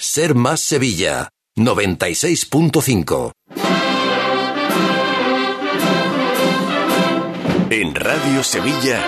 Ser 0.00 0.36
Más 0.36 0.60
Sevilla, 0.60 1.30
96.5. 1.56 3.32
En 7.68 7.94
Radio 7.96 8.44
Sevilla, 8.44 9.02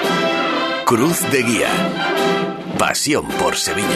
Cruz 0.84 1.20
de 1.30 1.44
Guía. 1.44 1.70
Pasión 2.76 3.28
por 3.28 3.54
Sevilla. 3.54 3.86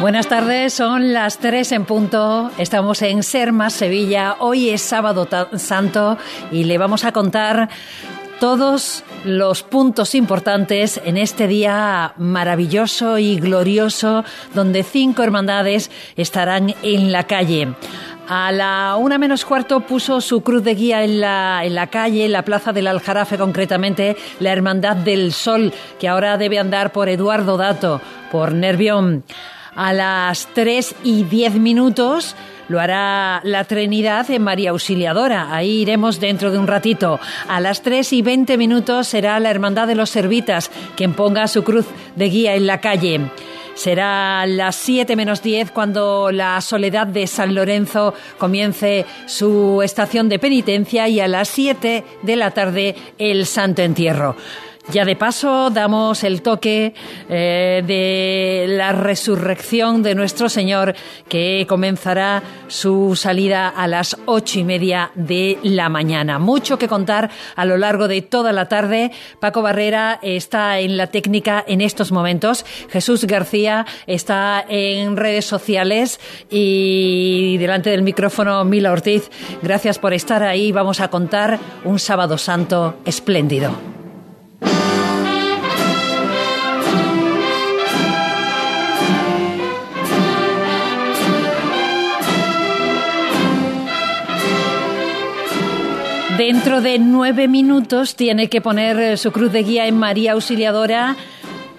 Buenas 0.00 0.28
tardes, 0.28 0.72
son 0.74 1.12
las 1.12 1.38
3 1.38 1.72
en 1.72 1.84
punto. 1.86 2.50
Estamos 2.58 3.00
en 3.02 3.22
Sermas, 3.22 3.72
Sevilla. 3.72 4.36
Hoy 4.38 4.70
es 4.70 4.82
sábado 4.82 5.26
santo 5.56 6.18
y 6.52 6.64
le 6.64 6.78
vamos 6.78 7.04
a 7.04 7.12
contar 7.12 7.70
todos 8.40 9.04
los 9.24 9.62
puntos 9.62 10.14
importantes 10.14 11.00
en 11.04 11.16
este 11.16 11.46
día 11.46 12.14
maravilloso 12.16 13.18
y 13.18 13.38
glorioso 13.38 14.24
donde 14.54 14.82
cinco 14.82 15.22
hermandades 15.22 15.90
estarán 16.16 16.74
en 16.82 17.12
la 17.12 17.24
calle. 17.24 17.74
A 18.28 18.52
la 18.52 18.96
una 18.98 19.18
menos 19.18 19.44
cuarto 19.44 19.80
puso 19.80 20.20
su 20.20 20.42
cruz 20.42 20.64
de 20.64 20.74
guía 20.74 21.04
en 21.04 21.20
la, 21.20 21.62
en 21.64 21.74
la 21.74 21.88
calle, 21.88 22.24
en 22.24 22.32
la 22.32 22.44
plaza 22.44 22.72
del 22.72 22.86
Aljarafe 22.86 23.36
concretamente, 23.36 24.16
la 24.40 24.52
Hermandad 24.52 24.96
del 24.96 25.32
Sol, 25.32 25.72
que 25.98 26.08
ahora 26.08 26.38
debe 26.38 26.58
andar 26.58 26.90
por 26.92 27.10
Eduardo 27.10 27.58
Dato, 27.58 28.00
por 28.32 28.52
Nervión. 28.52 29.24
A 29.76 29.92
las 29.92 30.48
3 30.54 30.94
y 31.04 31.24
10 31.24 31.54
minutos 31.56 32.34
lo 32.68 32.80
hará 32.80 33.40
la 33.44 33.64
Trinidad 33.64 34.30
en 34.30 34.42
María 34.42 34.70
Auxiliadora. 34.70 35.54
Ahí 35.54 35.82
iremos 35.82 36.20
dentro 36.20 36.50
de 36.50 36.58
un 36.58 36.66
ratito. 36.66 37.20
A 37.48 37.60
las 37.60 37.82
3 37.82 38.12
y 38.12 38.22
20 38.22 38.56
minutos 38.56 39.08
será 39.08 39.38
la 39.40 39.50
Hermandad 39.50 39.86
de 39.86 39.94
los 39.94 40.10
Servitas 40.10 40.70
quien 40.96 41.14
ponga 41.14 41.48
su 41.48 41.64
cruz 41.64 41.86
de 42.16 42.28
guía 42.28 42.54
en 42.54 42.66
la 42.66 42.80
calle. 42.80 43.20
Será 43.74 44.46
las 44.46 44.76
7 44.76 45.16
menos 45.16 45.42
10 45.42 45.72
cuando 45.72 46.30
la 46.30 46.60
Soledad 46.60 47.08
de 47.08 47.26
San 47.26 47.54
Lorenzo 47.54 48.14
comience 48.38 49.04
su 49.26 49.82
estación 49.82 50.28
de 50.28 50.38
penitencia 50.38 51.08
y 51.08 51.18
a 51.18 51.26
las 51.26 51.48
7 51.48 52.04
de 52.22 52.36
la 52.36 52.52
tarde 52.52 52.94
el 53.18 53.46
Santo 53.46 53.82
Entierro. 53.82 54.36
Ya 54.92 55.06
de 55.06 55.16
paso 55.16 55.70
damos 55.70 56.24
el 56.24 56.42
toque 56.42 56.92
eh, 57.30 57.82
de 57.86 58.66
la 58.76 58.92
resurrección 58.92 60.02
de 60.02 60.14
nuestro 60.14 60.50
Señor 60.50 60.94
que 61.26 61.64
comenzará 61.66 62.42
su 62.68 63.16
salida 63.16 63.68
a 63.70 63.88
las 63.88 64.14
ocho 64.26 64.58
y 64.58 64.64
media 64.64 65.10
de 65.14 65.58
la 65.62 65.88
mañana. 65.88 66.38
Mucho 66.38 66.78
que 66.78 66.86
contar 66.86 67.30
a 67.56 67.64
lo 67.64 67.78
largo 67.78 68.08
de 68.08 68.20
toda 68.20 68.52
la 68.52 68.68
tarde. 68.68 69.10
Paco 69.40 69.62
Barrera 69.62 70.18
está 70.20 70.78
en 70.78 70.98
la 70.98 71.06
técnica 71.06 71.64
en 71.66 71.80
estos 71.80 72.12
momentos. 72.12 72.66
Jesús 72.90 73.24
García 73.24 73.86
está 74.06 74.62
en 74.68 75.16
redes 75.16 75.46
sociales 75.46 76.20
y 76.50 77.56
delante 77.56 77.88
del 77.88 78.02
micrófono 78.02 78.64
Mila 78.66 78.92
Ortiz. 78.92 79.30
Gracias 79.62 79.98
por 79.98 80.12
estar 80.12 80.42
ahí. 80.42 80.72
Vamos 80.72 81.00
a 81.00 81.08
contar 81.08 81.58
un 81.84 81.98
sábado 81.98 82.36
santo 82.36 82.98
espléndido. 83.06 83.93
Dentro 96.36 96.80
de 96.80 96.98
nueve 96.98 97.46
minutos 97.46 98.16
tiene 98.16 98.48
que 98.48 98.60
poner 98.60 98.98
eh, 98.98 99.16
su 99.16 99.30
cruz 99.30 99.52
de 99.52 99.62
guía 99.62 99.86
en 99.86 99.96
María 99.96 100.32
Auxiliadora 100.32 101.16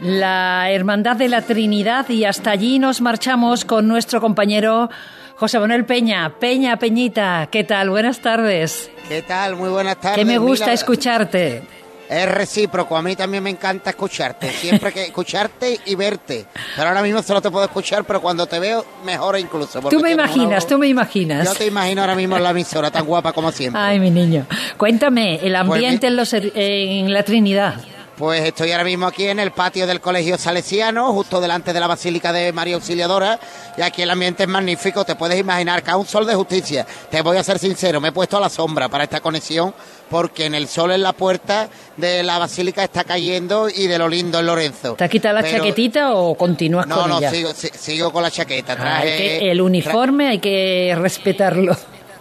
la 0.01 0.69
Hermandad 0.71 1.15
de 1.15 1.29
la 1.29 1.41
Trinidad 1.41 2.09
y 2.09 2.25
hasta 2.25 2.51
allí 2.51 2.79
nos 2.79 3.01
marchamos 3.01 3.65
con 3.65 3.87
nuestro 3.87 4.21
compañero 4.21 4.89
José 5.35 5.59
Manuel 5.59 5.85
Peña. 5.85 6.35
Peña, 6.39 6.77
Peñita, 6.77 7.47
¿qué 7.51 7.63
tal? 7.63 7.89
Buenas 7.89 8.19
tardes. 8.19 8.89
¿Qué 9.07 9.21
tal? 9.21 9.55
Muy 9.55 9.69
buenas 9.69 9.99
tardes. 9.99 10.17
Que 10.17 10.25
me 10.25 10.37
gusta 10.37 10.73
escucharte. 10.73 11.63
Es 12.09 12.29
recíproco, 12.29 12.95
a 12.95 13.01
mí 13.01 13.15
también 13.15 13.43
me 13.43 13.49
encanta 13.49 13.89
escucharte, 13.89 14.51
siempre 14.51 14.91
que 14.91 15.05
escucharte 15.05 15.79
y 15.85 15.95
verte. 15.95 16.45
Pero 16.75 16.89
ahora 16.89 17.01
mismo 17.01 17.21
solo 17.23 17.41
te 17.41 17.49
puedo 17.49 17.65
escuchar, 17.65 18.03
pero 18.05 18.21
cuando 18.21 18.45
te 18.45 18.59
veo, 18.59 18.85
mejor 19.03 19.39
incluso. 19.39 19.81
Tú 19.81 19.99
me 19.99 20.11
imaginas, 20.11 20.67
tú 20.67 20.77
me 20.77 20.87
imaginas. 20.87 21.45
Yo 21.45 21.55
te 21.55 21.65
imagino 21.65 22.01
ahora 22.01 22.15
mismo 22.15 22.37
en 22.37 22.43
la 22.43 22.51
emisora, 22.51 22.91
tan 22.91 23.05
guapa 23.05 23.33
como 23.33 23.51
siempre. 23.51 23.81
Ay, 23.81 23.99
mi 23.99 24.11
niño. 24.11 24.45
Cuéntame, 24.77 25.35
el 25.35 25.53
pues 25.53 25.59
ambiente 25.59 26.07
en, 26.07 26.15
los, 26.15 26.33
en 26.33 27.11
la 27.11 27.23
Trinidad. 27.23 27.75
Pues 28.17 28.45
estoy 28.45 28.71
ahora 28.71 28.85
mismo 28.85 29.07
aquí 29.07 29.27
en 29.27 29.41
el 29.41 29.51
patio 29.51 29.85
del 29.85 29.99
Colegio 29.99 30.37
Salesiano, 30.37 31.11
justo 31.11 31.41
delante 31.41 31.73
de 31.73 31.81
la 31.81 31.87
Basílica 31.87 32.31
de 32.31 32.53
María 32.53 32.75
Auxiliadora, 32.75 33.37
y 33.77 33.81
aquí 33.81 34.03
el 34.03 34.09
ambiente 34.09 34.43
es 34.43 34.49
magnífico, 34.49 35.03
te 35.03 35.15
puedes 35.15 35.37
imaginar 35.37 35.83
que 35.83 35.91
a 35.91 35.97
un 35.97 36.05
sol 36.05 36.25
de 36.25 36.33
justicia. 36.33 36.87
Te 37.11 37.21
voy 37.21 37.35
a 37.35 37.43
ser 37.43 37.59
sincero, 37.59 37.99
me 37.99 38.07
he 38.07 38.11
puesto 38.13 38.37
a 38.37 38.39
la 38.39 38.47
sombra 38.47 38.87
para 38.87 39.03
esta 39.03 39.19
conexión, 39.19 39.73
porque 40.09 40.45
en 40.45 40.55
el 40.55 40.69
sol 40.69 40.91
en 40.91 41.01
la 41.01 41.11
puerta 41.11 41.67
de 41.97 42.23
la 42.23 42.39
Basílica 42.39 42.85
está 42.85 43.03
cayendo 43.03 43.67
y 43.67 43.87
de 43.87 43.97
lo 43.97 44.07
lindo 44.07 44.39
en 44.39 44.45
Lorenzo. 44.45 44.93
¿Te 44.93 45.03
has 45.03 45.09
quitado 45.09 45.35
la 45.41 45.43
chaquetita 45.43 46.13
o 46.13 46.35
continúas 46.35 46.85
con 46.85 47.11
ella? 47.11 47.31
No, 47.31 47.41
no, 47.41 47.53
sigo, 47.53 48.13
con 48.13 48.23
la 48.23 48.31
chaqueta. 48.31 48.77
Traje, 48.77 49.51
el 49.51 49.59
uniforme 49.59 50.29
hay 50.29 50.39
que 50.39 50.95
respetarlo. 50.97 51.75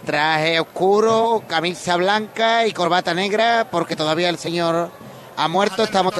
Traje 0.05 0.59
oscuro, 0.59 1.41
camisa 1.47 1.95
blanca 1.95 2.67
y 2.67 2.73
corbata 2.73 3.13
negra, 3.13 3.67
porque 3.71 3.95
todavía 3.95 4.27
el 4.27 4.37
señor 4.37 4.89
ha 5.37 5.47
muerto, 5.47 5.83
estamos, 5.83 6.13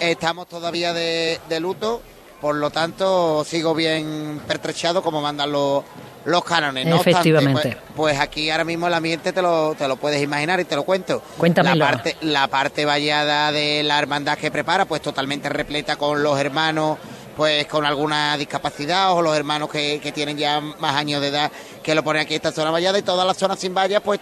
estamos 0.00 0.48
todavía 0.48 0.92
de, 0.92 1.60
luto, 1.60 2.02
por 2.40 2.54
lo 2.54 2.70
tanto 2.70 3.44
sigo 3.44 3.74
bien 3.74 4.40
pertrechado 4.46 5.02
como 5.02 5.20
mandan 5.20 5.50
los, 5.52 5.84
los 6.24 6.44
cánones. 6.44 6.86
No 6.86 6.96
Efectivamente. 6.96 7.70
Pues, 7.70 7.76
pues, 7.96 8.20
aquí 8.20 8.50
ahora 8.50 8.64
mismo 8.64 8.86
el 8.86 8.94
ambiente 8.94 9.32
te 9.32 9.42
lo, 9.42 9.74
te 9.74 9.88
lo 9.88 9.96
puedes 9.96 10.22
imaginar 10.22 10.60
y 10.60 10.64
te 10.64 10.76
lo 10.76 10.84
cuento. 10.84 11.22
Cuéntamelo. 11.36 11.76
La 11.76 11.90
parte, 11.90 12.16
la 12.22 12.48
parte 12.48 12.84
vallada 12.84 13.52
de 13.52 13.82
la 13.82 13.98
hermandad 13.98 14.38
que 14.38 14.50
prepara, 14.50 14.84
pues 14.84 15.02
totalmente 15.02 15.48
repleta 15.48 15.96
con 15.96 16.22
los 16.22 16.38
hermanos 16.38 16.98
pues 17.38 17.68
con 17.68 17.86
alguna 17.86 18.36
discapacidad 18.36 19.12
o 19.12 19.22
los 19.22 19.36
hermanos 19.36 19.70
que, 19.70 20.00
que, 20.02 20.10
tienen 20.10 20.36
ya 20.36 20.60
más 20.60 20.96
años 20.96 21.20
de 21.20 21.28
edad 21.28 21.52
que 21.84 21.94
lo 21.94 22.02
ponen 22.02 22.22
aquí 22.22 22.34
esta 22.34 22.50
zona 22.50 22.72
vallada 22.72 22.98
y 22.98 23.02
toda 23.02 23.24
la 23.24 23.32
zona 23.32 23.54
sin 23.54 23.72
vallas 23.72 24.02
pues 24.04 24.18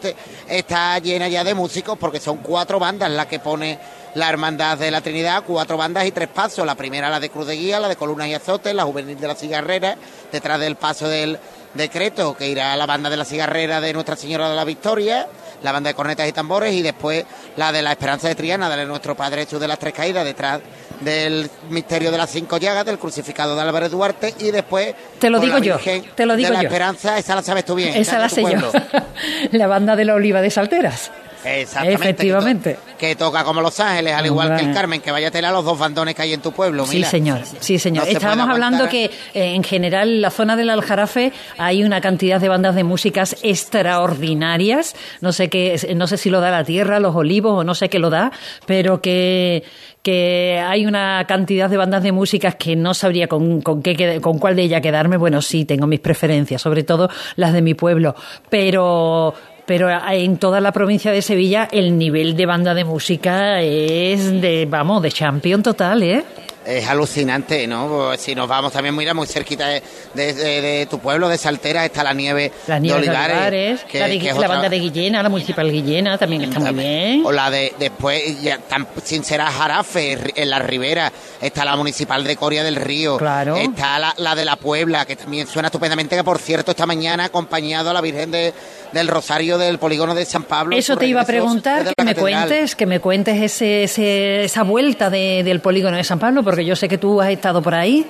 está 0.46 0.98
llena 0.98 1.26
ya 1.26 1.42
de 1.42 1.54
músicos 1.54 1.96
porque 1.96 2.20
son 2.20 2.36
cuatro 2.36 2.78
bandas 2.78 3.10
las 3.10 3.24
que 3.24 3.38
pone 3.38 3.78
la 4.16 4.30
Hermandad 4.30 4.78
de 4.78 4.90
la 4.90 5.02
Trinidad, 5.02 5.44
cuatro 5.46 5.76
bandas 5.76 6.06
y 6.06 6.10
tres 6.10 6.28
pasos. 6.28 6.64
La 6.64 6.74
primera 6.74 7.10
la 7.10 7.20
de 7.20 7.28
Cruz 7.28 7.46
de 7.46 7.54
Guía, 7.54 7.78
la 7.78 7.88
de 7.88 7.96
Columnas 7.96 8.28
y 8.28 8.34
Azotes, 8.34 8.74
la 8.74 8.84
Juvenil 8.84 9.20
de 9.20 9.28
la 9.28 9.34
Cigarrera, 9.34 9.96
detrás 10.32 10.58
del 10.58 10.76
paso 10.76 11.06
del 11.06 11.38
decreto 11.74 12.34
que 12.34 12.48
irá 12.48 12.72
a 12.72 12.76
la 12.76 12.86
banda 12.86 13.10
de 13.10 13.18
la 13.18 13.26
Cigarrera 13.26 13.78
de 13.82 13.92
Nuestra 13.92 14.16
Señora 14.16 14.48
de 14.48 14.56
la 14.56 14.64
Victoria, 14.64 15.26
la 15.62 15.70
banda 15.70 15.88
de 15.88 15.94
cornetas 15.94 16.26
y 16.26 16.32
tambores 16.32 16.72
y 16.72 16.80
después 16.80 17.26
la 17.56 17.72
de 17.72 17.82
la 17.82 17.92
Esperanza 17.92 18.28
de 18.28 18.34
Triana, 18.34 18.74
de 18.74 18.86
nuestro 18.86 19.14
Padre 19.14 19.44
Jesús 19.44 19.60
de 19.60 19.68
las 19.68 19.78
Tres 19.78 19.92
Caídas, 19.92 20.24
detrás 20.24 20.60
del 21.00 21.50
misterio 21.68 22.10
de 22.10 22.16
las 22.16 22.30
cinco 22.30 22.56
llagas, 22.56 22.86
del 22.86 22.98
crucificado 22.98 23.54
de 23.54 23.60
Álvarez 23.60 23.90
Duarte 23.90 24.32
y 24.38 24.50
después 24.50 24.94
te 25.18 25.28
lo 25.28 25.40
digo 25.40 25.58
yo, 25.58 25.76
te 25.76 26.24
lo 26.24 26.36
digo 26.36 26.48
de 26.48 26.54
la 26.54 26.62
yo. 26.62 26.68
Esperanza, 26.68 27.18
esa 27.18 27.34
la 27.34 27.42
sabes 27.42 27.66
tú 27.66 27.74
bien. 27.74 27.94
Esa 27.94 28.18
la 28.18 28.30
sé 28.30 28.42
yo. 28.42 28.72
la 29.52 29.66
banda 29.66 29.94
de 29.94 30.06
la 30.06 30.14
Oliva 30.14 30.40
de 30.40 30.50
Salteras. 30.50 31.10
Exactamente. 31.46 32.02
Efectivamente. 32.02 32.78
Que, 32.98 33.14
toca 33.14 33.44
como 33.44 33.60
Los 33.60 33.78
Ángeles, 33.78 34.14
al 34.14 34.26
igual 34.26 34.56
que 34.56 34.64
el 34.64 34.74
Carmen, 34.74 35.00
que 35.00 35.10
vaya 35.10 35.28
a 35.28 35.30
tener 35.30 35.50
a 35.50 35.52
los 35.52 35.64
dos 35.64 35.78
bandones 35.78 36.14
que 36.14 36.22
hay 36.22 36.32
en 36.32 36.40
tu 36.40 36.52
pueblo. 36.52 36.86
Sí, 36.86 37.04
señor. 37.04 37.40
Sí, 37.60 37.78
señor. 37.78 38.08
Estábamos 38.08 38.48
hablando 38.48 38.88
que 38.88 39.04
eh, 39.04 39.10
en 39.54 39.62
general 39.62 40.08
en 40.08 40.22
la 40.22 40.30
zona 40.30 40.56
del 40.56 40.70
Aljarafe 40.70 41.32
hay 41.58 41.84
una 41.84 42.00
cantidad 42.00 42.40
de 42.40 42.48
bandas 42.48 42.74
de 42.74 42.84
músicas 42.84 43.36
extraordinarias. 43.42 44.96
No 45.20 45.32
sé 45.32 45.48
qué, 45.48 45.94
no 45.94 46.06
sé 46.06 46.16
si 46.16 46.30
lo 46.30 46.40
da 46.40 46.50
la 46.50 46.64
tierra, 46.64 47.00
los 47.00 47.14
olivos 47.14 47.60
o 47.60 47.64
no 47.64 47.74
sé 47.74 47.88
qué 47.88 47.98
lo 47.98 48.10
da, 48.10 48.32
pero 48.66 49.00
que 49.00 49.64
que 50.06 50.62
hay 50.64 50.86
una 50.86 51.24
cantidad 51.26 51.68
de 51.68 51.76
bandas 51.76 52.00
de 52.00 52.12
músicas 52.12 52.54
que 52.54 52.76
no 52.76 52.94
sabría 52.94 53.26
con, 53.26 53.60
con, 53.60 53.82
qué, 53.82 54.20
con 54.20 54.38
cuál 54.38 54.54
de 54.54 54.62
ellas 54.62 54.80
quedarme. 54.80 55.16
Bueno, 55.16 55.42
sí, 55.42 55.64
tengo 55.64 55.88
mis 55.88 55.98
preferencias, 55.98 56.62
sobre 56.62 56.84
todo 56.84 57.10
las 57.34 57.52
de 57.52 57.60
mi 57.60 57.74
pueblo, 57.74 58.14
pero 58.48 59.34
pero 59.66 59.88
en 60.10 60.38
toda 60.38 60.60
la 60.60 60.72
provincia 60.72 61.12
de 61.12 61.22
Sevilla 61.22 61.68
el 61.70 61.98
nivel 61.98 62.36
de 62.36 62.46
banda 62.46 62.74
de 62.74 62.84
música 62.84 63.60
es 63.60 64.40
de, 64.40 64.66
vamos, 64.68 65.02
de 65.02 65.12
champion 65.12 65.62
total, 65.62 66.02
¿eh? 66.02 66.24
es 66.66 66.86
alucinante, 66.88 67.66
¿no? 67.66 67.86
Pues 67.88 68.20
si 68.20 68.34
nos 68.34 68.48
vamos 68.48 68.72
también 68.72 68.94
muy, 68.94 69.06
muy 69.14 69.26
cerquita 69.26 69.68
de, 70.14 70.86
tu 70.90 70.98
pueblo, 70.98 71.28
de 71.28 71.38
Saltera, 71.38 71.84
está 71.84 72.02
la 72.02 72.12
nieve, 72.12 72.50
la 72.66 72.78
nieve 72.78 73.00
de 73.02 73.08
Olivares. 73.08 73.86
la, 73.92 74.48
banda 74.48 74.68
de 74.68 74.78
Guillena, 74.78 75.22
la 75.22 75.28
municipal 75.28 75.70
Guillena, 75.70 76.18
también 76.18 76.42
está 76.42 76.58
muy 76.58 76.72
bien. 76.72 77.22
O 77.24 77.30
la 77.30 77.50
de 77.50 77.72
después, 77.78 78.42
ya, 78.42 78.58
tan, 78.58 78.86
sin 79.04 79.22
ser 79.22 79.40
a 79.40 79.50
Jarafe, 79.50 80.18
en 80.34 80.50
la 80.50 80.58
Ribera, 80.58 81.12
está 81.40 81.64
la 81.64 81.76
municipal 81.76 82.24
de 82.24 82.36
Coria 82.36 82.64
del 82.64 82.76
Río. 82.76 83.16
Claro. 83.16 83.56
Está 83.56 83.98
la, 83.98 84.14
la 84.18 84.34
de 84.34 84.44
la 84.44 84.56
Puebla, 84.56 85.06
que 85.06 85.14
también 85.14 85.46
suena 85.46 85.68
estupendamente, 85.68 86.16
que 86.16 86.24
por 86.24 86.38
cierto, 86.38 86.72
esta 86.72 86.86
mañana 86.86 87.26
acompañado 87.26 87.90
a 87.90 87.92
la 87.92 88.00
Virgen 88.00 88.32
de, 88.32 88.52
del 88.96 89.08
Rosario 89.08 89.58
del 89.58 89.78
polígono 89.78 90.14
de 90.14 90.24
San 90.24 90.44
Pablo. 90.44 90.74
Eso 90.76 90.96
te 90.96 91.06
iba 91.06 91.20
a 91.20 91.26
preguntar, 91.26 91.94
que 91.94 92.04
me 92.04 92.14
cuentes, 92.14 92.74
que 92.74 92.86
me 92.86 93.00
cuentes 93.00 93.60
ese, 93.62 94.44
esa 94.44 94.62
vuelta 94.62 95.10
del 95.10 95.60
polígono 95.60 95.96
de 95.96 96.04
San 96.04 96.18
Pablo, 96.18 96.42
porque 96.42 96.64
yo 96.64 96.74
sé 96.74 96.88
que 96.88 96.98
tú 96.98 97.20
has 97.20 97.30
estado 97.30 97.62
por 97.62 97.74
ahí. 97.74 98.06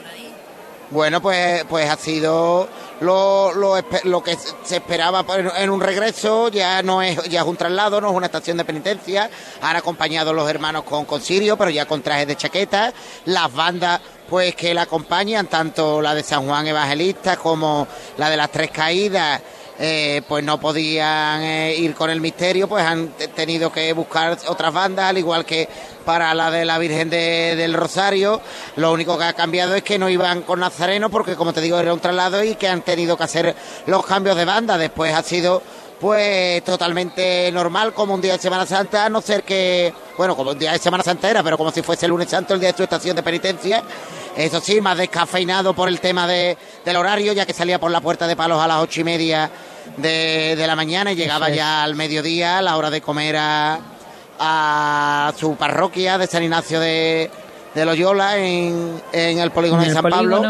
Bueno, 0.90 1.20
pues, 1.20 1.64
pues 1.68 1.90
ha 1.90 1.96
sido 1.96 2.68
lo, 3.00 3.52
lo, 3.52 3.74
lo, 4.04 4.22
que 4.22 4.36
se 4.62 4.76
esperaba 4.76 5.24
en 5.58 5.68
un 5.68 5.80
regreso, 5.80 6.48
ya 6.48 6.80
no 6.84 7.02
es, 7.02 7.24
ya 7.24 7.40
es 7.40 7.46
un 7.46 7.56
traslado, 7.56 8.00
no 8.00 8.10
es 8.10 8.14
una 8.14 8.26
estación 8.26 8.56
de 8.56 8.64
penitencia. 8.64 9.28
Han 9.62 9.74
acompañado 9.74 10.32
los 10.32 10.48
hermanos 10.48 10.84
con, 10.84 11.04
con 11.04 11.20
Sirio, 11.20 11.56
pero 11.56 11.70
ya 11.70 11.86
con 11.86 12.02
trajes 12.02 12.28
de 12.28 12.36
chaqueta. 12.36 12.92
Las 13.24 13.52
bandas 13.52 14.00
pues 14.30 14.54
que 14.54 14.74
la 14.74 14.82
acompañan, 14.82 15.46
tanto 15.46 16.00
la 16.00 16.14
de 16.14 16.22
San 16.22 16.46
Juan 16.46 16.66
Evangelista 16.66 17.36
como 17.36 17.86
la 18.18 18.30
de 18.30 18.36
las 18.36 18.50
Tres 18.50 18.70
Caídas, 18.70 19.40
eh, 19.78 20.22
pues 20.26 20.42
no 20.42 20.58
podían 20.58 21.42
eh, 21.42 21.74
ir 21.76 21.94
con 21.94 22.10
el 22.10 22.20
misterio, 22.20 22.68
pues 22.68 22.84
han 22.84 23.08
tenido 23.34 23.70
que 23.70 23.92
buscar 23.92 24.38
otras 24.48 24.72
bandas, 24.72 25.10
al 25.10 25.18
igual 25.18 25.44
que 25.44 25.68
para 26.04 26.32
la 26.34 26.50
de 26.50 26.64
la 26.64 26.78
Virgen 26.78 27.10
del 27.10 27.74
Rosario. 27.74 28.40
Lo 28.76 28.92
único 28.92 29.18
que 29.18 29.24
ha 29.24 29.32
cambiado 29.34 29.74
es 29.74 29.82
que 29.82 29.98
no 29.98 30.08
iban 30.08 30.42
con 30.42 30.60
Nazareno, 30.60 31.10
porque 31.10 31.34
como 31.34 31.52
te 31.52 31.60
digo, 31.60 31.78
era 31.78 31.92
un 31.92 32.00
traslado 32.00 32.42
y 32.42 32.54
que 32.54 32.68
han 32.68 32.82
tenido 32.82 33.16
que 33.16 33.24
hacer 33.24 33.54
los 33.86 34.06
cambios 34.06 34.36
de 34.36 34.44
banda. 34.44 34.78
Después 34.78 35.12
ha 35.12 35.22
sido 35.22 35.62
pues 36.00 36.62
totalmente 36.62 37.50
normal 37.52 37.92
como 37.92 38.14
un 38.14 38.20
día 38.20 38.34
de 38.34 38.38
Semana 38.38 38.66
Santa, 38.66 39.06
a 39.06 39.08
no 39.08 39.20
ser 39.20 39.42
que, 39.42 39.92
bueno, 40.16 40.36
como 40.36 40.50
un 40.50 40.58
día 40.58 40.72
de 40.72 40.78
Semana 40.78 41.02
Santa 41.02 41.30
era, 41.30 41.42
pero 41.42 41.56
como 41.56 41.70
si 41.70 41.82
fuese 41.82 42.06
el 42.06 42.10
lunes 42.10 42.28
santo, 42.28 42.54
el 42.54 42.60
día 42.60 42.70
de 42.70 42.76
su 42.76 42.82
estación 42.82 43.16
de 43.16 43.22
penitencia. 43.22 43.82
Eso 44.36 44.60
sí, 44.60 44.80
más 44.80 44.98
descafeinado 44.98 45.74
por 45.74 45.88
el 45.88 45.98
tema 45.98 46.26
de, 46.26 46.58
del 46.84 46.96
horario, 46.96 47.32
ya 47.32 47.46
que 47.46 47.54
salía 47.54 47.78
por 47.78 47.90
la 47.90 48.00
puerta 48.02 48.26
de 48.26 48.36
palos 48.36 48.60
a 48.60 48.66
las 48.66 48.82
ocho 48.82 49.00
y 49.00 49.04
media 49.04 49.50
de, 49.96 50.54
la 50.66 50.76
mañana 50.76 51.12
y 51.12 51.16
llegaba 51.16 51.48
ya 51.48 51.82
al 51.82 51.94
mediodía, 51.94 52.58
a 52.58 52.62
la 52.62 52.76
hora 52.76 52.90
de 52.90 53.00
comer 53.00 53.36
a, 53.38 53.78
a 54.38 55.32
su 55.38 55.56
parroquia 55.56 56.18
de 56.18 56.26
San 56.26 56.42
Ignacio 56.42 56.80
de, 56.80 57.30
de 57.74 57.84
Loyola 57.84 58.38
en, 58.38 59.02
en 59.12 59.38
el 59.38 59.50
polígono 59.50 59.82
de 59.82 59.92
San 59.92 60.02
Pablo. 60.02 60.42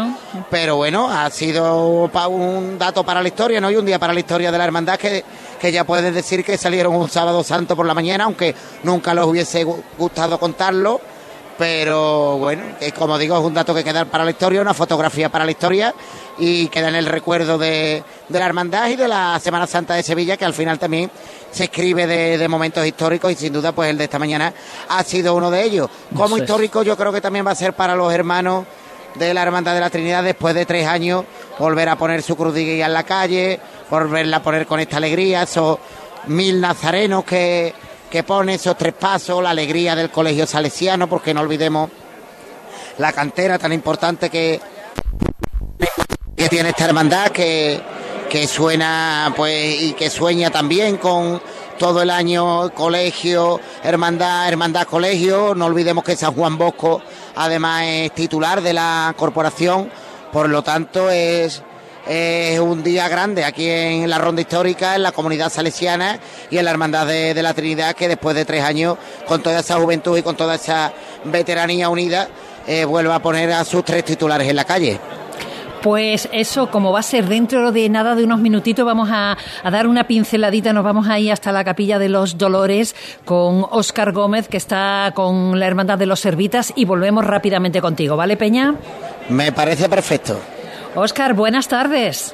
Pero 0.49 0.77
bueno, 0.77 1.09
ha 1.09 1.29
sido 1.29 2.09
un 2.29 2.77
dato 2.77 3.05
para 3.05 3.21
la 3.21 3.27
historia, 3.27 3.61
¿no? 3.61 3.69
Y 3.71 3.75
un 3.75 3.85
día 3.85 3.99
para 3.99 4.13
la 4.13 4.19
historia 4.19 4.51
de 4.51 4.57
la 4.57 4.65
hermandad 4.65 4.97
que, 4.97 5.23
que 5.59 5.71
ya 5.71 5.83
puedes 5.83 6.13
decir 6.13 6.43
que 6.43 6.57
salieron 6.57 6.95
un 6.95 7.09
sábado 7.09 7.43
santo 7.43 7.75
por 7.75 7.85
la 7.85 7.93
mañana, 7.93 8.25
aunque 8.25 8.55
nunca 8.83 9.13
les 9.13 9.25
hubiese 9.25 9.65
gustado 9.97 10.39
contarlo. 10.39 11.01
Pero 11.57 12.37
bueno, 12.37 12.63
es 12.79 12.93
como 12.93 13.17
digo, 13.17 13.37
es 13.37 13.43
un 13.43 13.53
dato 13.53 13.73
que 13.73 13.83
queda 13.83 14.05
para 14.05 14.23
la 14.23 14.31
historia, 14.31 14.61
una 14.61 14.73
fotografía 14.73 15.29
para 15.29 15.43
la 15.43 15.51
historia 15.51 15.93
y 16.37 16.67
queda 16.67 16.89
en 16.89 16.95
el 16.95 17.07
recuerdo 17.07 17.57
de, 17.57 18.03
de 18.29 18.39
la 18.39 18.45
hermandad 18.45 18.89
y 18.89 18.95
de 18.95 19.07
la 19.07 19.39
Semana 19.39 19.65
Santa 19.65 19.95
de 19.95 20.03
Sevilla, 20.03 20.37
que 20.37 20.45
al 20.45 20.53
final 20.53 20.77
también 20.77 21.09
se 21.51 21.65
escribe 21.65 22.05
de, 22.05 22.47
momentos 22.47 22.85
históricos 22.85 23.31
y 23.31 23.35
sin 23.35 23.53
duda 23.53 23.71
pues 23.71 23.89
el 23.89 23.97
de 23.97 24.03
esta 24.03 24.19
mañana 24.19 24.53
ha 24.89 25.03
sido 25.03 25.35
uno 25.35 25.49
de 25.49 25.63
ellos. 25.63 25.89
Como 26.15 26.37
histórico 26.37 26.83
yo 26.83 26.95
creo 26.95 27.11
que 27.11 27.21
también 27.21 27.45
va 27.45 27.51
a 27.51 27.55
ser 27.55 27.73
para 27.73 27.95
los 27.95 28.13
hermanos 28.13 28.65
de 29.15 29.33
la 29.33 29.41
Hermandad 29.41 29.73
de 29.73 29.79
la 29.79 29.89
Trinidad 29.89 30.23
después 30.23 30.53
de 30.53 30.65
tres 30.65 30.85
años 30.85 31.25
volver 31.57 31.89
a 31.89 31.95
poner 31.95 32.21
su 32.21 32.35
cruz 32.35 32.55
en 32.55 32.93
la 32.93 33.03
calle, 33.03 33.59
volverla 33.89 34.37
a 34.37 34.43
poner 34.43 34.67
con 34.67 34.79
esta 34.79 34.97
alegría, 34.97 35.43
esos 35.43 35.79
mil 36.27 36.61
nazarenos 36.61 37.23
que, 37.23 37.73
que 38.09 38.23
pone, 38.23 38.55
esos 38.55 38.77
tres 38.77 38.93
pasos, 38.93 39.43
la 39.43 39.49
alegría 39.51 39.95
del 39.95 40.09
colegio 40.09 40.47
salesiano, 40.47 41.07
porque 41.07 41.33
no 41.33 41.41
olvidemos 41.41 41.89
la 42.97 43.13
cantera 43.13 43.59
tan 43.59 43.73
importante 43.73 44.29
que, 44.29 44.59
que 46.35 46.49
tiene 46.49 46.69
esta 46.69 46.85
hermandad, 46.85 47.27
que, 47.29 47.81
que 48.29 48.47
suena 48.47 49.33
pues 49.35 49.81
y 49.81 49.93
que 49.93 50.09
sueña 50.09 50.49
también 50.49 50.97
con 50.97 51.41
todo 51.77 52.01
el 52.01 52.09
año 52.09 52.73
colegio, 52.73 53.59
hermandad, 53.83 54.47
hermandad 54.47 54.87
colegio. 54.87 55.53
No 55.55 55.65
olvidemos 55.65 56.03
que 56.03 56.15
San 56.15 56.33
Juan 56.33 56.57
Bosco 56.57 57.01
además 57.35 57.83
es 57.85 58.11
titular 58.13 58.61
de 58.61 58.73
la 58.73 59.13
corporación, 59.17 59.89
por 60.31 60.49
lo 60.49 60.63
tanto 60.63 61.09
es, 61.09 61.61
es 62.09 62.59
un 62.59 62.83
día 62.83 63.09
grande 63.09 63.43
aquí 63.43 63.69
en 63.69 64.09
la 64.09 64.17
ronda 64.17 64.41
histórica, 64.41 64.95
en 64.95 65.03
la 65.03 65.11
comunidad 65.11 65.51
salesiana 65.51 66.19
y 66.49 66.57
en 66.57 66.65
la 66.65 66.71
hermandad 66.71 67.05
de, 67.05 67.41
la 67.41 67.53
Trinidad 67.53 67.95
que 67.95 68.07
después 68.07 68.35
de 68.35 68.45
tres 68.45 68.63
años, 68.63 68.97
con 69.27 69.41
toda 69.41 69.59
esa 69.59 69.75
juventud 69.75 70.17
y 70.17 70.21
con 70.21 70.35
toda 70.35 70.55
esa 70.55 70.93
veteranía 71.25 71.89
unida, 71.89 72.29
eh, 72.65 72.85
vuelve 72.85 73.13
a 73.13 73.19
poner 73.19 73.51
a 73.51 73.63
sus 73.65 73.83
tres 73.83 74.05
titulares 74.05 74.47
en 74.47 74.55
la 74.55 74.65
calle. 74.65 74.99
Pues 75.81 76.27
eso, 76.31 76.71
como 76.71 76.91
va 76.91 76.99
a 76.99 77.03
ser 77.03 77.27
dentro 77.27 77.71
de 77.71 77.87
nada 77.87 78.15
de 78.15 78.23
unos 78.23 78.39
minutitos, 78.39 78.85
vamos 78.85 79.09
a, 79.11 79.37
dar 79.63 79.87
una 79.87 80.07
pinceladita, 80.07 80.73
nos 80.73 80.83
vamos 80.83 81.07
a 81.07 81.19
ir 81.19 81.31
hasta 81.31 81.51
la 81.51 81.63
Capilla 81.63 81.99
de 81.99 82.09
los 82.09 82.37
Dolores 82.37 82.95
con 83.25 83.65
Óscar 83.69 84.11
Gómez, 84.11 84.47
que 84.47 84.57
está 84.57 85.11
con 85.13 85.59
la 85.59 85.67
Hermandad 85.67 85.97
de 85.97 86.07
los 86.07 86.19
Servitas, 86.19 86.73
y 86.75 86.85
volvemos 86.85 87.25
rápidamente 87.25 87.79
contigo, 87.79 88.17
¿vale, 88.17 88.37
Peña? 88.37 88.75
Me 89.29 89.51
parece 89.51 89.87
perfecto. 89.87 90.39
Óscar, 90.99 91.35
buenas 91.35 91.67
tardes. 91.67 92.33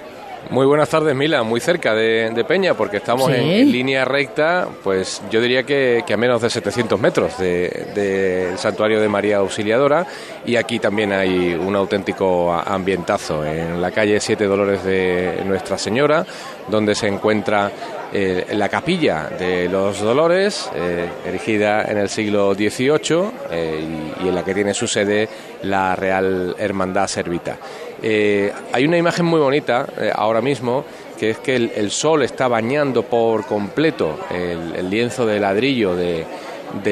Muy 0.50 0.65
buenas 0.65 0.88
tardes, 0.88 1.13
Mila. 1.13 1.44
Muy 1.44 1.60
cerca 1.60 1.94
de, 1.94 2.45
Peña, 2.48 2.75
porque 2.75 2.95
estamos 2.95 3.30
en, 3.30 3.69
línea 3.69 4.06
recta, 4.06 4.69
pues 4.86 5.21
yo 5.30 5.42
diría 5.42 5.63
que, 5.63 6.01
a 6.07 6.15
menos 6.15 6.42
de 6.42 6.50
700 6.50 6.98
metros 6.98 7.38
del 7.39 8.57
santuario 8.57 9.01
de 9.01 9.10
María 9.10 9.38
Auxiliadora. 9.38 10.07
Y 10.45 10.56
aquí 10.56 10.80
también 10.80 11.12
hay 11.12 11.54
un 11.56 11.75
auténtico 11.75 12.54
ambientazo 12.54 13.45
en 13.45 13.81
la 13.81 13.92
calle 13.92 14.18
Siete 14.21 14.45
Dolores 14.45 14.81
de 14.86 15.42
Nuestra 15.45 15.77
Señora, 15.77 16.25
donde 16.69 16.95
se 16.95 17.07
encuentra 17.09 17.69
eh, 18.13 18.45
la 18.54 18.69
capilla 18.69 19.27
de 19.27 19.68
los 19.68 20.00
Dolores, 20.00 20.69
eh, 20.74 21.09
erigida 21.25 21.83
en 21.83 21.98
el 21.98 22.07
siglo 22.07 22.54
XVIII 22.54 23.31
eh, 23.51 24.13
y, 24.21 24.25
y 24.25 24.27
en 24.30 24.36
la 24.36 24.45
que 24.45 24.54
tiene 24.54 24.74
su 24.74 24.88
sede 24.88 25.27
la 25.63 25.95
Real 25.95 26.56
Hermandad 26.57 27.07
Servita. 27.07 27.57
Eh, 28.06 28.52
hay 28.74 28.86
una 28.86 28.98
imagen 28.98 29.26
muy 29.26 29.40
bonita 29.40 29.88
eh, 29.98 30.12
ahora 30.14 30.42
mismo, 30.42 30.84
que 31.18 31.30
es 31.30 31.40
que 31.40 31.56
el, 31.56 31.90
sol 31.90 32.22
está 32.24 32.50
bañando 32.50 33.04
por 33.04 33.46
completo 33.46 34.20
el, 34.30 34.90
lienzo 34.90 35.26
de 35.26 35.40
ladrillo 35.40 35.96
de, 35.96 36.26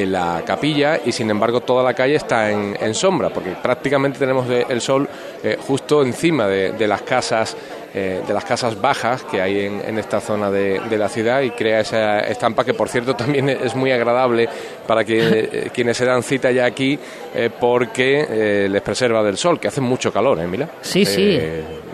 la 0.05 0.43
capilla 0.45 1.01
y 1.03 1.11
sin 1.11 1.29
embargo 1.29 1.61
toda 1.61 1.83
la 1.83 1.93
calle 1.93 2.15
está 2.15 2.49
en, 2.49 2.93
sombra, 2.93 3.29
porque 3.29 3.51
prácticamente 3.61 4.19
tenemos 4.19 4.47
el 4.49 4.79
sol 4.79 5.09
eh, 5.43 5.57
justo 5.59 6.01
encima 6.01 6.47
de 6.47 6.87
las 6.87 7.01
casas 7.01 7.57
eh, 7.93 8.21
de 8.25 8.33
las 8.33 8.45
casas 8.45 8.79
bajas 8.79 9.23
que 9.23 9.41
hay 9.41 9.65
en, 9.65 9.97
esta 9.97 10.21
zona 10.21 10.49
de, 10.49 10.79
la 10.97 11.09
ciudad 11.09 11.41
y 11.41 11.51
crea 11.51 11.81
esa 11.81 12.21
estampa 12.21 12.63
que 12.63 12.73
por 12.73 12.87
cierto 12.87 13.15
también 13.15 13.49
es 13.49 13.75
muy 13.75 13.91
agradable 13.91 14.47
para 14.87 15.03
que, 15.03 15.19
eh, 15.19 15.69
quienes 15.73 15.97
se 15.97 16.05
dan 16.05 16.23
cita 16.23 16.51
ya 16.51 16.65
aquí 16.65 16.97
eh, 17.35 17.49
porque 17.59 18.67
les 18.69 18.81
preserva 18.81 19.21
del 19.23 19.37
sol, 19.37 19.59
que 19.59 19.67
hace 19.67 19.81
mucho 19.81 20.11
calor, 20.11 20.39
¿eh, 20.39 20.47
Mila? 20.47 20.69
Sí, 20.81 21.05
sí. 21.05 21.39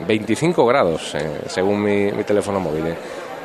25 0.07 0.65
grados 0.65 1.15
según 1.47 1.83
mi, 1.83 2.23
teléfono 2.23 2.59
móvil 2.59 2.83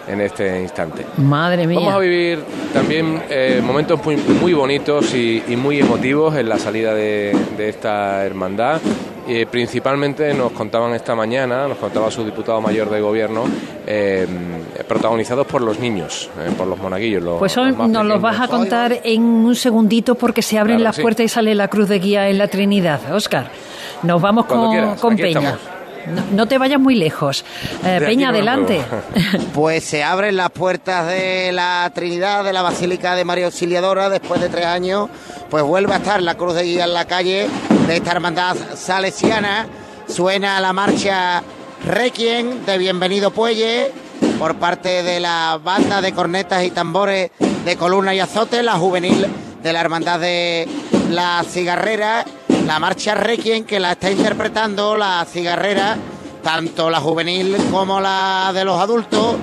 en 0.09 0.21
este 0.21 0.61
instante. 0.61 1.07
Madre 1.19 1.67
mía. 1.67 1.79
Vamos 1.79 1.95
a 1.95 1.99
vivir 1.99 2.41
también 2.73 3.23
momentos 3.63 4.01
muy, 4.41 4.53
bonitos 4.53 5.15
y, 5.15 5.43
muy 5.57 5.81
emotivos 5.81 6.37
en 6.37 6.49
la 6.49 6.59
salida 6.59 6.95
de, 6.95 7.37
de 7.57 7.69
esta 7.69 8.25
hermandad 8.25 8.81
y 9.27 9.45
principalmente 9.45 10.35
nos 10.35 10.53
contaban 10.53 10.95
esta 10.95 11.15
mañana, 11.15 11.69
nos 11.69 11.79
contaba 11.79 12.11
su 12.11 12.25
diputado 12.25 12.61
mayor 12.61 12.91
de 12.91 13.01
gobierno, 13.01 13.45
eh, 13.87 14.27
protagonizados 14.89 15.47
por 15.47 15.63
los 15.63 15.79
niños, 15.79 16.29
eh, 16.41 16.51
por 16.57 16.67
los 16.67 16.79
monaguillos. 16.79 17.23
pues 17.39 17.57
hoy 17.57 17.73
nos 17.73 18.05
los 18.05 18.21
vas 18.21 18.41
a 18.41 18.49
contar 18.49 19.01
en 19.05 19.23
un 19.23 19.55
segundito 19.55 20.15
porque 20.17 20.43
se 20.43 20.59
abren 20.59 20.83
las 20.83 20.99
puertas 20.99 21.25
y 21.25 21.29
sale 21.29 21.55
la 21.55 21.69
cruz 21.69 21.89
de 21.89 21.99
guía 21.99 22.29
en 22.29 22.39
la 22.39 22.49
Trinidad. 22.49 23.01
Oscar, 23.15 23.51
nos 24.03 24.21
vamos 24.21 24.47
con, 24.47 24.97
con 24.97 25.17
Peña. 25.17 25.57
No, 26.33 26.47
te 26.47 26.59
vayas 26.59 26.81
muy 26.81 26.95
lejos. 26.95 27.45
Eh, 27.85 28.01
Peña, 28.05 28.31
adelante. 28.31 28.83
Pues 29.55 29.85
se 29.85 30.03
abren 30.03 30.37
las 30.37 30.51
puertas 30.51 31.07
de 31.07 31.53
la 31.53 31.91
Trinidad, 31.95 32.43
de 32.43 32.53
la 32.53 32.63
Basílica 32.63 33.15
de 33.15 33.25
María 33.25 33.47
Auxiliadora, 33.47 34.09
después 34.09 34.41
de 34.41 34.49
tres 34.49 34.65
años, 34.65 35.09
pues 35.51 35.63
vuelve 35.63 35.93
a 35.93 35.99
estar 35.99 36.23
la 36.23 36.37
cruz 36.37 36.55
de 36.55 36.63
guía 36.65 36.85
en 36.85 36.95
la 36.95 37.05
calle 37.05 37.49
de 37.87 37.97
esta 37.97 38.13
hermandad 38.13 38.57
salesiana. 38.75 39.67
Suena 40.09 40.59
la 40.61 40.73
marcha 40.73 41.43
Requiem 41.85 42.65
de 42.65 42.79
Bienvenido 42.79 43.31
Puelle 43.31 43.93
por 44.39 44.57
parte 44.57 45.03
de 45.03 45.21
la 45.21 45.61
banda 45.63 46.01
de 46.01 46.13
cornetas 46.13 46.65
y 46.65 46.71
tambores 46.71 47.31
de 47.65 47.77
columna 47.77 48.15
y 48.15 48.21
azote, 48.21 48.63
la 48.63 48.75
juvenil 48.75 49.27
de 49.63 49.73
la 49.73 49.81
hermandad 49.81 50.19
de 50.19 50.69
la 51.11 51.45
cigarrera 51.49 52.25
la 52.67 52.79
marcha 52.79 53.15
Requiem 53.15 53.65
que 53.65 53.81
la 53.81 53.93
está 53.93 54.11
interpretando 54.11 54.97
la 54.97 55.25
cigarrera, 55.31 55.97
tanto 56.43 56.91
la 56.91 57.01
juvenil 57.01 57.57
como 57.71 58.01
la 58.01 58.53
de 58.55 58.65
los 58.65 58.81
adultos, 58.81 59.37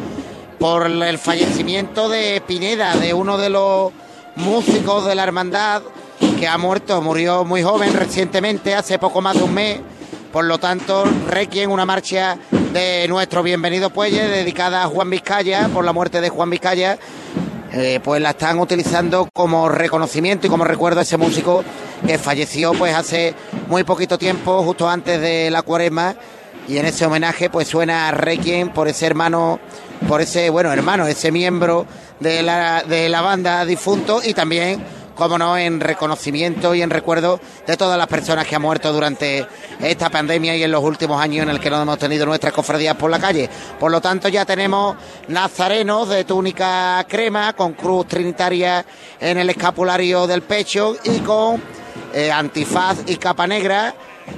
por 0.59 0.88
el 0.88 1.17
fallecimiento 1.17 2.09
de 2.09 2.41
Pineda, 2.45 2.95
de 2.95 3.13
uno 3.13 3.38
de 3.38 3.49
los 3.49 3.91
músicos 4.35 5.05
de 5.05 5.15
la 5.15 5.23
hermandad 5.23 5.81
que 6.39 6.47
ha 6.47 6.57
muerto, 6.57 7.01
murió 7.01 7.43
muy 7.43 7.63
joven 7.63 7.93
recientemente, 7.93 8.75
hace 8.75 8.99
poco 8.99 9.21
más 9.21 9.35
de 9.35 9.43
un 9.43 9.53
mes. 9.53 9.79
Por 10.31 10.45
lo 10.45 10.57
tanto, 10.57 11.03
Requiem, 11.27 11.71
una 11.71 11.85
marcha 11.85 12.38
de 12.71 13.07
nuestro 13.07 13.41
bienvenido 13.41 13.89
Puelle, 13.89 14.27
dedicada 14.27 14.83
a 14.83 14.88
Juan 14.88 15.09
Vizcaya, 15.09 15.69
por 15.69 15.83
la 15.83 15.91
muerte 15.91 16.21
de 16.21 16.29
Juan 16.29 16.49
Vizcaya, 16.49 16.99
eh, 17.73 17.99
pues 18.03 18.21
la 18.21 18.31
están 18.31 18.59
utilizando 18.59 19.29
como 19.33 19.69
reconocimiento 19.69 20.47
y 20.47 20.49
como 20.49 20.63
recuerdo 20.63 20.99
a 20.99 21.03
ese 21.03 21.17
músico 21.17 21.63
que 22.05 22.17
falleció 22.17 22.73
pues 22.73 22.95
hace 22.95 23.35
muy 23.67 23.83
poquito 23.83 24.17
tiempo, 24.17 24.63
justo 24.63 24.89
antes 24.89 25.21
de 25.21 25.51
la 25.51 25.61
cuaresma, 25.61 26.15
y 26.67 26.77
en 26.77 26.85
ese 26.85 27.05
homenaje 27.05 27.49
pues 27.49 27.67
suena 27.67 28.11
Requiem 28.11 28.69
por 28.69 28.88
ese 28.88 29.05
hermano, 29.05 29.59
por 30.07 30.21
ese, 30.21 30.49
bueno, 30.49 30.71
hermano, 30.71 31.07
ese 31.07 31.31
miembro 31.31 31.85
de 32.19 32.41
la, 32.43 32.83
de 32.83 33.09
la 33.09 33.21
banda 33.21 33.65
difunto 33.65 34.21
y 34.23 34.33
también 34.33 34.83
como 35.19 35.38
no, 35.38 35.57
en 35.57 35.79
reconocimiento 35.79 36.73
y 36.73 36.81
en 36.81 36.89
recuerdo 36.89 37.39
de 37.67 37.77
todas 37.77 37.97
las 37.97 38.07
personas 38.07 38.47
que 38.47 38.55
han 38.55 38.61
muerto 38.61 38.91
durante 38.91 39.45
esta 39.79 40.09
pandemia 40.09 40.55
y 40.55 40.63
en 40.63 40.71
los 40.71 40.83
últimos 40.83 41.21
años 41.21 41.43
en 41.43 41.49
el 41.49 41.59
que 41.59 41.69
no 41.69 41.81
hemos 41.81 41.99
tenido 41.99 42.25
nuestras 42.25 42.53
cofradías 42.53 42.95
por 42.95 43.11
la 43.11 43.19
calle. 43.19 43.49
Por 43.79 43.91
lo 43.91 44.01
tanto, 44.01 44.29
ya 44.29 44.45
tenemos 44.45 44.95
nazarenos 45.27 46.09
de 46.09 46.23
túnica 46.23 47.05
crema 47.07 47.53
con 47.53 47.73
cruz 47.73 48.07
trinitaria 48.07 48.85
en 49.19 49.38
el 49.38 49.49
escapulario 49.49 50.25
del 50.25 50.41
pecho 50.41 50.95
y 51.03 51.19
con 51.19 51.61
eh, 52.13 52.31
antifaz 52.31 52.99
y 53.05 53.17
capa 53.17 53.45
negra. 53.45 53.93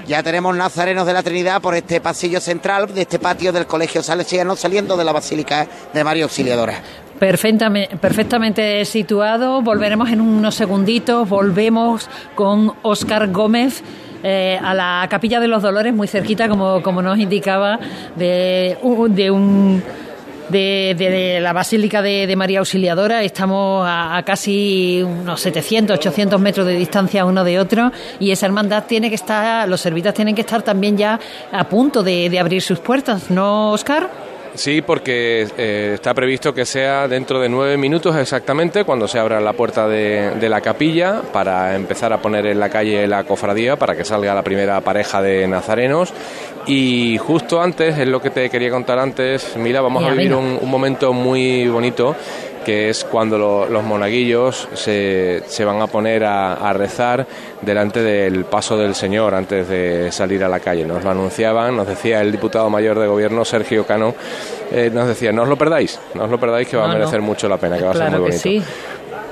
Ya 0.08 0.24
tenemos 0.24 0.56
nazarenos 0.56 1.06
de 1.06 1.14
la 1.14 1.22
Trinidad 1.22 1.62
por 1.62 1.76
este 1.76 2.02
pasillo 2.02 2.40
central 2.40 2.94
de 2.94 3.02
este 3.02 3.20
patio 3.20 3.52
del 3.52 3.68
Colegio 3.68 4.02
Salesiano 4.02 4.56
saliendo 4.56 4.98
de 4.98 5.04
la 5.04 5.12
Basílica 5.12 5.68
de 5.94 6.04
María 6.04 6.24
Auxiliadora. 6.24 6.82
Perfectamente, 7.22 7.98
perfectamente 7.98 8.84
situado. 8.84 9.62
Volveremos 9.62 10.10
en 10.10 10.22
unos 10.22 10.56
segunditos. 10.56 11.30
Volvemos 11.30 12.10
con 12.34 12.74
Óscar 12.82 13.32
Gómez. 13.32 13.84
Eh, 14.24 14.60
a 14.60 14.74
la 14.74 15.06
Capilla 15.08 15.40
de 15.40 15.48
los 15.48 15.62
Dolores, 15.62 15.94
muy 15.94 16.08
cerquita, 16.08 16.50
como, 16.50 16.82
como 16.82 17.04
nos 17.04 17.20
indicaba, 17.20 17.80
de, 18.16 18.76
de 19.10 19.30
un 19.30 19.84
de, 20.50 21.38
la 21.40 21.54
Basílica 21.54 22.02
de, 22.02 22.36
María 22.36 22.58
Auxiliadora. 22.58 23.22
Estamos 23.22 23.86
a, 23.88 24.24
casi 24.26 25.04
unos 25.04 25.42
700, 25.42 26.00
800 26.00 26.42
metros 26.42 26.66
de 26.66 26.74
distancia 26.74 27.24
uno 27.26 27.44
de 27.44 27.60
otro 27.60 27.92
y 28.20 28.32
esa 28.32 28.48
hermandad 28.48 28.86
tiene 28.88 29.10
que 29.10 29.16
estar, 29.16 29.70
los 29.70 29.80
servitas 29.80 30.16
tienen 30.16 30.34
que 30.34 30.42
estar 30.42 30.64
también 30.64 30.98
ya 30.98 31.20
a 31.52 31.70
punto 31.70 32.02
de, 32.02 32.32
de 32.32 32.40
abrir 32.40 32.64
sus 32.64 32.80
puertas, 32.80 33.30
¿no, 33.30 33.74
Oscar? 33.74 34.31
Sí, 34.54 34.82
porque 34.82 35.48
eh, 35.58 35.92
está 35.96 36.14
previsto 36.14 36.54
que 36.54 36.66
sea 36.66 37.08
dentro 37.08 37.40
de 37.40 37.48
nueve 37.48 37.78
minutos 37.78 38.16
exactamente 38.16 38.84
cuando 38.84 39.08
se 39.08 39.18
abra 39.18 39.40
la 39.40 39.54
puerta 39.54 39.88
de, 39.88 40.32
de, 40.40 40.50
la 40.50 40.60
capilla 40.60 41.22
para 41.32 41.76
empezar 41.76 42.12
a 42.12 42.22
poner 42.22 42.46
en 42.46 42.60
la 42.60 42.70
calle 42.70 43.08
la 43.08 43.24
cofradía 43.24 43.78
para 43.78 43.96
que 43.96 44.04
salga 44.04 44.36
la 44.36 44.44
primera 44.44 44.82
pareja 44.82 45.22
de 45.22 45.48
nazarenos. 45.48 46.14
Y 46.68 47.18
justo 47.18 47.62
antes, 47.62 47.98
es 47.98 48.08
lo 48.08 48.22
que 48.22 48.30
te 48.30 48.50
quería 48.50 48.70
contar 48.70 49.00
antes, 49.00 49.56
Mira, 49.56 49.82
vamos 49.82 50.04
a 50.04 50.12
vivir 50.12 50.34
un, 50.34 50.60
un 50.62 50.70
momento 50.70 51.14
muy 51.14 51.68
bonito 51.68 52.16
que 52.66 52.90
es 52.90 53.04
cuando 53.04 53.38
los 53.38 53.84
monaguillos 53.84 54.68
se, 54.74 55.44
se, 55.48 55.66
van 55.66 55.82
a 55.82 55.88
poner 55.88 56.24
a, 56.24 56.74
rezar 56.74 57.26
delante 57.62 58.02
del 58.02 58.46
paso 58.46 58.78
del 58.78 58.96
Señor 58.96 59.34
antes 59.36 59.68
de 59.68 60.12
salir 60.12 60.44
a 60.44 60.50
la 60.50 60.60
calle. 60.60 60.86
Nos 60.86 61.04
lo 61.04 61.10
anunciaban, 61.10 61.76
nos 61.76 61.88
decía 61.88 62.22
el 62.22 62.32
diputado 62.32 62.70
mayor 62.70 63.00
de 63.00 63.08
gobierno, 63.08 63.44
Sergio 63.46 63.86
Cano, 63.86 64.16
eh, 64.72 64.90
nos 64.94 65.08
decía, 65.08 65.32
no 65.32 65.44
os 65.44 65.50
lo 65.50 65.58
perdáis, 65.58 66.00
no 66.14 66.26
os 66.26 66.30
lo 66.30 66.40
perdáis 66.40 66.68
que 66.68 66.78
va 66.78 66.86
a 66.86 66.94
merecer 66.94 67.22
mucho 67.22 67.50
la 67.50 67.58
pena, 67.58 67.78
que 67.78 67.84
va 67.84 67.92
a 67.92 67.96
ser 67.96 68.12
muy 68.12 68.20
bonito. 68.20 68.66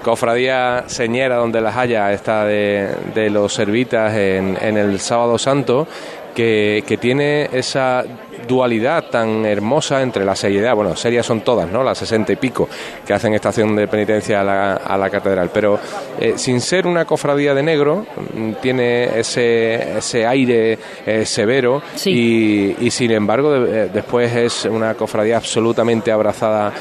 Cofradía 0.03 0.85
Señera, 0.87 1.35
donde 1.35 1.59
las 1.59 1.75
haya, 1.75 2.11
está 2.13 2.45
de, 2.45 2.89
de 3.13 3.29
los 3.29 3.53
servitas 3.53 4.15
en, 4.15 4.57
en 4.61 4.77
el 4.77 4.99
Sábado 4.99 5.37
Santo, 5.37 5.87
que, 6.33 6.83
que 6.87 6.97
tiene 6.97 7.49
esa 7.51 8.05
dualidad 8.49 9.05
tan 9.11 9.45
hermosa 9.45 10.01
entre 10.01 10.25
la 10.25 10.35
seriedad, 10.35 10.75
bueno, 10.75 10.95
serias 10.95 11.25
son 11.25 11.41
todas, 11.41 11.69
¿no? 11.71 11.83
Las 11.83 11.99
sesenta 11.99 12.33
y 12.33 12.35
pico 12.35 12.67
que 13.05 13.13
hacen 13.13 13.35
estación 13.35 13.75
de 13.75 13.87
penitencia 13.87 14.41
a 14.41 14.97
la, 14.97 15.09
catedral, 15.09 15.51
pero 15.53 15.79
eh, 16.19 16.33
sin 16.35 16.59
ser 16.59 16.87
una 16.87 17.05
cofradía 17.05 17.53
de 17.53 17.61
negro, 17.61 18.05
mm, 18.33 18.53
tiene 18.61 19.19
ese, 19.19 19.99
ese 19.99 20.25
aire 20.25 20.77
eh, 21.05 21.25
severo 21.25 21.81
y, 22.05 22.89
sin 22.89 23.11
embargo 23.11 23.55
eh, 23.55 23.89
después 23.93 24.35
es 24.35 24.65
una 24.65 24.95
cofradía 24.95 25.37
absolutamente 25.37 26.11
abrazada 26.11 26.73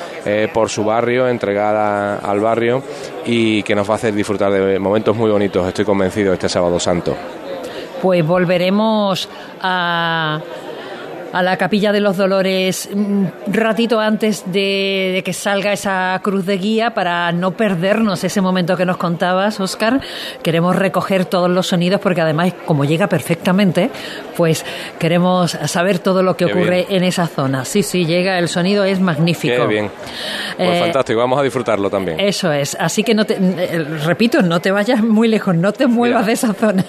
por 0.52 0.68
su 0.68 0.84
barrio, 0.84 1.28
entregada 1.28 2.16
al 2.16 2.40
barrio 2.40 2.82
y 3.26 3.62
que 3.62 3.74
nos 3.74 3.88
va 3.88 3.94
a 3.94 3.96
hacer 3.96 4.14
disfrutar 4.14 4.50
de 4.52 4.78
momentos 4.78 5.16
muy 5.16 5.30
bonitos, 5.30 5.66
estoy 5.68 5.84
convencido, 5.84 6.32
este 6.32 6.48
sábado 6.48 6.80
santo. 6.80 7.14
Pues 8.00 8.24
volveremos 8.26 9.28
a 9.60 10.40
a 11.32 11.42
la 11.42 11.56
Capilla 11.56 11.92
de 11.92 12.00
los 12.00 12.16
Dolores 12.16 12.88
un 12.92 13.30
ratito 13.46 14.00
antes 14.00 14.44
de, 14.50 15.22
que 15.24 15.32
salga 15.32 15.72
esa 15.72 16.18
cruz 16.22 16.46
de 16.46 16.56
guía 16.56 16.94
para 16.94 17.30
no 17.32 17.52
perdernos 17.52 18.24
ese 18.24 18.40
momento 18.40 18.76
que 18.76 18.84
nos 18.84 18.96
contabas, 18.96 19.60
Oscar. 19.60 20.00
Queremos 20.42 20.76
recoger 20.76 21.24
todos 21.24 21.50
los 21.50 21.66
sonidos 21.66 22.00
porque 22.00 22.20
además, 22.20 22.54
como 22.66 22.84
llega 22.84 23.08
perfectamente, 23.08 23.90
pues 24.36 24.64
queremos 24.98 25.52
saber 25.66 25.98
todo 25.98 26.22
lo 26.22 26.36
que 26.36 26.46
ocurre 26.46 26.86
en 26.88 27.04
esa 27.04 27.26
zona. 27.26 27.64
Sí, 27.64 27.82
sí, 27.82 28.06
llega, 28.06 28.38
el 28.38 28.48
sonido 28.48 28.84
es 28.84 29.00
magnífico. 29.00 29.62
Qué 29.62 29.66
bien. 29.66 29.90
Pues 30.56 30.68
eh, 30.68 30.80
fantástico, 30.80 31.18
vamos 31.18 31.38
a 31.38 31.42
disfrutarlo 31.42 31.90
también. 31.90 32.20
Eso 32.20 32.52
es, 32.52 32.76
así 32.80 33.02
que 33.02 33.14
no 33.14 33.24
te, 33.24 33.34
eh, 33.34 33.84
repito, 34.04 34.42
no 34.42 34.60
te 34.60 34.70
vayas 34.70 35.02
muy 35.02 35.28
lejos, 35.28 35.54
no 35.54 35.72
te 35.72 35.86
muevas 35.86 36.26
de 36.26 36.32
esa 36.32 36.54
zona. 36.54 36.84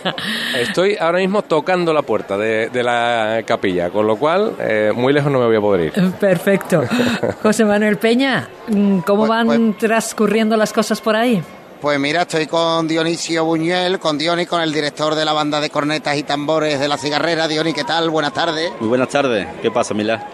Estoy 0.57 0.95
ahora 0.99 1.19
mismo 1.19 1.41
tocando 1.41 1.93
la 1.93 2.01
puerta 2.01 2.37
de, 2.37 2.69
de 2.69 2.83
la 2.83 3.41
capilla, 3.45 3.89
con 3.89 4.07
lo 4.07 4.15
cual 4.15 4.28
eh, 4.59 4.91
muy 4.95 5.13
lejos 5.13 5.31
no 5.31 5.39
me 5.39 5.45
voy 5.45 5.55
a 5.55 5.61
poder 5.61 5.93
ir. 5.95 6.11
Perfecto. 6.19 6.83
José 7.43 7.65
Manuel 7.65 7.97
Peña, 7.97 8.47
mm, 8.67 8.99
¿cómo 8.99 9.25
pues, 9.25 9.29
van 9.29 9.47
pues- 9.47 9.77
transcurriendo 9.77 10.57
las 10.57 10.73
cosas 10.73 11.01
por 11.01 11.15
ahí? 11.15 11.41
Pues 11.81 11.97
mira, 11.97 12.23
estoy 12.23 12.45
con 12.45 12.89
Dionisio 12.89 13.45
Buñuel, 13.45 13.99
con 13.99 14.17
Diony, 14.17 14.45
con 14.45 14.61
el 14.61 14.73
director 14.73 15.15
de 15.15 15.23
la 15.23 15.31
banda 15.31 15.61
de 15.61 15.69
cornetas 15.69 16.17
y 16.17 16.23
tambores 16.23 16.77
de 16.77 16.89
la 16.89 16.97
cigarrera. 16.97 17.47
Diony, 17.47 17.71
¿qué 17.73 17.85
tal? 17.85 18.09
Buenas 18.09 18.33
tardes. 18.33 18.71
Muy 18.81 18.89
buenas 18.89 19.07
tardes. 19.07 19.47
¿Qué 19.61 19.71
pasa, 19.71 19.93
Milá? 19.93 20.27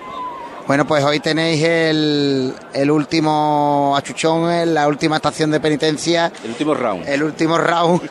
Bueno, 0.68 0.88
pues 0.88 1.04
hoy 1.04 1.20
tenéis 1.20 1.64
el, 1.64 2.52
el 2.74 2.90
último 2.90 3.94
achuchón, 3.96 4.74
la 4.74 4.88
última 4.88 5.18
estación 5.18 5.52
de 5.52 5.60
penitencia. 5.60 6.32
El 6.44 6.50
último 6.50 6.74
round. 6.74 7.08
El 7.08 7.24
último 7.24 7.58
round, 7.60 8.02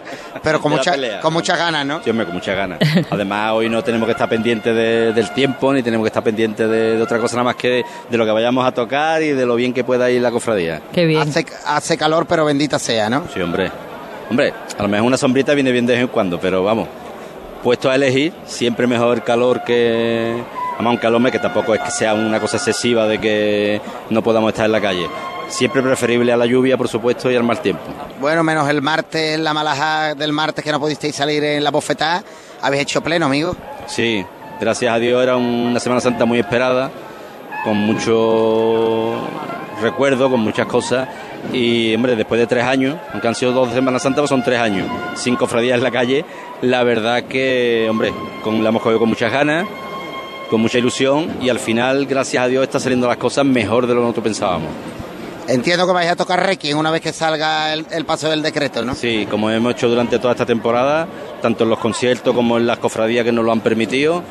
pero 0.41 0.61
con, 0.61 0.71
mucha, 0.77 0.95
con 1.21 1.33
muchas 1.33 1.59
ganas, 1.59 1.85
¿no? 1.85 2.01
Sí, 2.05 2.11
hombre, 2.11 2.27
con 2.27 2.35
muchas 2.35 2.57
ganas. 2.57 2.79
Además, 3.11 3.53
hoy 3.55 3.69
no 3.69 3.83
tenemos 3.83 4.07
que 4.07 4.13
estar 4.13 4.29
pendientes 4.29 4.73
del 4.73 5.31
tiempo, 5.33 5.73
ni 5.73 5.83
tenemos 5.83 6.05
que 6.05 6.09
estar 6.09 6.23
pendientes 6.23 6.71
de, 6.71 7.03
otra 7.03 7.19
cosa 7.19 7.35
nada 7.35 7.45
más 7.45 7.57
que 7.57 7.85
de, 8.09 8.17
lo 8.17 8.25
que 8.25 8.31
vayamos 8.31 8.65
a 8.65 8.71
tocar 8.71 9.21
y 9.21 9.33
de 9.33 9.47
lo 9.47 9.57
bien 9.57 9.73
que 9.73 9.83
pueda 9.83 10.09
ir 10.13 10.23
la 10.23 10.31
cofradía. 10.31 10.81
Qué 10.93 11.07
bien. 11.07 11.23
Hace, 11.23 11.45
hace 11.67 11.99
calor, 11.99 12.27
pero 12.27 12.45
bendita 12.45 12.79
sea, 12.79 13.11
¿no? 13.11 13.25
Sí, 13.35 13.41
hombre. 13.41 13.73
Hombre, 14.31 14.55
a 14.79 14.83
lo 14.83 14.89
mejor 14.89 15.09
una 15.09 15.17
sombrita 15.17 15.55
viene 15.55 15.73
bien 15.73 15.87
de 15.87 15.95
vez 15.95 16.03
en 16.03 16.09
cuando, 16.09 16.39
pero 16.39 16.63
vamos, 16.63 16.87
puesto 17.65 17.91
a 17.91 17.97
elegir, 17.97 18.33
siempre 18.47 18.87
mejor 18.87 19.25
calor 19.25 19.65
que 19.65 20.41
aunque 20.78 21.07
al 21.07 21.14
hombre 21.14 21.33
que 21.33 21.38
tampoco 21.38 21.75
es 21.75 21.81
que 21.81 21.90
sea 21.90 22.14
una 22.14 22.40
cosa 22.40 22.57
excesiva 22.57 23.07
de 23.07 23.19
que 23.19 23.81
no 24.11 24.23
podamos 24.23 24.52
estar 24.52 24.66
en 24.66 24.73
la 24.73 24.81
calle. 24.81 25.09
Siempre 25.49 25.83
preferible 25.83 26.33
a 26.33 26.37
la 26.37 26.47
lluvia, 26.47 26.76
por 26.76 26.88
supuesto, 26.88 27.31
y 27.31 27.37
al 27.37 27.45
mal 27.45 27.61
tiempo. 27.61 27.83
Bueno, 28.21 28.43
menos 28.43 28.69
el 28.69 28.83
martes, 28.83 29.38
la 29.38 29.52
malaja 29.52 30.14
del 30.14 30.33
martes 30.33 30.64
que 30.64 30.73
no 30.73 30.81
pudisteis 30.81 31.14
salir 31.14 31.45
en 31.45 31.62
la 31.62 31.71
bofetada, 31.71 32.25
habéis 32.62 32.83
hecho 32.83 33.02
pleno, 33.02 33.26
amigo. 33.26 33.54
Sí, 33.87 34.25
gracias 34.61 34.93
a 34.93 34.99
Dios 34.99 35.23
era 35.23 35.37
una 35.37 35.78
Semana 35.81 36.00
Santa 36.00 36.25
muy 36.25 36.38
esperada, 36.38 36.90
con 37.62 37.76
mucho 37.76 39.21
recuerdo, 39.83 40.31
con 40.31 40.40
muchas 40.40 40.66
cosas. 40.66 41.09
Y, 41.52 41.95
hombre, 41.95 42.16
después 42.16 42.40
de 42.40 42.47
tres 42.47 42.64
años, 42.64 42.97
aunque 43.12 43.28
han 43.28 43.35
sido 43.35 43.52
dos 43.52 43.73
Semanas 43.73 44.02
Santas, 44.02 44.23
pues 44.23 44.31
son 44.31 44.43
tres 44.43 44.59
años, 44.59 44.88
sin 45.14 45.37
cofradías 45.37 45.76
en 45.76 45.85
la 45.85 45.90
calle, 45.90 46.25
la 46.62 46.83
verdad 46.85 47.25
que, 47.25 47.87
hombre, 47.90 48.12
con, 48.43 48.62
la 48.62 48.71
hemos 48.71 48.83
cogido 48.83 48.99
con 48.99 49.11
muchas 49.11 49.31
ganas 49.31 49.66
con 50.51 50.61
mucha 50.61 50.79
ilusión 50.79 51.29
y 51.41 51.49
al 51.49 51.59
final, 51.59 52.07
gracias 52.07 52.45
a 52.45 52.49
Dios, 52.49 52.63
está 52.63 52.81
saliendo 52.81 53.07
las 53.07 53.17
cosas 53.17 53.45
mejor 53.45 53.87
de 53.87 53.95
lo 53.95 54.01
que 54.01 54.05
nosotros 54.05 54.25
pensábamos. 54.25 54.69
Entiendo 55.47 55.87
que 55.87 55.93
vais 55.93 56.11
a 56.11 56.17
tocar 56.17 56.45
Requiem 56.45 56.79
una 56.79 56.91
vez 56.91 57.03
que 57.03 57.13
salga 57.13 57.75
el, 57.75 58.05
paso 58.07 58.31
del 58.31 58.41
decreto, 58.41 58.83
¿no? 58.83 58.95
Sí, 58.95 59.27
como 59.31 59.51
hemos 59.51 59.73
hecho 59.75 59.91
durante 59.91 60.19
toda 60.19 60.33
esta 60.33 60.47
temporada, 60.47 61.07
tanto 61.43 61.65
en 61.65 61.71
los 61.71 61.79
conciertos 61.79 62.35
como 62.35 62.57
en 62.57 62.67
las 62.67 62.79
cofradías 62.79 63.25
que 63.25 63.33
nos 63.33 63.45
lo 63.45 63.53
han 63.53 63.61
permitido. 63.61 64.23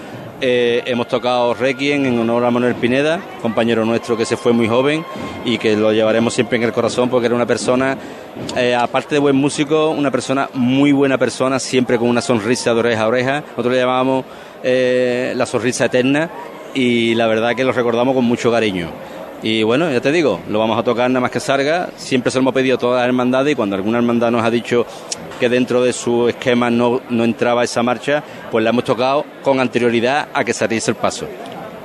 Eh, 0.42 0.82
hemos 0.88 1.08
tocado 1.08 1.54
Requiem 1.54 2.06
en 2.06 2.20
honor 2.20 2.44
a 2.44 2.52
Manuel 2.52 2.76
Pineda, 2.76 3.22
compañero 3.42 3.86
nuestro 3.86 4.18
que 4.18 4.26
se 4.26 4.36
fue 4.36 4.52
muy 4.52 4.68
joven 4.68 5.06
y 5.46 5.58
que 5.58 5.78
lo 5.78 5.94
llevaremos 5.94 6.34
siempre 6.34 6.58
en 6.58 6.64
el 6.64 6.74
corazón 6.74 7.10
porque 7.10 7.28
era 7.28 7.36
una 7.36 7.46
persona, 7.46 7.96
eh, 8.58 8.76
aparte 8.76 9.16
de 9.16 9.20
buen 9.20 9.36
músico, 9.36 9.92
una 9.92 10.10
persona 10.10 10.50
muy 10.56 10.92
buena 10.92 11.18
persona, 11.20 11.60
siempre 11.60 12.00
con 12.00 12.10
una 12.10 12.22
sonrisa 12.22 12.74
de 12.74 12.80
oreja 12.80 13.04
a 13.04 13.08
oreja. 13.08 13.42
Nosotros 13.42 13.74
le 13.74 13.80
llamábamos 13.80 14.26
eh, 14.64 15.34
La 15.36 15.46
Sonrisa 15.46 15.86
Eterna 15.86 16.30
y 16.74 17.14
la 17.16 17.28
verdad 17.28 17.56
que 17.56 17.64
lo 17.64 17.72
recordamos 17.72 18.16
con 18.16 18.26
mucho 18.26 18.52
cariño. 18.52 18.90
Y 19.44 19.62
bueno, 19.64 19.92
ya 19.92 20.00
te 20.00 20.12
digo, 20.12 20.40
lo 20.50 20.58
vamos 20.60 20.80
a 20.80 20.84
tocar 20.84 21.10
nada 21.10 21.20
más 21.20 21.32
que 21.32 21.42
salga. 21.42 21.90
Siempre 21.98 22.32
se 22.32 22.38
lo 22.38 22.44
hemos 22.44 22.54
pedido 22.54 22.76
a 22.76 22.80
todas 22.80 23.00
las 23.02 23.08
hermandades 23.08 23.52
y 23.52 23.56
cuando 23.56 23.76
alguna 23.76 23.98
hermandad 23.98 24.32
nos 24.32 24.42
ha 24.44 24.50
dicho 24.50 24.86
que 25.38 25.50
dentro 25.50 25.84
de 25.84 25.92
su 25.92 26.30
esquema 26.30 26.70
no, 26.70 27.02
no 27.10 27.26
entraba 27.26 27.64
esa 27.64 27.84
marcha, 27.84 28.24
pues 28.50 28.64
la 28.64 28.70
hemos 28.70 28.86
tocado 28.86 29.26
con 29.44 29.60
anterioridad 29.60 30.30
a 30.34 30.44
que 30.46 30.54
saliese 30.54 30.92
el 30.92 30.96
paso. 30.96 31.28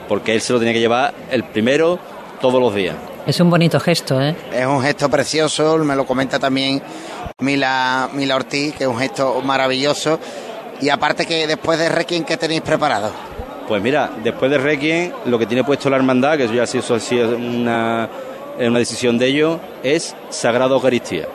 porque 0.09 0.35
él 0.35 0.41
se 0.41 0.53
lo 0.53 0.59
tenía 0.59 0.73
que 0.73 0.81
llevar 0.81 1.13
el 1.31 1.45
primero 1.45 1.99
todos 2.41 2.61
los 2.61 2.75
días. 2.75 2.95
Es 3.27 3.41
un 3.41 3.51
bonito 3.51 3.79
gesto, 3.79 4.21
¿eh? 4.23 4.35
Es 4.53 4.65
un 4.65 4.81
gesto 4.81 5.11
precioso, 5.11 5.77
me 5.79 5.95
lo 5.95 6.07
comenta 6.07 6.39
también 6.39 6.81
Mila, 7.41 8.09
Mila 8.15 8.37
Ortiz, 8.37 8.75
que 8.75 8.85
es 8.85 8.89
un 8.89 8.97
gesto 8.99 9.43
maravilloso. 9.45 10.19
Y 10.81 10.89
aparte 10.91 11.27
que 11.27 11.47
después 11.47 11.79
de 11.79 11.89
Requiem, 11.89 12.25
¿qué 12.25 12.37
tenéis 12.37 12.61
preparado? 12.61 13.11
Pues 13.67 13.83
mira, 13.83 14.11
después 14.23 14.51
de 14.51 14.59
Requiem, 14.59 15.13
lo 15.27 15.39
que 15.39 15.47
tiene 15.47 15.65
puesto 15.65 15.91
la 15.91 15.97
hermandad, 15.97 16.37
que 16.37 16.45
eso 16.45 16.55
ya 16.55 16.63
ha 16.63 16.67
sido, 17.01 17.37
una, 17.37 18.09
una 18.59 18.79
decisión 18.79 19.19
de 19.19 19.27
ellos, 19.27 19.59
es 19.83 20.15
Sagrado 20.31 20.77
Eucaristía. 20.77 21.27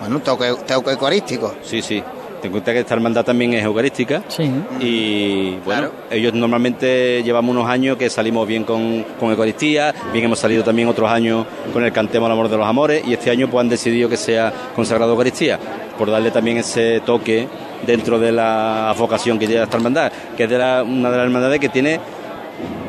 Bueno, 0.00 0.20
toque, 0.20 0.52
toque 0.66 0.90
eucarístico. 0.90 1.54
Sí, 1.62 1.80
sí. 1.80 2.02
Ten 2.44 2.48
en 2.48 2.52
cuenta 2.52 2.72
que 2.72 2.80
esta 2.80 2.94
hermandad 2.94 3.24
también 3.24 3.54
es 3.54 3.64
eucarística. 3.64 4.22
Sí. 4.28 4.50
Y 4.80 5.56
bueno, 5.64 5.90
ellos 6.10 6.34
normalmente 6.34 7.22
llevamos 7.22 7.52
unos 7.52 7.70
años 7.70 7.96
que 7.96 8.10
salimos 8.10 8.46
bien 8.46 8.64
con, 8.64 9.04
con, 9.18 9.30
Eucaristía, 9.30 9.94
bien 10.12 10.26
hemos 10.26 10.40
salido 10.40 10.62
también 10.62 10.88
otros 10.88 11.10
años 11.10 11.46
con 11.72 11.82
el 11.84 11.92
Cantemos 11.92 12.26
al 12.26 12.32
Amor 12.32 12.50
de 12.50 12.56
los 12.58 12.66
Amores, 12.66 13.02
y 13.06 13.14
este 13.14 13.30
año 13.30 13.48
pues 13.48 13.62
han 13.62 13.70
decidido 13.70 14.10
que 14.10 14.18
sea 14.18 14.52
consagrado 14.74 15.12
Eucaristía, 15.12 15.58
por 15.96 16.10
darle 16.10 16.30
también 16.32 16.58
ese 16.58 17.00
toque 17.00 17.48
dentro 17.84 18.18
de 18.18 18.32
la 18.32 18.94
vocación 18.98 19.38
que 19.38 19.46
lleva 19.46 19.64
esta 19.64 19.76
hermandad, 19.76 20.12
que 20.36 20.44
es 20.44 20.50
de 20.50 20.56
una 20.56 21.10
de 21.10 21.16
las 21.16 21.26
hermandades 21.26 21.60
que 21.60 21.68
tiene 21.68 22.00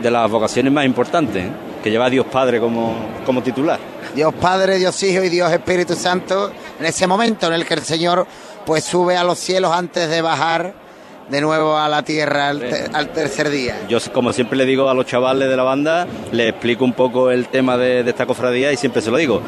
de 0.01 0.11
las 0.11 0.29
vocaciones 0.29 0.71
más 0.71 0.85
importantes, 0.85 1.45
¿eh? 1.45 1.49
que 1.83 1.91
lleva 1.91 2.05
a 2.05 2.09
Dios 2.09 2.25
Padre 2.31 2.59
como, 2.59 2.95
como 3.25 3.41
titular. 3.41 3.79
Dios 4.15 4.33
Padre, 4.33 4.77
Dios 4.77 5.01
Hijo 5.03 5.23
y 5.23 5.29
Dios 5.29 5.51
Espíritu 5.51 5.95
Santo, 5.95 6.51
en 6.79 6.85
ese 6.85 7.07
momento 7.07 7.47
en 7.47 7.53
el 7.53 7.65
que 7.65 7.75
el 7.75 7.81
Señor 7.81 8.25
pues 8.65 8.83
sube 8.83 9.17
a 9.17 9.23
los 9.23 9.37
cielos 9.37 9.71
antes 9.71 10.09
de 10.09 10.21
bajar 10.21 10.85
de 11.29 11.41
nuevo 11.41 11.77
a 11.77 11.89
la 11.89 12.03
tierra 12.03 12.49
al, 12.49 13.09
tercer 13.13 13.49
día. 13.49 13.77
Yo, 13.89 13.99
como 14.13 14.31
siempre 14.33 14.57
le 14.57 14.65
digo 14.65 14.89
a 14.89 14.93
los 14.93 15.05
chavales 15.05 15.49
de 15.49 15.57
la 15.57 15.63
banda, 15.63 16.07
le 16.31 16.49
explico 16.49 16.85
un 16.85 16.93
poco 16.93 17.31
el 17.31 17.47
tema 17.47 17.77
de, 17.77 18.01
esta 18.01 18.25
cofradía 18.25 18.71
y 18.71 18.77
siempre 18.77 19.01
se 19.01 19.11
lo 19.11 19.17
digo. 19.17 19.41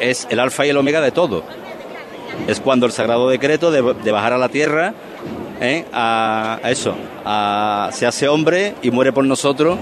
Es 0.00 0.26
el 0.30 0.40
alfa 0.40 0.66
y 0.66 0.70
el 0.70 0.76
omega 0.76 1.00
de 1.00 1.10
todo. 1.10 1.44
Es 2.46 2.60
cuando 2.60 2.86
el 2.86 2.92
sagrado 2.92 3.28
decreto 3.28 3.70
de, 3.70 3.80
bajar 4.12 4.32
a 4.32 4.38
la 4.38 4.48
tierra, 4.48 4.94
¿eh? 5.60 5.84
a, 5.92 6.60
eso, 6.64 6.94
se 7.92 8.06
hace 8.06 8.28
hombre 8.28 8.74
y 8.82 8.90
muere 8.90 9.12
por 9.12 9.24
nosotros 9.24 9.78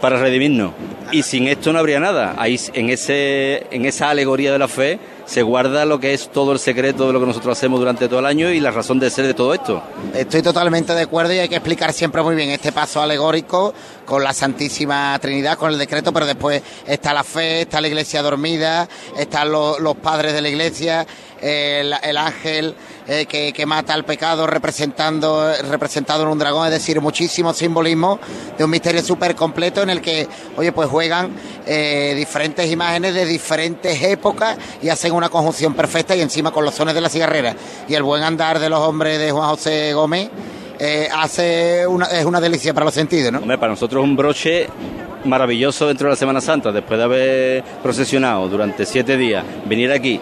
para 0.00 0.18
redimirnos. 0.18 0.72
Y 1.12 1.22
sin 1.22 1.48
esto 1.48 1.72
no 1.72 1.78
habría 1.78 2.00
nada. 2.00 2.34
Ahí, 2.38 2.58
en, 2.74 2.90
ese, 2.90 3.66
en 3.70 3.84
esa 3.84 4.10
alegoría 4.10 4.52
de 4.52 4.58
la 4.58 4.68
fe 4.68 4.98
se 5.30 5.42
guarda 5.42 5.84
lo 5.84 6.00
que 6.00 6.12
es 6.12 6.28
todo 6.32 6.50
el 6.50 6.58
secreto 6.58 7.06
de 7.06 7.12
lo 7.12 7.20
que 7.20 7.26
nosotros 7.26 7.56
hacemos 7.56 7.78
durante 7.78 8.08
todo 8.08 8.18
el 8.18 8.26
año 8.26 8.50
y 8.50 8.58
la 8.58 8.72
razón 8.72 8.98
de 8.98 9.10
ser 9.10 9.28
de 9.28 9.34
todo 9.34 9.54
esto. 9.54 9.80
Estoy 10.12 10.42
totalmente 10.42 10.92
de 10.92 11.02
acuerdo 11.02 11.32
y 11.32 11.38
hay 11.38 11.48
que 11.48 11.54
explicar 11.54 11.92
siempre 11.92 12.20
muy 12.20 12.34
bien 12.34 12.50
este 12.50 12.72
paso 12.72 13.00
alegórico 13.00 13.72
con 14.04 14.24
la 14.24 14.32
Santísima 14.32 15.16
Trinidad, 15.20 15.56
con 15.56 15.72
el 15.72 15.78
decreto, 15.78 16.12
pero 16.12 16.26
después 16.26 16.60
está 16.84 17.14
la 17.14 17.22
fe, 17.22 17.60
está 17.60 17.80
la 17.80 17.86
iglesia 17.86 18.22
dormida, 18.22 18.88
están 19.16 19.52
los, 19.52 19.78
padres 20.02 20.32
de 20.32 20.40
la 20.40 20.48
iglesia, 20.48 21.06
el, 21.40 21.92
ángel 22.16 22.74
eh, 23.12 23.26
que, 23.26 23.66
mata 23.66 23.92
al 23.92 24.04
pecado 24.04 24.46
representando, 24.46 25.52
representado 25.68 26.22
en 26.22 26.28
un 26.28 26.38
dragón, 26.38 26.66
es 26.66 26.72
decir, 26.72 27.00
muchísimo 27.00 27.52
simbolismo 27.52 28.20
de 28.56 28.62
un 28.62 28.70
misterio 28.70 29.02
súper 29.02 29.34
completo 29.34 29.82
en 29.82 29.90
el 29.90 30.00
que, 30.00 30.28
oye, 30.56 30.70
pues 30.70 30.88
juegan 30.88 31.30
eh, 31.66 32.14
diferentes 32.16 32.70
imágenes 32.70 33.12
de 33.14 33.26
diferentes 33.26 34.00
épocas 34.00 34.56
y 34.80 34.90
hacen 34.90 35.12
una 35.12 35.28
conjunción 35.28 35.74
perfecta 35.74 36.14
y 36.14 36.20
encima 36.20 36.52
con 36.52 36.64
los 36.64 36.72
sones 36.72 36.94
de 36.94 37.00
la 37.00 37.08
cigarrera 37.08 37.56
y 37.88 37.94
el 37.94 38.04
buen 38.04 38.22
andar 38.22 38.60
de 38.60 38.70
los 38.70 38.78
hombres 38.78 39.18
de 39.18 39.32
Juan 39.32 39.48
José 39.48 39.92
Gómez 39.92 40.30
eh, 40.78 41.08
hace 41.12 41.88
una, 41.88 42.06
es 42.06 42.24
una 42.24 42.40
delicia 42.40 42.72
para 42.72 42.84
los 42.84 42.94
sentidos, 42.94 43.32
¿no? 43.32 43.40
Hombre, 43.40 43.58
para 43.58 43.72
nosotros 43.72 44.04
es 44.04 44.08
un 44.08 44.14
broche 44.14 44.68
maravilloso 45.24 45.88
dentro 45.88 46.06
de 46.06 46.12
la 46.12 46.16
Semana 46.16 46.40
Santa, 46.40 46.70
después 46.70 46.96
de 46.96 47.04
haber 47.04 47.64
procesionado 47.82 48.48
durante 48.48 48.86
siete 48.86 49.16
días, 49.16 49.44
venir 49.66 49.90
aquí 49.90 50.20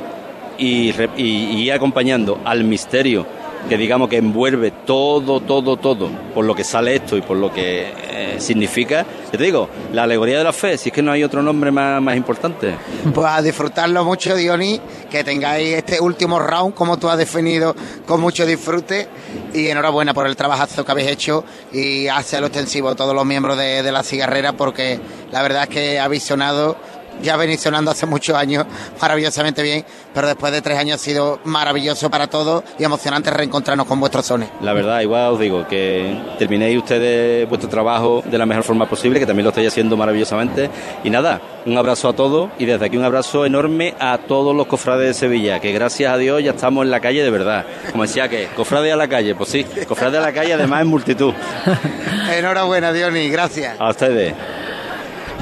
y, 0.59 0.93
y 1.17 1.71
acompañando 1.71 2.41
al 2.45 2.65
misterio 2.65 3.27
que 3.69 3.77
digamos 3.77 4.09
que 4.09 4.17
envuelve 4.17 4.71
todo, 4.87 5.41
todo, 5.41 5.77
todo, 5.77 6.09
por 6.35 6.45
lo 6.45 6.55
que 6.55 6.65
sale 6.65 6.97
esto 6.97 7.17
y 7.17 7.23
por 7.23 7.37
lo 7.37 7.53
que 7.53 7.93
eh, 8.11 8.37
significa. 8.39 9.05
Te 9.31 9.37
digo, 9.37 9.69
la 9.93 10.05
alegoría 10.05 10.39
de 10.39 10.45
la 10.45 10.53
fe, 10.53 10.79
si 10.79 10.89
es 10.89 10.95
que 10.95 11.03
no 11.03 11.13
hay 11.13 11.23
otro 11.23 11.43
nombre 11.43 11.71
más, 11.71 12.01
más 12.01 12.17
importante. 12.17 12.75
Pues 13.13 13.27
a 13.27 13.43
disfrutarlo 13.43 14.05
mucho, 14.05 14.35
Diony, 14.35 14.81
que 15.11 15.23
tengáis 15.23 15.75
este 15.75 16.01
último 16.01 16.39
round, 16.39 16.75
como 16.75 16.99
tú 16.99 17.09
has 17.09 17.19
definido, 17.19 17.75
con 18.07 18.21
mucho 18.21 18.47
disfrute 18.47 19.09
y 19.53 19.69
enhorabuena 19.69 20.15
por 20.15 20.27
el 20.27 20.37
trabajazo 20.37 20.85
que 20.85 20.93
habéis 20.93 21.09
hecho 21.09 21.45
y 21.73 22.09
hace 22.09 22.41
lo 22.41 22.47
extensivo 22.47 22.89
a 22.89 22.95
todos 22.95 23.15
los 23.15 23.27
miembros 23.27 23.59
de, 23.59 23.83
de 23.83 23.93
la 23.93 24.03
cigarrera 24.03 24.55
porque 24.55 24.99
la 25.31 25.43
verdad 25.43 25.65
es 25.65 25.69
que 25.69 26.01
ha 26.01 26.09
visionado 26.09 26.77
ya 27.23 27.37
venís 27.37 27.61
sonando 27.61 27.91
hace 27.91 28.07
muchos 28.07 28.37
años 28.37 28.67
maravillosamente 29.01 29.63
bien, 29.63 29.85
pero 30.15 30.27
después 30.27 30.53
de 30.53 30.63
tres 30.63 30.79
años 30.79 31.01
ha 31.01 31.05
sido 31.05 31.41
maravilloso 31.45 32.11
para 32.11 32.27
todos 32.27 32.65
y 32.79 32.85
emocionante 32.85 33.31
reencontrarnos 33.31 33.87
con 33.87 34.01
vuestros 34.01 34.27
sones. 34.27 34.49
La 34.61 34.73
verdad, 34.73 35.01
igual 35.01 35.33
os 35.33 35.41
digo 35.41 35.67
que 35.69 36.17
terminéis 36.39 36.79
ustedes 36.79 37.49
vuestro 37.49 37.69
trabajo 37.69 38.23
de 38.25 38.39
la 38.39 38.47
mejor 38.47 38.65
forma 38.65 38.89
posible, 38.89 39.19
que 39.19 39.27
también 39.27 39.45
lo 39.45 39.51
estáis 39.51 39.69
haciendo 39.69 39.97
maravillosamente. 39.97 40.71
Y 41.05 41.11
nada, 41.11 41.41
un 41.67 41.77
abrazo 41.77 42.09
a 42.09 42.13
todos 42.15 42.51
y 42.59 42.65
desde 42.65 42.87
aquí 42.87 42.97
un 42.97 43.05
abrazo 43.05 43.45
enorme 43.45 43.95
a 43.99 44.19
todos 44.19 44.55
los 44.55 44.67
cofrades 44.67 45.09
de 45.09 45.15
Sevilla, 45.15 45.61
que 45.61 45.73
gracias 45.73 46.13
a 46.13 46.17
Dios 46.17 46.43
ya 46.43 46.53
estamos 46.53 46.85
en 46.85 46.91
la 46.91 47.01
calle 47.01 47.23
de 47.23 47.31
verdad. 47.31 47.67
Como 47.91 48.05
decía 48.05 48.29
que, 48.29 48.49
cofrade 48.57 48.93
a 48.93 48.97
la 48.97 49.09
calle, 49.09 49.35
pues 49.35 49.51
sí, 49.51 49.65
cofrade 49.87 50.19
a 50.19 50.21
la 50.21 50.33
calle 50.33 50.55
además 50.55 50.83
en 50.83 50.89
multitud. 50.89 51.35
Enhorabuena, 52.37 52.93
Diony, 52.93 53.29
gracias. 53.29 53.77
A 53.79 53.91
ustedes. 53.91 54.35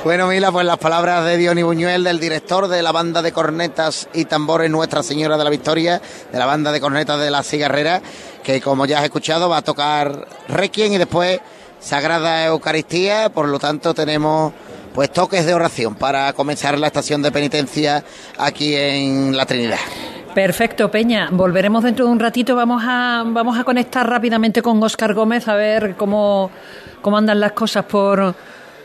Bueno, 0.07 0.29
Mila, 0.29 0.53
pues 0.53 0.65
las 0.65 0.79
palabras 0.79 1.25
de 1.25 1.37
Diony 1.37 1.65
Buñuel, 1.65 2.05
del 2.05 2.21
director 2.21 2.69
de 2.69 2.81
la 2.81 2.93
banda 2.93 3.23
de 3.23 3.33
cornetas 3.33 4.09
y 4.15 4.25
tambores 4.25 4.71
Nuestra 4.71 5.03
Señora 5.03 5.37
de 5.37 5.43
la 5.43 5.51
Victoria, 5.51 6.01
de 6.31 6.39
la 6.39 6.47
banda 6.47 6.71
de 6.71 6.81
cornetas 6.81 7.19
de 7.19 7.29
la 7.29 7.43
Cigarrera, 7.43 8.01
que 8.45 8.61
como 8.61 8.87
ya 8.87 8.99
has 8.99 9.05
escuchado 9.05 9.49
va 9.49 9.57
a 9.57 9.63
tocar 9.63 10.29
Requiem 10.47 10.93
y 10.93 10.99
después 10.99 11.41
Sagrada 11.81 12.47
Eucaristía, 12.47 13.31
por 13.31 13.49
lo 13.49 13.59
tanto 13.59 13.95
tenemos 13.95 14.53
pues 14.95 15.11
toques 15.11 15.45
de 15.45 15.55
oración 15.55 15.97
para 15.97 16.33
comenzar 16.35 16.79
la 16.79 16.87
estación 16.87 17.21
de 17.21 17.33
penitencia 17.33 18.05
aquí 18.39 18.77
en 18.77 19.37
la 19.37 19.45
Trinidad. 19.45 19.81
Perfecto, 20.37 20.89
Peña. 20.89 21.31
Volveremos 21.33 21.83
dentro 21.83 22.05
de 22.05 22.13
un 22.13 22.21
ratito. 22.21 22.55
Vamos 22.55 22.81
a, 22.87 23.25
vamos 23.27 23.59
a 23.59 23.65
conectar 23.65 24.09
rápidamente 24.09 24.63
con 24.63 24.81
Óscar 24.81 25.15
Gómez 25.15 25.49
a 25.49 25.57
ver 25.57 25.97
cómo, 25.97 26.53
cómo 27.03 27.19
andan 27.19 27.41
las 27.41 27.53
cosas 27.53 27.87
por, 27.87 28.37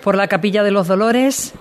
por 0.01 0.15
la 0.15 0.27
Capilla 0.27 0.63
de 0.63 0.71
los 0.71 0.87
Dolores. 0.87 1.53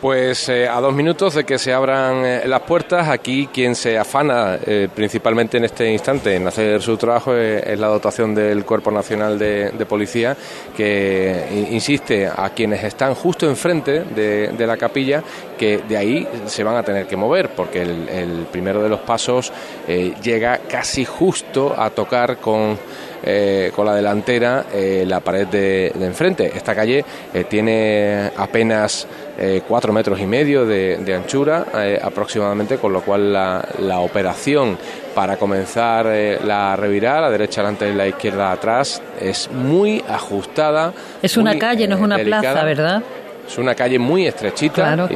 Pues 0.00 0.50
eh, 0.50 0.68
a 0.68 0.78
dos 0.80 0.94
minutos 0.94 1.34
de 1.34 1.44
que 1.44 1.58
se 1.58 1.72
abran 1.72 2.22
eh, 2.24 2.42
las 2.46 2.60
puertas, 2.62 3.08
aquí 3.08 3.48
quien 3.50 3.74
se 3.74 3.96
afana 3.96 4.58
eh, 4.66 4.88
principalmente 4.94 5.56
en 5.56 5.64
este 5.64 5.90
instante 5.90 6.36
en 6.36 6.46
hacer 6.46 6.82
su 6.82 6.98
trabajo 6.98 7.34
es, 7.34 7.78
la 7.78 7.86
dotación 7.86 8.34
del 8.34 8.66
Cuerpo 8.66 8.90
Nacional 8.90 9.38
de, 9.38 9.86
Policía, 9.88 10.36
que 10.76 11.66
insiste 11.70 12.26
a 12.26 12.50
quienes 12.50 12.84
están 12.84 13.14
justo 13.14 13.48
enfrente 13.48 14.04
de, 14.04 14.66
la 14.66 14.76
capilla 14.76 15.22
que 15.56 15.78
de 15.78 15.96
ahí 15.96 16.28
se 16.46 16.62
van 16.64 16.76
a 16.76 16.82
tener 16.82 17.06
que 17.06 17.16
mover, 17.16 17.50
porque 17.50 17.82
el, 17.82 18.46
primero 18.50 18.82
de 18.82 18.88
los 18.88 19.00
pasos 19.00 19.52
llega 20.22 20.58
casi 20.68 21.04
justo 21.04 21.74
a 21.76 21.90
tocar 21.90 22.38
con 22.38 22.78
eh, 23.28 23.72
con 23.74 23.86
la 23.86 23.94
delantera 23.94 24.66
eh, 24.72 25.04
la 25.04 25.18
pared 25.18 25.48
de, 25.48 25.92
enfrente. 26.00 26.52
Esta 26.54 26.76
calle 26.76 27.04
eh, 27.34 27.44
tiene 27.44 28.30
apenas 28.36 29.06
cuatro 29.68 29.92
metros 29.92 30.18
y 30.18 30.24
medio 30.24 30.64
de, 30.64 31.14
anchura 31.14 31.66
aproximadamente, 32.02 32.78
con 32.78 32.90
lo 32.90 33.02
cual 33.02 33.34
la, 33.34 33.98
operación 33.98 34.78
para 35.14 35.36
comenzar 35.36 36.06
la 36.42 36.74
revirada, 36.74 37.20
la 37.22 37.30
derecha 37.30 37.60
adelante 37.60 37.90
y 37.90 37.92
la 37.92 38.06
izquierda 38.06 38.50
atrás, 38.50 39.02
es 39.20 39.50
muy 39.50 40.02
ajustada. 40.08 40.94
Es 41.20 41.36
una 41.36 41.58
calle, 41.58 41.86
no 41.86 41.96
es 41.96 42.00
una 42.00 42.16
plaza, 42.16 42.64
¿verdad? 42.64 43.02
Es 43.46 43.58
una 43.58 43.74
calle 43.74 43.98
muy 43.98 44.26
estrechita 44.26 45.08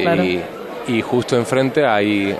y, 0.87 1.01
justo 1.01 1.37
enfrente 1.37 1.85
hay 1.85 2.35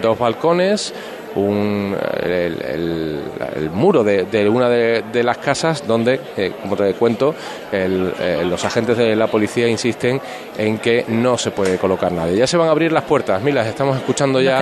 dos 0.00 0.18
balcones 0.18 0.92
un, 1.36 1.96
el, 2.22 3.70
muro 3.72 4.02
de, 4.02 4.48
una 4.48 4.68
de, 4.68 5.22
las 5.22 5.38
casas 5.38 5.86
donde, 5.86 6.20
eh, 6.36 6.52
como 6.60 6.76
te 6.76 6.92
cuento, 6.94 7.34
eh, 7.70 8.44
los 8.48 8.64
agentes 8.64 8.96
de 8.96 9.14
la 9.14 9.26
policía 9.26 9.68
insisten 9.68 10.20
en 10.56 10.78
que 10.78 11.04
no 11.08 11.38
se 11.38 11.50
puede 11.50 11.78
colocar 11.78 12.10
nadie. 12.12 12.36
Ya 12.36 12.46
se 12.46 12.56
van 12.56 12.68
a 12.68 12.70
abrir 12.72 12.92
las 12.92 13.04
puertas, 13.04 13.42
Mira, 13.42 13.66
estamos 13.68 13.96
escuchando 13.96 14.40
ya 14.40 14.58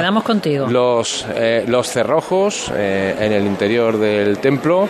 Los, 0.69 1.27
eh, 1.35 1.65
los 1.67 1.89
cerrojos 1.89 2.71
en 2.77 3.33
el 3.33 3.47
interior 3.47 3.99
del 3.99 4.39
templo 4.39 4.89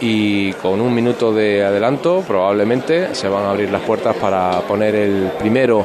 y 0.00 0.52
con 0.54 0.80
un 0.80 0.94
minuto 0.94 1.32
de 1.32 1.64
adelanto 1.64 2.24
probablemente 2.26 3.14
se 3.14 3.28
van 3.28 3.44
a 3.44 3.50
abrir 3.50 3.70
las 3.70 3.82
puertas 3.82 4.16
para 4.16 4.60
poner 4.60 4.94
el 4.94 5.30
primero 5.38 5.84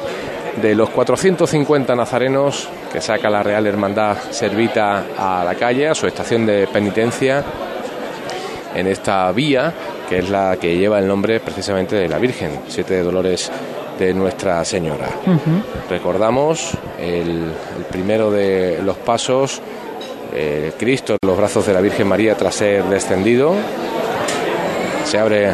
de 0.62 0.74
los 0.74 0.90
450 0.90 1.96
nazarenos 1.96 2.70
que 2.92 3.02
saca 3.02 3.30
la 3.30 3.44
Real 3.44 3.68
Hermandad 3.68 4.18
Servita 4.32 5.04
a 5.18 5.44
la 5.44 5.56
calle, 5.56 5.90
a 5.90 5.96
su 5.96 6.08
estación 6.08 6.46
de 6.46 6.68
penitencia, 6.68 7.44
en 8.74 8.88
esta 8.88 9.32
vía 9.32 9.74
que 10.08 10.20
es 10.20 10.30
la 10.30 10.58
que 10.58 10.78
lleva 10.78 11.00
el 11.00 11.08
nombre 11.08 11.40
precisamente 11.40 11.96
de 11.96 12.08
la 12.08 12.20
Virgen, 12.20 12.60
Siete 12.68 12.96
de 12.96 13.04
Dolores 13.04 13.52
de 13.98 14.14
Nuestra 14.14 14.64
Señora. 14.66 15.10
Recordamos 15.90 16.72
el, 17.00 17.52
primero 17.92 18.30
de 18.30 18.82
los 18.84 18.98
pasos, 18.98 19.62
eh, 20.34 20.74
Cristo 20.78 21.14
en 21.14 21.28
los 21.28 21.38
brazos 21.38 21.66
de 21.66 21.74
la 21.74 21.82
Virgen 21.82 22.08
María 22.08 22.36
tras 22.36 22.56
ser 22.56 22.84
descendido. 22.86 23.56
Se 25.06 25.18
abre 25.18 25.52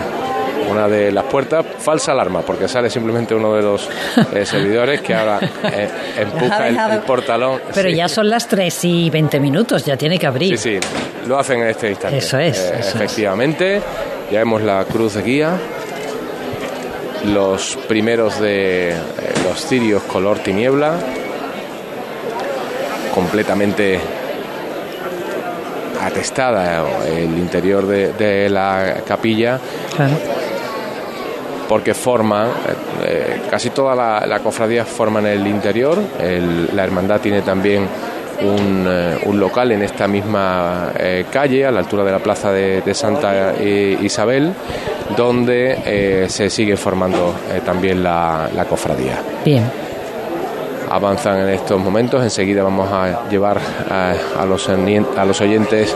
una 0.69 0.87
de 0.87 1.11
las 1.11 1.25
puertas, 1.25 1.65
falsa 1.79 2.13
alarma, 2.13 2.41
porque 2.41 2.67
sale 2.67 2.89
simplemente 2.89 3.35
uno 3.35 3.53
de 3.53 3.61
los 3.61 3.89
eh, 4.33 4.45
servidores 4.45 5.01
que 5.01 5.13
ahora 5.13 5.39
eh, 5.63 5.89
empuja 6.17 6.67
el, 6.67 7.01
portalón. 7.01 7.61
Pero 7.73 7.89
ya 7.89 8.07
son 8.07 8.29
las 8.29 8.47
3 8.47 8.85
y 8.85 9.09
20 9.09 9.39
minutos, 9.39 9.85
ya 9.85 9.97
tiene 9.97 10.17
que 10.17 10.27
abrir. 10.27 10.57
Sí, 10.57 10.79
sí, 10.79 10.87
lo 11.27 11.37
hacen 11.37 11.61
en 11.61 11.67
este 11.67 11.89
instante. 11.89 12.17
Eso 12.17 12.39
es. 12.39 12.57
efectivamente, 12.57 13.81
ya 14.31 14.39
vemos 14.39 14.61
la 14.61 14.83
cruz 14.85 15.13
de 15.15 15.21
guía 15.21 15.59
los 17.25 17.77
primeros 17.87 18.39
de 18.39 18.89
eh, 18.89 18.95
los 19.43 19.65
cirios 19.65 20.03
color 20.03 20.39
tiniebla, 20.39 20.97
completamente 23.13 23.99
atestada 26.05 26.83
el 27.07 27.37
interior 27.37 27.85
de, 27.85 28.49
la 28.49 28.97
capilla. 29.05 29.59
Porque 31.67 31.93
forma, 31.93 32.47
eh, 32.47 32.49
eh, 33.05 33.41
casi 33.49 33.69
toda 33.69 33.95
la, 33.95 34.39
cofradía 34.39 34.83
forma 34.83 35.19
en 35.19 35.27
el 35.27 35.47
interior. 35.47 35.97
la 36.73 36.83
hermandad 36.83 37.21
tiene 37.21 37.41
también 37.41 37.87
un, 38.41 39.39
local 39.39 39.71
en 39.71 39.81
esta 39.81 40.07
misma 40.07 40.91
calle, 41.31 41.65
a 41.65 41.71
la 41.71 41.79
altura 41.79 42.03
de 42.03 42.11
la 42.11 42.19
plaza 42.19 42.51
de 42.51 42.93
Santa 42.93 43.53
Isabel, 43.61 44.53
donde 45.15 45.81
eh, 45.85 46.25
se 46.29 46.49
sigue 46.49 46.77
formando 46.77 47.35
eh, 47.51 47.61
también 47.65 48.03
la, 48.03 48.49
cofradía. 48.67 49.21
Bien. 49.43 49.63
Avanzan 50.91 51.39
en 51.39 51.49
estos 51.49 51.79
momentos, 51.79 52.21
enseguida 52.21 52.63
vamos 52.63 52.91
a 52.91 53.29
llevar 53.29 53.61
a, 53.89 54.45
los, 54.45 54.67
a 54.67 55.25
los 55.25 55.41
oyentes. 55.41 55.95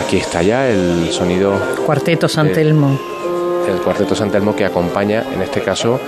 Aquí 0.00 0.16
está 0.16 0.42
ya 0.42 0.68
el 0.68 1.12
sonido. 1.12 1.52
Cuarteto 1.86 2.28
Santelmo. 2.28 2.98
el 3.68 3.78
Cuarteto 3.78 4.16
Santelmo 4.16 4.56
que 4.56 4.64
acompaña, 4.64 5.22
en 5.32 5.42
este 5.42 5.60
caso, 5.60 6.00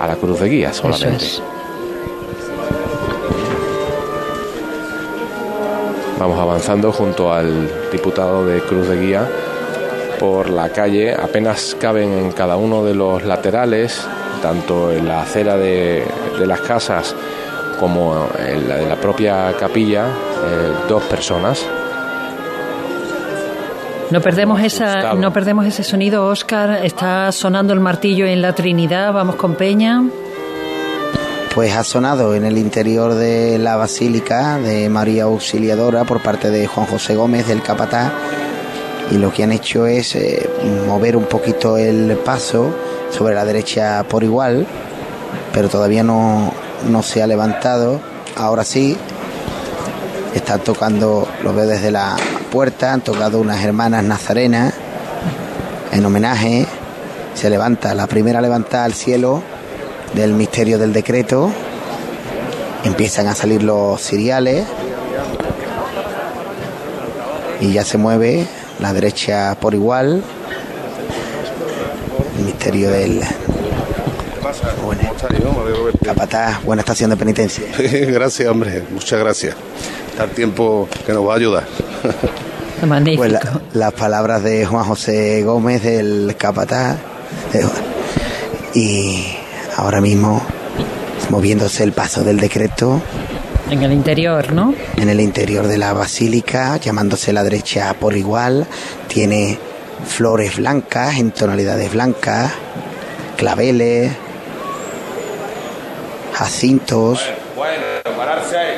a 0.00 0.06
la 0.06 0.16
Cruz 0.16 0.40
de 0.40 0.48
Guía 0.48 0.72
solamente. 0.72 1.26
Vamos 6.18 6.38
avanzando 6.38 6.92
junto 6.92 7.30
al 7.30 7.90
diputado 7.92 8.46
de 8.46 8.60
Cruz 8.62 8.88
de 8.88 9.00
Guía 9.00 9.28
por 10.18 10.50
la 10.50 10.70
calle, 10.70 11.14
apenas 11.14 11.76
caben 11.78 12.12
en 12.12 12.32
cada 12.32 12.56
uno 12.56 12.84
de 12.84 12.94
los 12.94 13.22
laterales, 13.22 14.04
tanto 14.38 14.92
en 14.92 15.06
la 15.06 15.22
acera 15.22 15.56
de, 15.56 16.04
las 16.44 16.60
casas 16.60 17.14
como 17.78 18.28
en 18.38 18.68
la 18.68 18.76
de 18.76 18.88
la 18.88 18.96
propia 18.96 19.54
capilla, 19.58 20.06
eh, 20.06 20.72
dos 20.88 21.02
personas. 21.04 21.64
No 24.10 24.20
perdemos, 24.22 24.60
esa, 24.62 25.14
no 25.14 25.32
perdemos 25.32 25.66
ese 25.66 25.84
sonido, 25.84 26.26
Oscar. 26.26 26.80
Está 26.82 27.30
sonando 27.30 27.74
el 27.74 27.80
martillo 27.80 28.26
en 28.26 28.40
la 28.40 28.54
Trinidad. 28.54 29.12
Vamos 29.12 29.36
con 29.36 29.54
Peña. 29.54 30.02
Pues 31.54 31.76
ha 31.76 31.84
sonado 31.84 32.34
en 32.34 32.44
el 32.44 32.56
interior 32.56 33.14
de 33.14 33.58
la 33.58 33.76
Basílica 33.76 34.58
de 34.58 34.88
María 34.88 35.24
Auxiliadora 35.24 36.04
por 36.04 36.20
parte 36.20 36.50
de 36.50 36.66
Juan 36.66 36.86
José 36.86 37.16
Gómez 37.16 37.48
del 37.48 37.62
Capatá 37.62 38.12
y 39.10 39.18
lo 39.18 39.32
que 39.32 39.44
han 39.44 39.52
hecho 39.52 39.86
es 39.86 40.14
eh, 40.14 40.48
mover 40.86 41.16
un 41.16 41.24
poquito 41.24 41.76
el 41.76 42.18
paso 42.24 42.74
sobre 43.10 43.34
la 43.34 43.44
derecha 43.44 44.04
por 44.08 44.24
igual, 44.24 44.66
pero 45.52 45.68
todavía 45.68 46.02
no, 46.02 46.52
no 46.88 47.02
se 47.02 47.22
ha 47.22 47.26
levantado. 47.26 48.00
Ahora 48.36 48.64
sí, 48.64 48.96
están 50.34 50.60
tocando, 50.60 51.28
lo 51.42 51.54
veo 51.54 51.66
desde 51.66 51.90
la 51.90 52.16
puerta, 52.50 52.92
han 52.92 53.00
tocado 53.00 53.40
unas 53.40 53.62
hermanas 53.64 54.04
nazarenas 54.04 54.74
en 55.92 56.04
homenaje. 56.04 56.66
Se 57.34 57.50
levanta, 57.50 57.94
la 57.94 58.06
primera 58.06 58.40
levantada 58.40 58.84
al 58.84 58.94
cielo 58.94 59.42
del 60.14 60.32
misterio 60.32 60.78
del 60.78 60.92
decreto. 60.92 61.50
Empiezan 62.84 63.26
a 63.26 63.34
salir 63.34 63.62
los 63.62 64.00
ciriales 64.00 64.66
y 67.60 67.72
ya 67.72 67.84
se 67.84 67.98
mueve 67.98 68.46
la 68.78 68.92
derecha 68.92 69.56
por 69.60 69.74
igual. 69.74 70.22
El 72.58 72.72
misterio 72.72 72.90
del 72.90 73.22
Capataz, 76.04 76.64
buena 76.64 76.80
estación 76.80 77.10
de 77.10 77.16
penitencia. 77.16 77.64
gracias, 77.78 78.48
hombre, 78.48 78.82
muchas 78.90 79.20
gracias. 79.20 79.54
Está 80.10 80.24
el 80.24 80.30
tiempo 80.30 80.88
que 81.06 81.12
nos 81.12 81.26
va 81.26 81.34
a 81.34 81.36
ayudar. 81.36 81.64
Magnífico. 82.86 83.22
Pues 83.22 83.34
las 83.74 83.92
palabras 83.92 84.42
de 84.42 84.66
Juan 84.66 84.84
José 84.84 85.44
Gómez 85.44 85.84
del 85.84 86.34
Capataz. 86.36 86.96
y 88.74 89.24
ahora 89.76 90.00
mismo 90.00 90.42
moviéndose 91.30 91.84
el 91.84 91.92
paso 91.92 92.24
del 92.24 92.40
decreto 92.40 93.00
en 93.70 93.82
el 93.82 93.92
interior, 93.92 94.52
¿no? 94.52 94.74
En 94.96 95.10
el 95.10 95.20
interior 95.20 95.66
de 95.66 95.76
la 95.76 95.92
basílica, 95.92 96.78
llamándose 96.78 97.34
la 97.34 97.44
derecha 97.44 97.94
por 98.00 98.16
igual, 98.16 98.66
tiene 99.08 99.58
flores 100.04 100.56
blancas 100.56 101.18
en 101.18 101.30
tonalidades 101.30 101.92
blancas, 101.92 102.52
claveles, 103.36 104.12
jacintos. 106.34 107.24
Bueno, 107.56 107.84
pararse 108.16 108.56
ahí. 108.56 108.74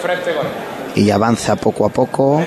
frente 0.00 0.30
Y 0.94 1.10
avanza 1.10 1.56
poco 1.56 1.86
a 1.86 1.88
poco 1.88 2.44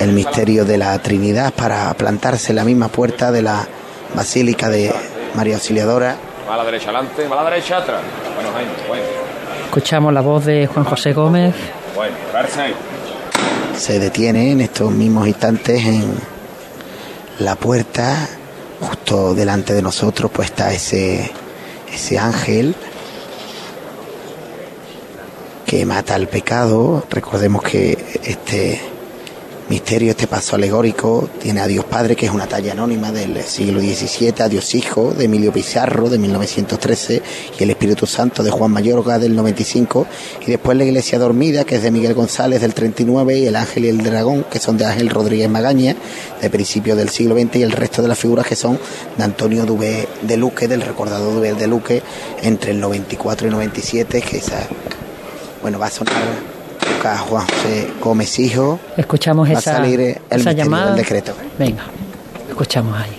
el 0.00 0.12
misterio 0.12 0.64
de 0.64 0.76
la 0.78 0.98
Trinidad 0.98 1.52
para 1.52 1.92
plantarse 1.94 2.52
en 2.52 2.56
la 2.56 2.64
misma 2.64 2.88
puerta 2.88 3.30
de 3.30 3.42
la 3.42 3.66
Basílica 4.14 4.68
de 4.68 4.92
María 5.34 5.54
Auxiliadora. 5.54 6.16
Va 6.48 6.54
a 6.54 6.56
la 6.58 6.64
derecha 6.64 6.90
adelante, 6.90 7.26
va 7.28 7.40
a 7.40 7.44
la 7.44 7.50
derecha 7.50 7.78
atrás. 7.78 8.00
Bueno, 8.34 8.50
bueno. 8.88 9.02
Escuchamos 9.64 10.12
la 10.12 10.20
voz 10.20 10.44
de 10.44 10.66
Juan 10.66 10.84
José 10.84 11.12
Gómez. 11.12 11.54
Se 13.76 13.98
detiene 13.98 14.52
en 14.52 14.60
estos 14.60 14.90
mismos 14.92 15.26
instantes 15.26 15.84
en 15.84 16.14
la 17.38 17.56
puerta, 17.56 18.28
justo 18.80 19.34
delante 19.34 19.74
de 19.74 19.82
nosotros, 19.82 20.30
pues 20.32 20.50
está 20.50 20.72
ese, 20.72 21.30
ese 21.92 22.18
ángel 22.18 22.74
que 25.66 25.84
mata 25.84 26.14
al 26.14 26.28
pecado. 26.28 27.04
Recordemos 27.10 27.62
que 27.62 28.20
este 28.22 28.80
misterio, 29.68 30.10
este 30.10 30.26
paso 30.26 30.56
alegórico, 30.56 31.28
tiene 31.40 31.60
a 31.60 31.66
Dios 31.66 31.84
Padre, 31.84 32.16
que 32.16 32.26
es 32.26 32.32
una 32.32 32.46
talla 32.46 32.72
anónima 32.72 33.12
del 33.12 33.42
siglo 33.42 33.80
XVII, 33.80 34.34
a 34.40 34.48
Dios 34.48 34.74
Hijo, 34.74 35.12
de 35.12 35.24
Emilio 35.24 35.52
Pizarro, 35.52 36.10
de 36.10 36.18
1913, 36.18 37.22
y 37.58 37.62
el 37.62 37.70
Espíritu 37.70 38.06
Santo, 38.06 38.42
de 38.42 38.50
Juan 38.50 38.70
Mayorga, 38.72 39.18
del 39.18 39.34
95, 39.34 40.06
y 40.46 40.50
después 40.50 40.76
la 40.76 40.84
Iglesia 40.84 41.18
Dormida, 41.18 41.64
que 41.64 41.76
es 41.76 41.82
de 41.82 41.90
Miguel 41.90 42.14
González, 42.14 42.60
del 42.60 42.74
39, 42.74 43.38
y 43.38 43.46
el 43.46 43.56
Ángel 43.56 43.86
y 43.86 43.88
el 43.88 44.02
Dragón, 44.02 44.44
que 44.50 44.58
son 44.58 44.76
de 44.76 44.84
Ángel 44.84 45.08
Rodríguez 45.08 45.48
Magaña, 45.48 45.96
de 46.40 46.50
principios 46.50 46.98
del 46.98 47.08
siglo 47.08 47.34
XX, 47.34 47.56
y 47.56 47.62
el 47.62 47.72
resto 47.72 48.02
de 48.02 48.08
las 48.08 48.18
figuras 48.18 48.46
que 48.46 48.56
son 48.56 48.78
de 49.16 49.24
Antonio 49.24 49.64
Dubé 49.64 50.08
de 50.22 50.36
Luque, 50.36 50.68
del 50.68 50.82
recordado 50.82 51.32
Dubé 51.32 51.54
de 51.54 51.66
Luque, 51.66 52.02
entre 52.42 52.72
el 52.72 52.80
94 52.80 53.48
y 53.48 53.50
97, 53.50 54.20
que 54.20 54.36
esa, 54.36 54.66
bueno, 55.62 55.78
va 55.78 55.86
a 55.86 55.90
sonar 55.90 56.53
Juan 57.18 57.46
José 57.46 57.92
Gómez 58.00 58.38
Hijo. 58.38 58.80
Escuchamos 58.96 59.48
esa, 59.50 59.84
llamada. 60.52 60.86
del 60.86 60.96
decreto. 60.96 61.34
Venga, 61.58 61.84
escuchamos 62.48 62.96
ahí. 62.98 63.18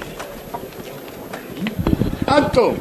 ¡Alto! 2.28 2.74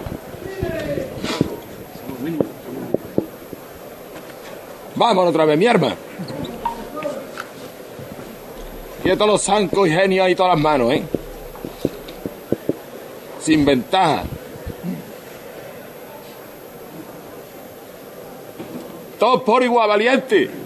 Vamos 4.96 5.28
otra 5.28 5.44
vez, 5.44 5.58
mi 5.58 5.66
arma. 5.66 5.94
Quieto 9.02 9.26
los 9.26 9.42
zancos 9.42 9.88
y 9.88 9.90
genios 9.90 10.30
y 10.30 10.34
todas 10.34 10.54
las 10.54 10.62
manos, 10.62 10.92
¿eh? 10.92 11.02
Sin 13.40 13.64
ventaja. 13.64 14.22
Todos 19.18 19.42
por 19.42 19.62
igual, 19.62 19.88
valiente. 19.88 20.63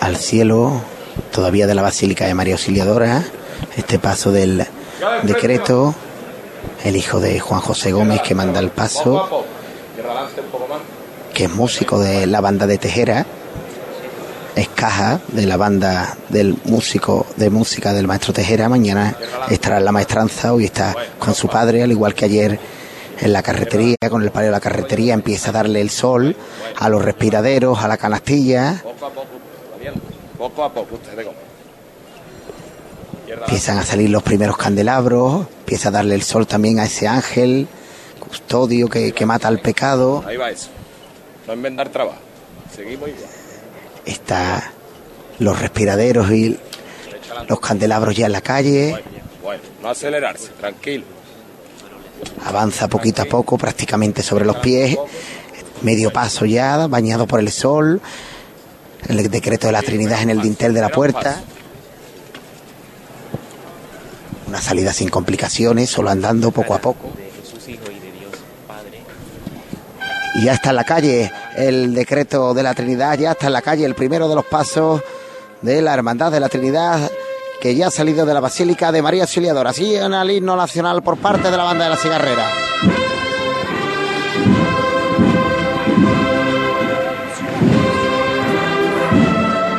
Al 0.00 0.16
cielo, 0.16 0.82
todavía 1.30 1.68
de 1.68 1.76
la 1.76 1.82
Basílica 1.82 2.26
de 2.26 2.34
María 2.34 2.54
Auxiliadora, 2.54 3.22
este 3.76 4.00
paso 4.00 4.32
del 4.32 4.66
decreto, 5.22 5.94
el 6.82 6.96
hijo 6.96 7.20
de 7.20 7.38
Juan 7.38 7.60
José 7.60 7.92
Gómez 7.92 8.22
que 8.22 8.34
manda 8.34 8.58
el 8.58 8.70
paso, 8.70 9.44
que 11.32 11.44
es 11.44 11.50
músico 11.50 12.00
de 12.00 12.26
la 12.26 12.40
banda 12.40 12.66
de 12.66 12.78
Tejera, 12.78 13.26
es 14.56 14.68
caja 14.70 15.20
de 15.28 15.46
la 15.46 15.56
banda 15.56 16.16
del 16.30 16.56
músico 16.64 17.26
de 17.36 17.48
música 17.48 17.92
del 17.92 18.08
maestro 18.08 18.32
Tejera. 18.32 18.68
Mañana 18.68 19.16
estará 19.48 19.78
en 19.78 19.84
la 19.84 19.92
maestranza, 19.92 20.52
hoy 20.52 20.64
está 20.64 20.96
con 21.16 21.32
su 21.32 21.46
padre, 21.46 21.84
al 21.84 21.92
igual 21.92 22.12
que 22.12 22.24
ayer 22.24 22.58
en 23.20 23.32
la 23.32 23.42
carretería, 23.42 23.96
con 24.08 24.22
el 24.22 24.30
palio 24.30 24.48
de 24.48 24.52
la 24.52 24.60
carretería, 24.60 25.14
empieza 25.14 25.50
a 25.50 25.52
darle 25.52 25.80
el 25.80 25.90
sol 25.90 26.36
a 26.76 26.88
los 26.88 27.04
respiraderos, 27.04 27.78
a 27.80 27.88
la 27.88 27.96
canastilla. 27.96 28.82
Poco 30.38 30.64
a 30.64 30.72
poco, 30.72 30.98
Empiezan 33.28 33.78
a 33.78 33.84
salir 33.84 34.10
los 34.10 34.22
primeros 34.22 34.56
candelabros, 34.56 35.46
empieza 35.60 35.88
a 35.88 35.92
darle 35.92 36.14
el 36.14 36.22
sol 36.22 36.46
también 36.46 36.80
a 36.80 36.84
ese 36.84 37.06
ángel, 37.06 37.68
custodio 38.18 38.88
que, 38.88 39.12
que 39.12 39.26
mata 39.26 39.48
al 39.48 39.60
pecado. 39.60 40.24
Ahí 40.26 40.36
va 40.36 40.50
eso. 40.50 40.68
No 41.46 41.54
inventar 41.54 41.88
trabajo. 41.90 42.18
Seguimos 42.74 43.08
igual. 43.08 43.24
Está 44.04 44.72
los 45.38 45.60
respiraderos 45.60 46.30
y 46.32 46.58
los 47.48 47.60
candelabros 47.60 48.16
ya 48.16 48.26
en 48.26 48.32
la 48.32 48.40
calle. 48.40 49.02
Bueno, 49.42 49.62
no 49.82 49.90
acelerarse, 49.90 50.48
tranquilo. 50.58 51.04
Avanza 52.44 52.88
poquito 52.88 53.22
a 53.22 53.26
poco, 53.26 53.58
prácticamente 53.58 54.22
sobre 54.22 54.44
los 54.44 54.56
pies. 54.56 54.96
Medio 55.82 56.12
paso 56.12 56.44
ya, 56.44 56.86
bañado 56.86 57.26
por 57.26 57.40
el 57.40 57.50
sol. 57.50 58.00
El 59.08 59.30
decreto 59.30 59.66
de 59.66 59.72
la 59.72 59.82
Trinidad 59.82 60.22
en 60.22 60.30
el 60.30 60.40
dintel 60.40 60.74
de 60.74 60.80
la 60.80 60.88
puerta. 60.88 61.42
Una 64.46 64.60
salida 64.60 64.92
sin 64.92 65.08
complicaciones, 65.08 65.90
solo 65.90 66.10
andando 66.10 66.50
poco 66.50 66.74
a 66.74 66.80
poco. 66.80 67.10
Y 70.34 70.44
ya 70.44 70.52
está 70.52 70.70
en 70.70 70.76
la 70.76 70.84
calle 70.84 71.32
el 71.56 71.94
decreto 71.94 72.54
de 72.54 72.62
la 72.62 72.74
Trinidad, 72.74 73.18
ya 73.18 73.32
está 73.32 73.46
en 73.46 73.52
la 73.52 73.62
calle 73.62 73.84
el 73.84 73.94
primero 73.94 74.28
de 74.28 74.34
los 74.34 74.44
pasos 74.44 75.02
de 75.62 75.82
la 75.82 75.94
Hermandad 75.94 76.32
de 76.32 76.40
la 76.40 76.48
Trinidad 76.48 77.10
que 77.60 77.74
ya 77.74 77.88
ha 77.88 77.90
salido 77.90 78.24
de 78.24 78.34
la 78.34 78.40
Basílica 78.40 78.90
de 78.90 79.02
María 79.02 79.22
Auxiliadora. 79.24 79.70
Así 79.70 79.94
en 79.94 80.14
el 80.14 80.30
himno 80.30 80.56
nacional 80.56 81.02
por 81.02 81.18
parte 81.18 81.50
de 81.50 81.56
la 81.56 81.64
banda 81.64 81.84
de 81.84 81.90
la 81.90 81.96
cigarrera. 81.96 82.46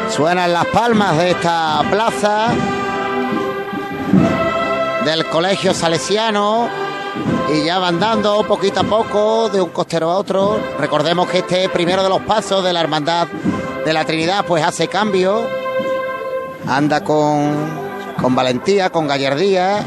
Suenan 0.10 0.54
las 0.54 0.68
palmas 0.68 1.18
de 1.18 1.32
esta 1.32 1.82
plaza 1.90 2.50
del 5.06 5.26
Colegio 5.26 5.74
Salesiano 5.74 6.70
y 7.54 7.66
ya 7.66 7.80
van 7.80 8.00
dando 8.00 8.46
poquito 8.46 8.82
a 8.82 8.84
poco 8.84 9.50
de 9.50 9.62
un 9.62 9.70
costero 9.70 10.12
a 10.12 10.18
otro. 10.18 10.60
Recordemos 10.78 11.28
que 11.30 11.40
este 11.40 11.70
primero 11.70 12.04
de 12.04 12.10
los 12.10 12.22
pasos 12.22 12.64
de 12.64 12.72
la 12.72 12.82
Hermandad 12.82 13.28
de 13.86 13.94
la 13.94 14.06
Trinidad 14.06 14.46
pues 14.46 14.64
hace 14.64 14.88
cambio, 14.88 15.48
anda 16.68 17.04
con, 17.04 17.52
con 18.22 18.36
valentía, 18.36 18.90
con 18.90 19.08
gallardía 19.08 19.84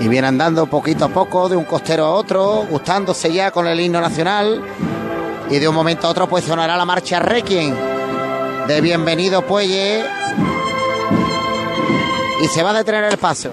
y 0.00 0.08
viene 0.08 0.28
andando 0.28 0.66
poquito 0.66 1.04
a 1.04 1.08
poco 1.08 1.48
de 1.48 1.56
un 1.56 1.64
costero 1.64 2.06
a 2.06 2.10
otro, 2.10 2.66
gustándose 2.70 3.32
ya 3.32 3.50
con 3.50 3.66
el 3.66 3.78
himno 3.80 4.00
nacional 4.00 4.62
y 5.50 5.58
de 5.58 5.68
un 5.68 5.74
momento 5.74 6.06
a 6.06 6.10
otro 6.10 6.28
pues 6.28 6.44
sonará 6.44 6.76
la 6.76 6.84
marcha 6.84 7.18
Requiem 7.20 7.74
de 8.66 8.80
Bienvenido 8.80 9.46
Puelle 9.46 10.04
y 12.42 12.46
se 12.46 12.62
va 12.62 12.70
a 12.70 12.74
detener 12.74 13.04
el 13.04 13.18
paso. 13.18 13.50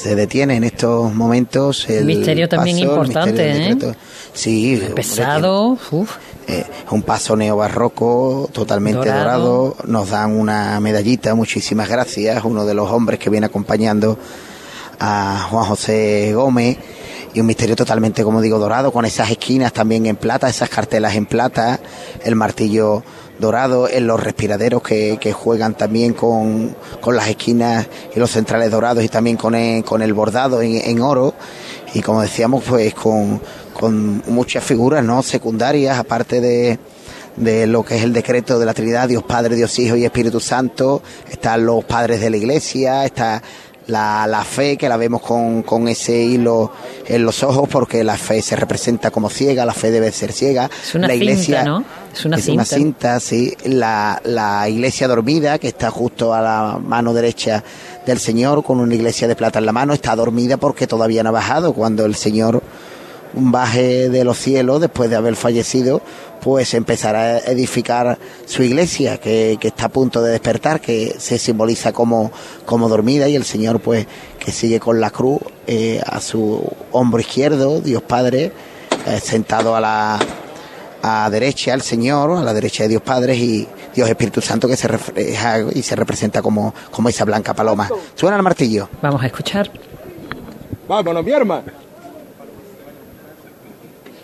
se 0.00 0.14
detiene 0.14 0.56
en 0.56 0.64
estos 0.64 1.14
momentos 1.14 1.88
el 1.90 2.06
misterio 2.06 2.48
también 2.48 2.78
importante, 2.78 3.70
¿eh? 3.70 3.76
Sí, 4.32 4.82
pesado, 4.94 5.76
eh, 6.46 6.64
un 6.90 7.02
paso 7.02 7.36
neobarroco 7.36 8.48
totalmente 8.52 9.08
dorado. 9.08 9.76
Nos 9.86 10.10
dan 10.10 10.38
una 10.38 10.80
medallita, 10.80 11.34
muchísimas 11.34 11.88
gracias. 11.88 12.44
Uno 12.44 12.64
de 12.64 12.74
los 12.74 12.90
hombres 12.90 13.18
que 13.18 13.30
viene 13.30 13.46
acompañando 13.46 14.18
a 14.98 15.46
Juan 15.50 15.64
José 15.64 16.32
Gómez 16.34 16.78
y 17.32 17.40
un 17.40 17.46
misterio 17.46 17.76
totalmente, 17.76 18.24
como 18.24 18.40
digo, 18.40 18.58
dorado, 18.58 18.92
con 18.92 19.04
esas 19.04 19.30
esquinas 19.30 19.72
también 19.72 20.06
en 20.06 20.16
plata, 20.16 20.48
esas 20.48 20.68
cartelas 20.68 21.14
en 21.14 21.26
plata, 21.26 21.80
el 22.24 22.34
martillo 22.34 23.02
dorado, 23.38 23.88
en 23.88 24.06
los 24.06 24.22
respiraderos 24.22 24.82
que, 24.82 25.32
juegan 25.32 25.74
también 25.74 26.12
con, 26.12 26.76
las 27.06 27.28
esquinas 27.28 27.88
y 28.14 28.18
los 28.18 28.30
centrales 28.30 28.70
dorados 28.70 29.02
y 29.02 29.08
también 29.08 29.36
con 29.36 29.54
el, 29.54 29.84
con 29.84 30.02
el 30.02 30.12
bordado 30.12 30.60
en, 30.62 31.00
oro. 31.00 31.34
Y 31.94 32.02
como 32.02 32.22
decíamos, 32.22 32.62
pues 32.64 32.94
con, 32.94 33.40
con 33.80 34.22
muchas 34.26 34.62
figuras 34.62 35.02
no 35.02 35.22
secundarias, 35.22 35.98
aparte 35.98 36.42
de, 36.42 36.78
de 37.36 37.66
lo 37.66 37.82
que 37.82 37.96
es 37.96 38.04
el 38.04 38.12
decreto 38.12 38.58
de 38.58 38.66
la 38.66 38.74
Trinidad, 38.74 39.08
Dios 39.08 39.22
Padre, 39.22 39.56
Dios 39.56 39.78
Hijo 39.78 39.96
y 39.96 40.04
Espíritu 40.04 40.38
Santo, 40.38 41.02
están 41.30 41.64
los 41.64 41.82
padres 41.86 42.20
de 42.20 42.28
la 42.28 42.36
iglesia, 42.36 43.06
está 43.06 43.42
la, 43.86 44.26
la, 44.26 44.44
fe, 44.44 44.76
que 44.76 44.86
la 44.86 44.98
vemos 44.98 45.22
con, 45.22 45.62
con, 45.62 45.88
ese 45.88 46.12
hilo 46.12 46.70
en 47.06 47.24
los 47.24 47.42
ojos, 47.42 47.70
porque 47.70 48.04
la 48.04 48.18
fe 48.18 48.42
se 48.42 48.54
representa 48.54 49.10
como 49.10 49.30
ciega, 49.30 49.64
la 49.64 49.72
fe 49.72 49.90
debe 49.90 50.12
ser 50.12 50.30
ciega. 50.32 50.68
Es 50.82 50.94
una 50.94 51.08
la 51.08 51.14
iglesia, 51.14 51.62
cinta, 51.62 51.64
¿no? 51.64 51.84
Es 52.12 52.24
una 52.26 52.36
cinta. 52.36 52.64
cinta, 52.66 53.20
sí. 53.20 53.56
La, 53.64 54.20
la 54.24 54.68
iglesia 54.68 55.08
dormida, 55.08 55.58
que 55.58 55.68
está 55.68 55.90
justo 55.90 56.34
a 56.34 56.42
la 56.42 56.78
mano 56.78 57.14
derecha 57.14 57.64
del 58.04 58.18
Señor, 58.18 58.62
con 58.62 58.78
una 58.78 58.94
iglesia 58.94 59.26
de 59.26 59.36
plata 59.36 59.58
en 59.58 59.64
la 59.64 59.72
mano, 59.72 59.94
está 59.94 60.14
dormida 60.14 60.58
porque 60.58 60.86
todavía 60.86 61.22
no 61.22 61.30
ha 61.30 61.32
bajado. 61.32 61.72
Cuando 61.72 62.04
el 62.04 62.14
Señor 62.14 62.62
baje 63.34 64.08
de 64.08 64.24
los 64.24 64.38
cielos, 64.38 64.80
después 64.80 65.10
de 65.10 65.16
haber 65.16 65.36
fallecido, 65.36 66.02
pues 66.40 66.74
empezará 66.74 67.20
a 67.20 67.38
edificar 67.38 68.18
su 68.46 68.62
iglesia, 68.62 69.18
que, 69.18 69.58
está 69.60 69.86
a 69.86 69.88
punto 69.88 70.22
de 70.22 70.32
despertar, 70.32 70.80
que 70.80 71.14
se 71.18 71.38
simboliza 71.38 71.92
como, 71.92 72.32
como 72.64 72.88
dormida, 72.88 73.28
y 73.28 73.36
el 73.36 73.44
Señor, 73.44 73.80
pues, 73.80 74.06
que 74.38 74.52
sigue 74.52 74.80
con 74.80 75.00
la 75.00 75.10
cruz 75.10 75.40
eh, 75.66 76.00
a 76.04 76.20
su 76.20 76.62
hombro 76.92 77.20
izquierdo, 77.20 77.80
Dios 77.80 78.02
Padre, 78.02 78.52
eh, 79.06 79.20
sentado 79.20 79.74
a 79.76 79.80
la 79.80 80.18
a 81.02 81.30
derecha 81.30 81.72
el 81.72 81.80
Señor, 81.80 82.30
a 82.32 82.42
la 82.42 82.52
derecha 82.52 82.82
de 82.82 82.90
Dios 82.90 83.02
Padre 83.02 83.34
y 83.34 83.66
Dios 83.94 84.08
Espíritu 84.08 84.40
Santo 84.40 84.68
que 84.68 84.76
se 84.76 84.86
refleja 84.88 85.60
y 85.72 85.82
se 85.82 85.96
representa 85.96 86.42
como, 86.42 86.74
como 86.90 87.08
esa 87.08 87.24
blanca 87.24 87.54
paloma. 87.54 87.88
Suena 88.14 88.36
el 88.36 88.42
martillo. 88.42 88.88
Vamos 89.00 89.22
a 89.22 89.26
escuchar. 89.26 89.70
Vámonos, 90.86 91.24
mi 91.24 91.32
hermano. 91.32 91.89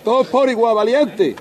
Todos 0.07 0.29
por 0.29 0.49
igual, 0.49 0.77
valiente. 0.77 1.35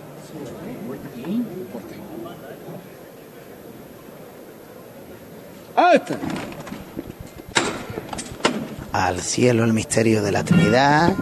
Al 8.92 9.22
cielo 9.22 9.66
el 9.66 9.72
misterio 9.72 10.24
de 10.24 10.32
la 10.32 10.44
Trinidad 10.44 11.14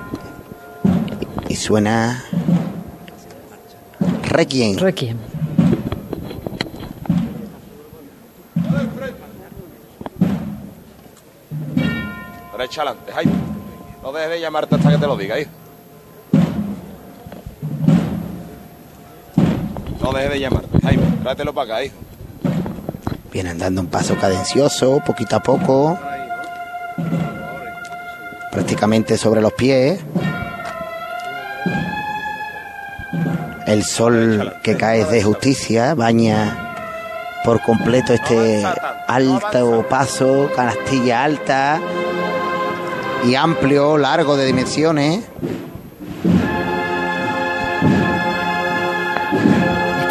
y 1.49 1.58
suena 1.58 2.23
Requiem. 4.29 4.77
Requiem. 4.77 5.17
Derecha 12.53 12.84
adelante, 12.84 13.12
Jaime. 13.12 13.34
No 14.01 14.13
dejes 14.13 14.29
de 14.29 14.39
llamarte 14.39 14.75
hasta 14.75 14.91
que 14.91 14.97
te 14.97 15.08
lo 15.08 15.17
diga, 15.17 15.38
hijo. 15.38 15.62
No 20.03 20.11
dejes 20.11 20.31
de 20.31 20.39
llamarte, 20.41 20.79
Jaime. 20.81 21.03
Tráetelo 21.21 21.53
para 21.53 21.75
acá, 21.75 21.83
hijo. 21.85 21.95
Vienen 23.31 23.57
dando 23.57 23.79
un 23.79 23.87
paso 23.87 24.17
cadencioso, 24.17 25.01
poquito 25.05 25.37
a 25.37 25.39
poco. 25.41 25.97
Prácticamente 28.51 29.17
sobre 29.17 29.41
los 29.41 29.53
pies. 29.53 30.01
El 33.65 33.85
sol 33.85 34.53
que 34.61 34.75
cae 34.75 35.05
de 35.05 35.23
justicia 35.23 35.95
baña 35.95 36.75
por 37.45 37.61
completo 37.61 38.13
este 38.13 38.61
alto 39.07 39.85
paso, 39.89 40.51
canastilla 40.53 41.23
alta 41.23 41.79
y 43.25 43.35
amplio, 43.35 43.97
largo 43.97 44.35
de 44.35 44.45
dimensiones. 44.47 45.23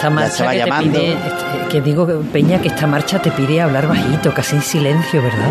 Esta 0.03 0.11
marcha 0.11 0.51
que 0.51 0.59
llamando. 0.59 0.99
Te 0.99 0.99
pide, 0.99 1.13
este, 1.13 1.69
que 1.71 1.81
digo, 1.81 2.07
Peña, 2.33 2.61
que 2.61 2.67
esta 2.67 2.89
marcha 2.89 3.23
te 3.23 3.31
pide 3.31 3.61
hablar 3.61 3.87
bajito, 3.87 4.35
casi 4.35 4.57
en 4.57 4.63
silencio, 4.63 5.23
¿verdad? 5.23 5.49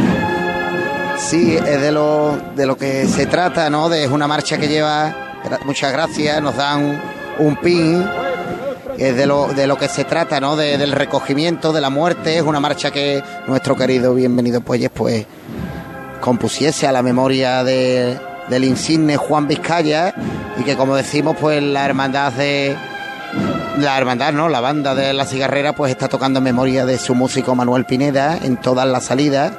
Sí, 1.18 1.56
es 1.56 1.80
de 1.80 1.90
lo, 1.94 2.38
de 2.54 2.66
lo 2.66 2.76
que 2.76 3.08
se 3.08 3.28
trata, 3.28 3.70
¿no? 3.70 3.88
De, 3.88 4.04
es 4.04 4.12
una 4.12 4.28
marcha 4.28 4.58
que 4.58 4.68
lleva, 4.68 5.38
muchas 5.64 5.94
gracias, 5.94 6.42
nos 6.42 6.58
dan 6.58 7.02
un 7.40 7.56
pin, 7.62 8.06
es 8.98 9.16
de 9.16 9.26
lo, 9.26 9.48
de 9.48 9.68
lo 9.68 9.78
que 9.78 9.88
se 9.88 10.04
trata, 10.04 10.42
¿no? 10.42 10.58
del 10.58 10.92
recogimiento, 10.92 11.72
de 11.72 11.80
la 11.80 11.90
muerte, 11.90 12.36
es 12.36 12.44
una 12.44 12.60
marcha 12.60 12.92
que 12.92 13.24
nuestro 13.48 13.78
querido 13.78 14.14
Bienvenido 14.14 14.60
Puelles, 14.60 14.90
pues, 14.94 15.26
compusiese 16.20 16.88
a 16.88 16.92
la 16.92 17.02
memoria 17.02 17.64
de, 17.64 18.20
del 18.50 18.66
insigne 18.66 19.16
Juan 19.16 19.48
Vizcaya 19.48 20.14
y 20.60 20.64
que 20.64 20.76
como 20.76 20.98
decimos 20.98 21.38
pues 21.40 21.64
la 21.64 21.86
hermandad 21.86 22.34
de 22.34 22.76
la 23.80 23.98
hermandad, 23.98 24.34
¿no? 24.34 24.50
La 24.50 24.60
banda 24.60 24.96
de 24.96 25.14
la 25.14 25.26
cigarrera 25.26 25.74
pues 25.74 25.92
está 25.92 26.08
tocando 26.08 26.40
en 26.40 26.44
memoria 26.44 26.86
de 26.86 26.98
su 26.98 27.16
músico 27.16 27.56
Manuel 27.56 27.86
Pineda 27.86 28.38
en 28.42 28.58
todas 28.58 28.88
las 28.88 29.06
salidas 29.06 29.54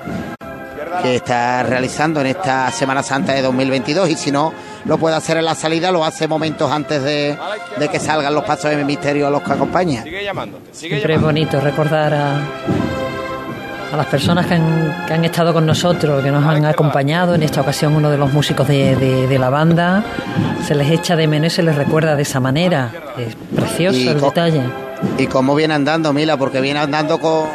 que 1.03 1.17
está 1.17 1.63
realizando 1.63 2.21
en 2.21 2.27
esta 2.27 2.71
Semana 2.71 3.03
Santa 3.03 3.33
de 3.33 3.43
2022 3.43 4.11
y 4.11 4.15
si 4.15 4.31
no 4.31 4.53
lo 4.85 4.99
puede 4.99 5.17
hacer 5.17 5.37
en 5.37 5.45
la 5.45 5.55
salida, 5.55 5.91
lo 5.91 6.05
hace 6.05 6.29
momentos 6.29 6.71
antes 6.71 7.03
de, 7.03 7.37
de 7.79 7.89
que 7.89 7.99
salgan 7.99 8.35
los 8.35 8.45
pasos 8.45 8.71
de 8.71 8.77
mi 8.77 8.85
misterio 8.85 9.27
a 9.27 9.31
los 9.31 9.43
que 9.43 9.53
acompaña. 9.53 10.03
Sigue 10.03 10.23
llamando, 10.23 10.61
Siempre 10.71 11.15
es 11.15 11.21
bonito 11.21 11.61
recordar 11.61 12.15
a, 12.15 12.41
a 13.93 13.97
las 13.97 14.07
personas 14.07 14.47
que 14.47 14.55
han, 14.55 15.05
que 15.07 15.13
han, 15.13 15.25
estado 15.25 15.53
con 15.53 15.67
nosotros, 15.67 16.25
que 16.25 16.31
nos 16.31 16.45
han 16.47 16.65
acompañado, 16.65 17.35
en 17.35 17.43
esta 17.43 17.61
ocasión 17.61 17.95
uno 17.95 18.11
de 18.11 18.17
los 18.17 18.33
músicos 18.33 18.67
de, 18.67 18.97
de, 18.97 19.27
de 19.27 19.39
la 19.39 19.51
banda, 19.51 20.03
se 20.67 20.75
les 20.75 20.91
echa 20.91 21.15
de 21.15 21.29
menos 21.29 21.53
y 21.53 21.57
se 21.57 21.63
les 21.63 21.77
recuerda 21.77 22.17
de 22.17 22.23
esa 22.23 22.41
manera. 22.41 22.91
Es 23.19 23.37
precioso 23.55 23.99
y 23.99 24.09
el 24.09 24.21
detalle. 24.21 24.63
Y 25.19 25.27
cómo 25.27 25.55
viene 25.55 25.75
andando, 25.75 26.13
Mila, 26.15 26.39
porque 26.39 26.61
viene 26.63 26.81
andando 26.81 27.19
con... 27.19 27.47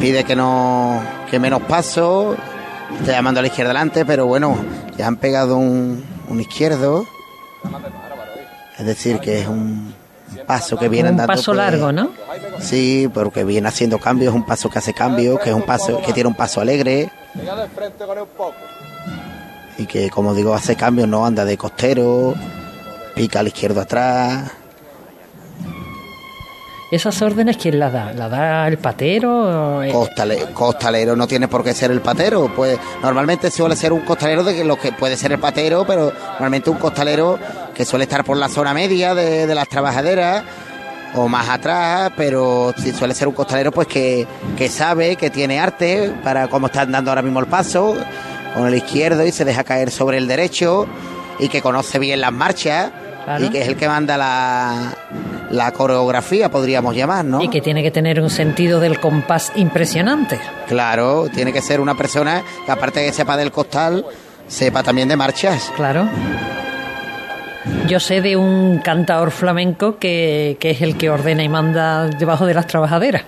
Pide 0.00 0.24
que 0.24 0.34
no 0.34 1.00
que 1.30 1.38
menos 1.38 1.62
paso, 1.62 2.36
está 2.98 3.12
llamando 3.12 3.38
a 3.38 3.42
la 3.42 3.48
izquierda 3.48 3.70
adelante, 3.70 4.04
pero 4.04 4.26
bueno, 4.26 4.56
ya 4.96 5.06
han 5.06 5.16
pegado 5.16 5.56
un, 5.56 6.04
un 6.28 6.40
izquierdo. 6.40 7.06
Es 8.78 8.84
decir, 8.84 9.18
que 9.20 9.40
es 9.40 9.46
un, 9.46 9.94
paso 10.46 10.76
que 10.76 10.88
viene 10.88 11.10
andando. 11.10 11.32
Un 11.32 11.36
paso 11.36 11.52
pues, 11.52 11.56
largo, 11.56 11.92
¿no? 11.92 12.10
Sí, 12.60 13.08
porque 13.12 13.44
viene 13.44 13.68
haciendo 13.68 13.98
cambios, 13.98 14.34
un 14.34 14.44
paso 14.44 14.68
que 14.68 14.78
hace 14.78 14.92
cambios, 14.92 15.38
que 15.40 15.50
es 15.50 15.56
un 15.56 15.62
paso 15.62 16.00
que 16.02 16.12
tiene 16.12 16.28
un 16.28 16.34
paso 16.34 16.60
alegre. 16.60 17.10
Y 19.78 19.86
que, 19.86 20.10
como 20.10 20.34
digo, 20.34 20.54
hace 20.54 20.74
cambios, 20.76 21.08
no 21.08 21.24
anda 21.24 21.44
de 21.44 21.56
costero, 21.56 22.34
pica 23.14 23.40
al 23.40 23.48
izquierdo 23.48 23.80
atrás. 23.80 24.50
¿Esas 26.90 27.20
órdenes 27.20 27.58
quién 27.58 27.78
las 27.78 27.92
da? 27.92 28.12
¿La 28.14 28.30
da 28.30 28.66
el 28.66 28.78
patero? 28.78 29.82
Costale, 29.92 30.46
costalero 30.54 31.14
no 31.14 31.26
tiene 31.26 31.46
por 31.46 31.62
qué 31.62 31.74
ser 31.74 31.90
el 31.90 32.00
patero. 32.00 32.50
Pues 32.56 32.78
normalmente 33.02 33.50
suele 33.50 33.76
ser 33.76 33.92
un 33.92 34.00
costalero 34.00 34.42
de 34.42 34.56
que 34.56 34.64
lo 34.64 34.76
que 34.76 34.92
puede 34.92 35.16
ser 35.18 35.32
el 35.32 35.38
patero, 35.38 35.84
pero 35.86 36.10
normalmente 36.32 36.70
un 36.70 36.78
costalero 36.78 37.38
que 37.74 37.84
suele 37.84 38.04
estar 38.04 38.24
por 38.24 38.38
la 38.38 38.48
zona 38.48 38.72
media 38.72 39.14
de, 39.14 39.46
de 39.46 39.54
las 39.54 39.68
trabajaderas 39.68 40.44
o 41.14 41.28
más 41.28 41.48
atrás, 41.48 42.12
pero 42.16 42.74
si 42.76 42.92
suele 42.92 43.14
ser 43.14 43.28
un 43.28 43.34
costalero 43.34 43.72
pues 43.72 43.88
que, 43.88 44.26
que 44.56 44.68
sabe, 44.68 45.16
que 45.16 45.30
tiene 45.30 45.58
arte 45.58 46.12
para 46.22 46.48
cómo 46.48 46.66
están 46.66 46.92
dando 46.92 47.10
ahora 47.10 47.22
mismo 47.22 47.40
el 47.40 47.46
paso, 47.46 47.96
con 48.54 48.66
el 48.66 48.74
izquierdo 48.74 49.24
y 49.24 49.32
se 49.32 49.44
deja 49.44 49.64
caer 49.64 49.90
sobre 49.90 50.18
el 50.18 50.26
derecho 50.26 50.86
y 51.38 51.48
que 51.48 51.62
conoce 51.62 51.98
bien 51.98 52.20
las 52.20 52.32
marchas 52.32 52.90
claro. 53.24 53.44
y 53.44 53.50
que 53.50 53.62
es 53.62 53.68
el 53.68 53.76
que 53.76 53.88
manda 53.88 54.16
la, 54.16 54.94
la 55.50 55.72
coreografía, 55.72 56.50
podríamos 56.50 56.94
llamar, 56.94 57.24
¿no? 57.24 57.42
Y 57.42 57.48
que 57.48 57.60
tiene 57.60 57.82
que 57.82 57.90
tener 57.90 58.20
un 58.20 58.30
sentido 58.30 58.80
del 58.80 59.00
compás 59.00 59.52
impresionante. 59.54 60.38
Claro, 60.66 61.28
tiene 61.32 61.52
que 61.52 61.62
ser 61.62 61.80
una 61.80 61.96
persona 61.96 62.42
que 62.64 62.72
aparte 62.72 63.00
de 63.00 63.06
que 63.06 63.12
sepa 63.12 63.36
del 63.36 63.52
costal, 63.52 64.04
sepa 64.46 64.82
también 64.82 65.08
de 65.08 65.16
marchas. 65.16 65.70
Claro. 65.76 66.08
Yo 67.86 68.00
sé 68.00 68.20
de 68.20 68.36
un 68.36 68.78
cantador 68.78 69.30
flamenco 69.30 69.98
que, 69.98 70.56
que 70.60 70.70
es 70.70 70.82
el 70.82 70.96
que 70.96 71.10
ordena 71.10 71.42
y 71.42 71.48
manda 71.48 72.06
debajo 72.06 72.46
de 72.46 72.54
las 72.54 72.66
trabajaderas. 72.66 73.22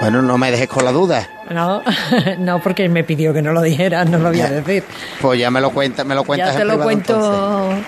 Bueno, 0.00 0.20
no 0.20 0.36
me 0.36 0.50
dejes 0.50 0.68
con 0.68 0.84
la 0.84 0.90
duda. 0.92 1.28
No, 1.50 1.82
no, 2.38 2.60
porque 2.60 2.88
me 2.88 3.04
pidió 3.04 3.32
que 3.32 3.40
no 3.42 3.52
lo 3.52 3.62
dijera, 3.62 4.04
no 4.04 4.18
lo 4.18 4.30
voy 4.30 4.40
a 4.40 4.48
decir. 4.50 4.82
Pues 5.20 5.38
ya 5.38 5.50
me 5.50 5.60
lo 5.60 5.70
cuenta, 5.70 6.02
me 6.04 6.14
lo 6.14 6.24
cuentas 6.24 6.54
Ya 6.54 6.58
te 6.58 6.64
lo 6.64 6.70
privado, 6.72 6.84
cuento. 6.84 7.70
entonces. 7.72 7.86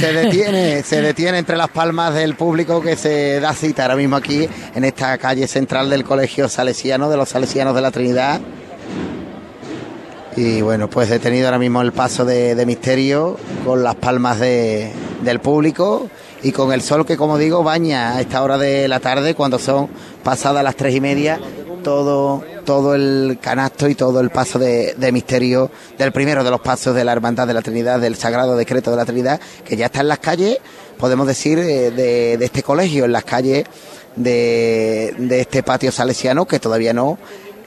Se 0.00 0.12
detiene, 0.12 0.82
se 0.82 1.00
detiene 1.02 1.38
entre 1.38 1.56
las 1.56 1.68
palmas 1.68 2.14
del 2.14 2.34
público 2.34 2.80
que 2.80 2.96
se 2.96 3.40
da 3.40 3.52
cita 3.54 3.82
ahora 3.82 3.96
mismo 3.96 4.16
aquí 4.16 4.48
en 4.74 4.84
esta 4.84 5.18
calle 5.18 5.46
central 5.46 5.90
del 5.90 6.04
Colegio 6.04 6.48
Salesiano, 6.48 7.10
de 7.10 7.16
los 7.16 7.28
Salesianos 7.28 7.74
de 7.74 7.80
la 7.82 7.90
Trinidad. 7.90 8.40
Y 10.36 10.62
bueno, 10.62 10.88
pues 10.88 11.08
detenido 11.08 11.46
ahora 11.46 11.58
mismo 11.58 11.82
el 11.82 11.92
paso 11.92 12.24
de, 12.24 12.62
misterio 12.66 13.36
con 13.64 13.82
las 13.82 13.96
palmas 13.96 14.38
de, 14.38 14.92
del 15.22 15.40
público 15.40 16.08
y 16.42 16.52
con 16.52 16.72
el 16.72 16.82
sol 16.82 17.04
que, 17.04 17.16
como 17.16 17.36
digo, 17.36 17.62
baña 17.64 18.16
a 18.16 18.20
esta 18.20 18.42
hora 18.42 18.56
de 18.56 18.86
la 18.86 19.00
tarde, 19.00 19.34
cuando 19.34 19.58
son 19.58 19.88
pasadas 20.22 20.62
las 20.62 20.76
tres 20.76 20.94
y 20.94 21.00
media, 21.00 21.40
todo, 21.82 22.44
todo 22.64 22.94
el 22.94 23.38
canasto 23.40 23.88
y 23.88 23.94
todo 23.94 24.20
el 24.20 24.30
paso 24.30 24.58
de, 24.58 24.94
misterio 25.12 25.70
del 25.98 26.12
primero 26.12 26.44
de 26.44 26.50
los 26.50 26.60
pasos 26.60 26.94
de 26.94 27.04
la 27.04 27.12
Hermandad 27.12 27.46
de 27.46 27.54
la 27.54 27.62
Trinidad, 27.62 28.00
del 28.00 28.14
Sagrado 28.14 28.56
Decreto 28.56 28.92
de 28.92 28.96
la 28.96 29.04
Trinidad, 29.04 29.40
que 29.64 29.76
ya 29.76 29.86
está 29.86 30.00
en 30.00 30.08
las 30.08 30.20
calles, 30.20 30.58
podemos 30.96 31.26
decir, 31.26 31.58
de, 31.58 31.90
de, 31.90 32.44
este 32.44 32.62
colegio, 32.62 33.04
en 33.04 33.12
las 33.12 33.24
calles 33.24 33.64
de 34.14 35.12
este 35.30 35.62
patio 35.62 35.90
salesiano, 35.90 36.46
que 36.46 36.60
todavía 36.60 36.92
no 36.92 37.18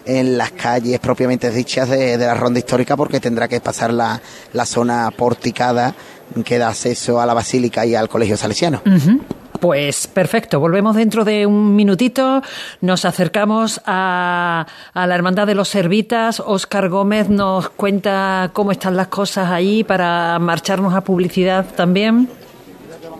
en 0.05 0.37
las 0.37 0.51
calles 0.51 0.99
propiamente 0.99 1.49
dichas 1.51 1.89
de, 1.89 2.17
de, 2.17 2.25
la 2.25 2.33
ronda 2.33 2.59
histórica 2.59 2.95
porque 2.95 3.19
tendrá 3.19 3.47
que 3.47 3.59
pasar 3.59 3.93
la, 3.93 4.21
la, 4.53 4.65
zona 4.65 5.11
porticada 5.15 5.93
que 6.43 6.57
da 6.57 6.69
acceso 6.69 7.21
a 7.21 7.25
la 7.25 7.33
basílica 7.33 7.85
y 7.85 7.95
al 7.95 8.09
colegio 8.09 8.37
salesiano. 8.37 8.81
Uh 8.85 8.89
-huh. 8.89 9.21
Pues 9.59 10.07
perfecto, 10.07 10.59
volvemos 10.59 10.93
dentro 10.95 11.23
de 11.23 11.45
un 11.45 11.73
minutito, 11.73 12.41
nos 12.81 13.05
acercamos 13.05 13.79
a, 13.85 14.65
a, 14.93 15.07
la 15.07 15.15
Hermandad 15.15 15.47
de 15.47 15.55
los 15.55 15.69
Servitas, 15.69 16.41
Óscar 16.41 16.89
Gómez 16.89 17.29
nos 17.29 17.69
cuenta 17.69 18.49
cómo 18.51 18.73
están 18.73 18.97
las 18.97 19.07
cosas 19.07 19.49
ahí 19.49 19.85
para 19.85 20.37
marcharnos 20.39 20.93
a 20.93 21.01
publicidad 21.01 21.65
también. 21.77 22.27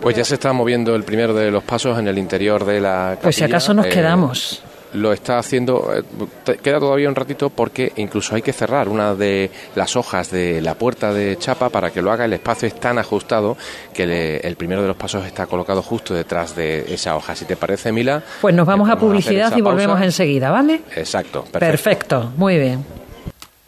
Pues 0.02 0.16
ya 0.16 0.24
se 0.24 0.34
está 0.34 0.52
moviendo 0.52 0.94
el 0.94 1.04
primero 1.04 1.32
de 1.32 1.50
los 1.50 1.62
pasos 1.62 1.98
en 1.98 2.08
el 2.08 2.18
interior 2.18 2.66
de 2.66 2.78
la 2.78 2.90
capilla. 3.12 3.22
Pues 3.22 3.36
si 3.36 3.44
acaso 3.44 3.72
nos 3.72 3.86
eh, 3.86 3.88
quedamos 3.88 4.62
lo 4.94 5.12
está 5.12 5.38
haciendo, 5.38 5.92
eh, 5.94 6.56
queda 6.62 6.80
todavía 6.80 7.08
un 7.08 7.14
ratito 7.14 7.50
porque 7.50 7.92
incluso 7.96 8.34
hay 8.34 8.42
que 8.42 8.52
cerrar 8.52 8.88
una 8.88 9.14
de 9.14 9.50
las 9.74 9.96
hojas 9.96 10.30
de 10.30 10.60
la 10.60 10.74
puerta 10.74 11.12
de 11.12 11.36
chapa 11.38 11.68
para 11.68 11.90
que 11.90 12.00
lo 12.00 12.10
haga. 12.10 12.24
El 12.24 12.32
espacio 12.32 12.68
es 12.68 12.78
tan 12.78 12.98
ajustado 12.98 13.56
que 13.92 14.06
le, 14.06 14.36
el 14.38 14.56
primero 14.56 14.82
de 14.82 14.88
los 14.88 14.96
pasos 14.96 15.26
está 15.26 15.46
colocado 15.46 15.82
justo 15.82 16.14
detrás 16.14 16.56
de 16.56 16.94
esa 16.94 17.16
hoja. 17.16 17.34
Si 17.34 17.44
te 17.44 17.56
parece, 17.56 17.92
Mila. 17.92 18.22
Pues 18.40 18.54
nos 18.54 18.66
vamos 18.66 18.88
a 18.88 18.96
publicidad 18.96 19.52
a 19.52 19.58
y 19.58 19.60
volvemos 19.60 19.94
pausa. 19.94 20.04
enseguida, 20.06 20.50
¿vale? 20.50 20.82
Exacto. 20.94 21.44
Perfecto. 21.44 21.58
perfecto, 21.58 22.32
muy 22.36 22.58
bien. 22.58 22.84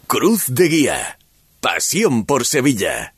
Cruz 0.07 0.45
de 0.49 0.69
Guía. 0.69 1.19
Pasión 1.61 2.25
por 2.25 2.45
Sevilla. 2.45 3.16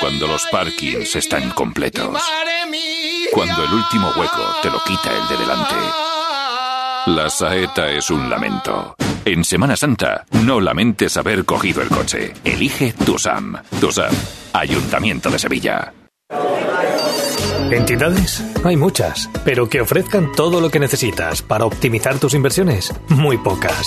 Cuando 0.00 0.26
los 0.26 0.46
parkings 0.46 1.16
están 1.16 1.50
completos. 1.50 2.22
Cuando 3.32 3.64
el 3.64 3.72
último 3.72 4.10
hueco 4.16 4.42
te 4.62 4.70
lo 4.70 4.78
quita 4.84 5.10
el 5.12 5.28
de 5.28 5.36
delante. 5.36 5.74
La 7.06 7.28
saeta 7.28 7.90
es 7.90 8.08
un 8.10 8.30
lamento. 8.30 8.94
En 9.24 9.44
Semana 9.44 9.76
Santa, 9.76 10.24
no 10.44 10.60
lamentes 10.60 11.16
haber 11.16 11.44
cogido 11.44 11.82
el 11.82 11.88
coche. 11.88 12.32
Elige 12.44 12.92
Tusam. 12.92 13.56
Tusam, 13.80 14.12
Ayuntamiento 14.52 15.30
de 15.30 15.38
Sevilla. 15.38 15.92
¿Entidades? 17.70 18.42
Hay 18.64 18.76
muchas, 18.76 19.28
pero 19.44 19.68
que 19.68 19.80
ofrezcan 19.80 20.32
todo 20.32 20.60
lo 20.60 20.70
que 20.70 20.78
necesitas 20.78 21.42
para 21.42 21.66
optimizar 21.66 22.18
tus 22.18 22.34
inversiones, 22.34 22.94
muy 23.08 23.36
pocas. 23.36 23.86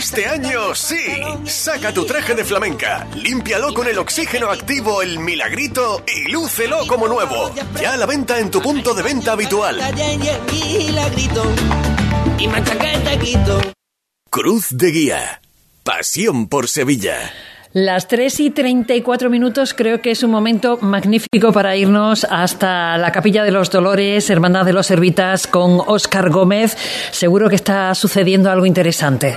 Este 0.00 0.24
año 0.24 0.74
sí. 0.74 0.96
Saca 1.44 1.92
tu 1.92 2.06
traje 2.06 2.34
de 2.34 2.42
flamenca, 2.42 3.06
límpialo 3.16 3.74
con 3.74 3.86
el 3.86 3.98
oxígeno 3.98 4.48
activo 4.48 5.02
El 5.02 5.18
Milagrito 5.18 6.02
y 6.08 6.32
lúcelo 6.32 6.86
como 6.86 7.06
nuevo. 7.06 7.50
Ya 7.78 7.92
a 7.92 7.96
la 7.98 8.06
venta 8.06 8.38
en 8.40 8.50
tu 8.50 8.62
punto 8.62 8.94
de 8.94 9.02
venta 9.02 9.32
habitual. 9.32 9.78
Cruz 14.30 14.68
de 14.70 14.90
Guía. 14.90 15.42
Pasión 15.82 16.48
por 16.48 16.68
Sevilla. 16.68 17.18
Las 17.74 18.08
3 18.08 18.40
y 18.40 18.50
34 18.50 19.28
minutos 19.28 19.74
creo 19.74 20.00
que 20.00 20.12
es 20.12 20.22
un 20.22 20.30
momento 20.30 20.78
magnífico 20.80 21.52
para 21.52 21.76
irnos 21.76 22.24
hasta 22.24 22.96
la 22.96 23.12
Capilla 23.12 23.44
de 23.44 23.50
los 23.50 23.70
Dolores, 23.70 24.30
Hermandad 24.30 24.64
de 24.64 24.72
los 24.72 24.86
Servitas, 24.86 25.46
con 25.46 25.78
Óscar 25.86 26.30
Gómez. 26.30 26.74
Seguro 27.10 27.50
que 27.50 27.56
está 27.56 27.94
sucediendo 27.94 28.50
algo 28.50 28.64
interesante 28.64 29.36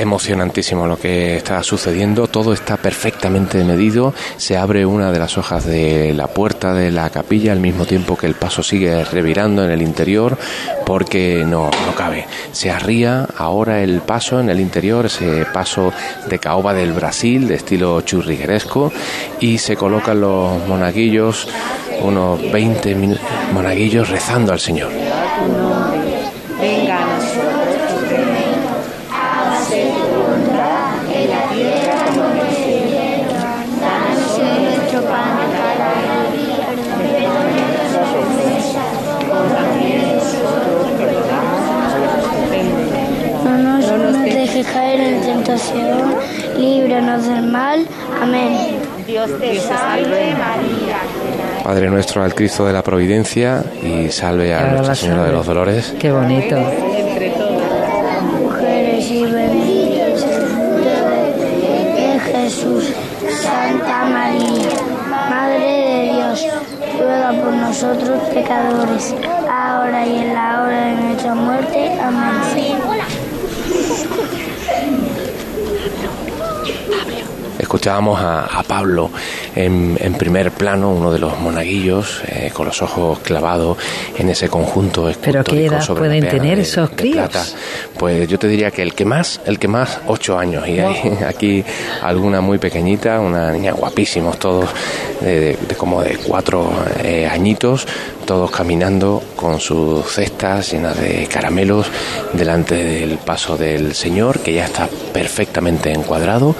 emocionantísimo 0.00 0.86
lo 0.86 0.98
que 0.98 1.36
está 1.36 1.62
sucediendo, 1.62 2.26
todo 2.26 2.52
está 2.52 2.76
perfectamente 2.76 3.62
medido, 3.64 4.14
se 4.36 4.56
abre 4.56 4.86
una 4.86 5.10
de 5.10 5.18
las 5.18 5.38
hojas 5.38 5.64
de 5.64 6.12
la 6.14 6.28
puerta 6.28 6.74
de 6.74 6.90
la 6.90 7.10
capilla 7.10 7.52
al 7.52 7.60
mismo 7.60 7.86
tiempo 7.86 8.16
que 8.16 8.26
el 8.26 8.34
paso 8.34 8.62
sigue 8.62 9.04
revirando 9.04 9.64
en 9.64 9.70
el 9.70 9.82
interior 9.82 10.36
porque 10.84 11.44
no, 11.46 11.70
no 11.86 11.94
cabe. 11.96 12.26
Se 12.52 12.70
arría 12.70 13.26
ahora 13.36 13.82
el 13.82 14.00
paso 14.00 14.40
en 14.40 14.50
el 14.50 14.60
interior, 14.60 15.06
ese 15.06 15.46
paso 15.52 15.92
de 16.28 16.38
caoba 16.38 16.74
del 16.74 16.92
Brasil 16.92 17.48
de 17.48 17.54
estilo 17.54 18.00
churrigueresco 18.02 18.92
y 19.40 19.58
se 19.58 19.76
colocan 19.76 20.20
los 20.20 20.66
monaguillos, 20.66 21.48
unos 22.02 22.40
20 22.52 22.96
monaguillos 23.52 24.08
rezando 24.08 24.52
al 24.52 24.60
Señor. 24.60 24.90
Padre 51.74 51.90
nuestro 51.90 52.22
al 52.22 52.36
Cristo 52.36 52.64
de 52.64 52.72
la 52.72 52.84
Providencia 52.84 53.64
y 53.82 54.08
salve 54.08 54.54
a 54.54 54.64
Nuestra 54.74 54.94
Señora 54.94 55.24
de 55.24 55.32
los 55.32 55.44
Dolores. 55.44 55.92
Qué 55.98 56.12
bonito. 56.12 56.54
Mujeres 58.38 59.10
y 59.10 59.24
benditas 59.24 60.24
de 61.96 62.20
Jesús, 62.30 62.92
Santa 63.42 64.04
María, 64.04 64.70
Madre 65.28 65.58
de 65.58 66.12
Dios, 66.12 66.46
ruega 66.96 67.32
por 67.42 67.52
nosotros 67.54 68.22
pecadores, 68.32 69.12
ahora 69.50 70.06
y 70.06 70.18
en 70.18 70.32
la 70.32 70.62
hora 70.62 70.80
de 70.80 70.92
nuestra 70.94 71.34
muerte. 71.34 71.90
Amén. 72.00 72.34
Escuchábamos 77.58 78.20
a, 78.20 78.62
Pablo 78.68 79.10
en, 79.54 80.14
primer 80.14 80.50
plano, 80.50 80.90
uno 80.90 81.12
de 81.12 81.18
los 81.18 81.38
monaguillos, 81.38 82.22
eh, 82.26 82.50
con 82.52 82.66
los 82.66 82.82
ojos 82.82 83.18
clavados 83.20 83.78
en 84.16 84.28
ese 84.28 84.48
conjunto 84.48 85.10
¿Pero 85.20 85.44
qué 85.44 85.66
edad 85.66 85.86
pueden 85.86 86.28
tener 86.28 86.58
esos 86.58 86.90
críos? 86.90 87.56
Pues 88.04 88.28
yo 88.28 88.38
te 88.38 88.48
diría 88.48 88.70
que 88.70 88.82
el 88.82 88.92
que 88.92 89.06
más, 89.06 89.40
el 89.46 89.58
que 89.58 89.66
más, 89.66 89.98
ocho 90.06 90.38
años. 90.38 90.68
Y 90.68 90.78
hay 90.78 91.16
aquí 91.26 91.64
alguna 92.02 92.42
muy 92.42 92.58
pequeñita, 92.58 93.18
una 93.18 93.50
niña 93.50 93.72
guapísimos 93.72 94.38
todos, 94.38 94.68
de, 95.22 95.56
como 95.78 96.02
de 96.02 96.18
cuatro 96.18 96.70
eh, 97.02 97.26
añitos, 97.26 97.86
todos 98.26 98.50
caminando 98.50 99.22
con 99.34 99.58
sus 99.58 100.06
cestas 100.06 100.70
llenas 100.70 101.00
de 101.00 101.26
caramelos 101.26 101.86
delante 102.34 102.74
del 102.74 103.16
paso 103.16 103.56
del 103.56 103.94
Señor, 103.94 104.40
que 104.40 104.52
ya 104.52 104.66
está 104.66 104.86
perfectamente 105.14 105.90
encuadrado 105.90 106.54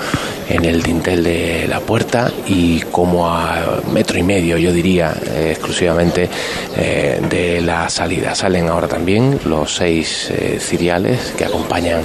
en 0.49 0.65
el 0.65 0.83
dintel 0.83 1.25
de 1.25 1.67
la 1.69 1.81
puerta 1.81 2.31
y 2.47 2.81
como 2.81 3.29
a 3.29 3.83
metro 3.93 4.19
y 4.19 4.23
medio, 4.23 4.57
yo 4.57 4.73
diría, 4.73 5.15
eh, 5.27 5.51
exclusivamente 5.53 6.29
eh, 6.77 7.21
de 7.29 7.61
la 7.61 7.91
salida. 7.91 8.35
Salen 8.35 8.69
ahora 8.69 8.89
también 8.89 9.41
los 9.45 9.75
seis 9.75 10.33
ciriales 10.59 11.34
que 11.37 11.45
acompañan 11.45 12.03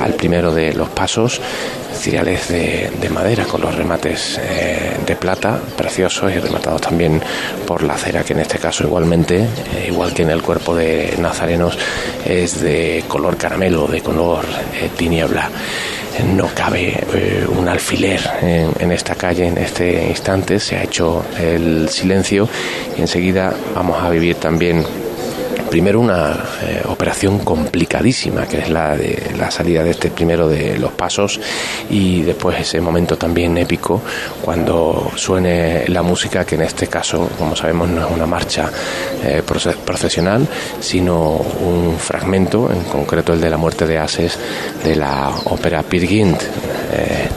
al 0.00 0.14
primero 0.14 0.54
de 0.54 0.72
los 0.74 0.88
pasos 0.88 1.40
ciriales 1.96 2.48
de, 2.48 3.08
madera 3.10 3.44
con 3.44 3.60
los 3.60 3.74
remates 3.74 4.38
eh, 4.42 4.96
de 5.06 5.16
plata, 5.16 5.58
preciosos 5.76 6.32
y 6.32 6.38
rematados 6.38 6.82
también 6.82 7.22
por 7.66 7.82
la 7.82 7.96
cera, 7.96 8.22
que 8.24 8.34
en 8.34 8.40
este 8.40 8.58
caso 8.58 8.84
igualmente, 8.84 9.38
eh, 9.38 9.86
igual 9.88 10.12
que 10.12 10.22
en 10.22 10.30
el 10.30 10.42
cuerpo 10.42 10.74
de 10.74 11.14
nazarenos, 11.18 11.78
es 12.24 12.60
de 12.60 13.04
color 13.08 13.36
caramelo, 13.36 13.86
de 13.86 14.02
color 14.02 14.44
eh, 14.74 14.90
tiniebla. 14.96 15.50
No 16.34 16.48
cabe 16.54 16.98
un 17.48 17.68
alfiler 17.68 18.20
en, 18.40 18.72
en 18.78 18.90
esta 18.90 19.14
calle 19.14 19.48
en 19.48 19.58
este 19.58 20.08
instante, 20.08 20.58
se 20.58 20.76
ha 20.76 20.82
hecho 20.82 21.26
el 21.38 21.90
silencio 21.90 22.48
y 22.96 23.02
enseguida 23.02 23.52
vamos 23.74 24.02
a 24.02 24.08
vivir 24.08 24.36
también 24.36 24.82
primero 25.76 26.00
una 26.00 26.32
eh, 26.62 26.80
operación 26.86 27.40
complicadísima, 27.40 28.46
que 28.46 28.60
es 28.60 28.70
la 28.70 28.96
de 28.96 29.32
la 29.36 29.50
salida 29.50 29.84
de 29.84 29.90
este 29.90 30.08
primero 30.08 30.48
de 30.48 30.78
los 30.78 30.92
pasos, 30.92 31.38
y 31.90 32.22
después 32.22 32.58
ese 32.58 32.80
momento 32.80 33.18
también 33.18 33.58
épico 33.58 34.00
cuando 34.40 35.12
suene 35.16 35.86
la 35.88 36.00
música, 36.00 36.46
que 36.46 36.54
en 36.54 36.62
este 36.62 36.86
caso, 36.86 37.28
como 37.38 37.54
sabemos, 37.54 37.90
no 37.90 38.06
es 38.06 38.10
una 38.10 38.24
marcha 38.24 38.70
eh, 39.22 39.42
procesional, 39.44 40.48
sino 40.80 41.32
un 41.32 41.98
fragmento, 41.98 42.72
en 42.72 42.84
concreto 42.84 43.34
el 43.34 43.40
de 43.42 43.50
la 43.50 43.58
muerte 43.58 43.86
de 43.86 43.98
Ases, 43.98 44.38
de 44.82 44.96
la 44.96 45.30
ópera 45.44 45.82
Pirgint. 45.82 46.40
Eh, 46.40 47.28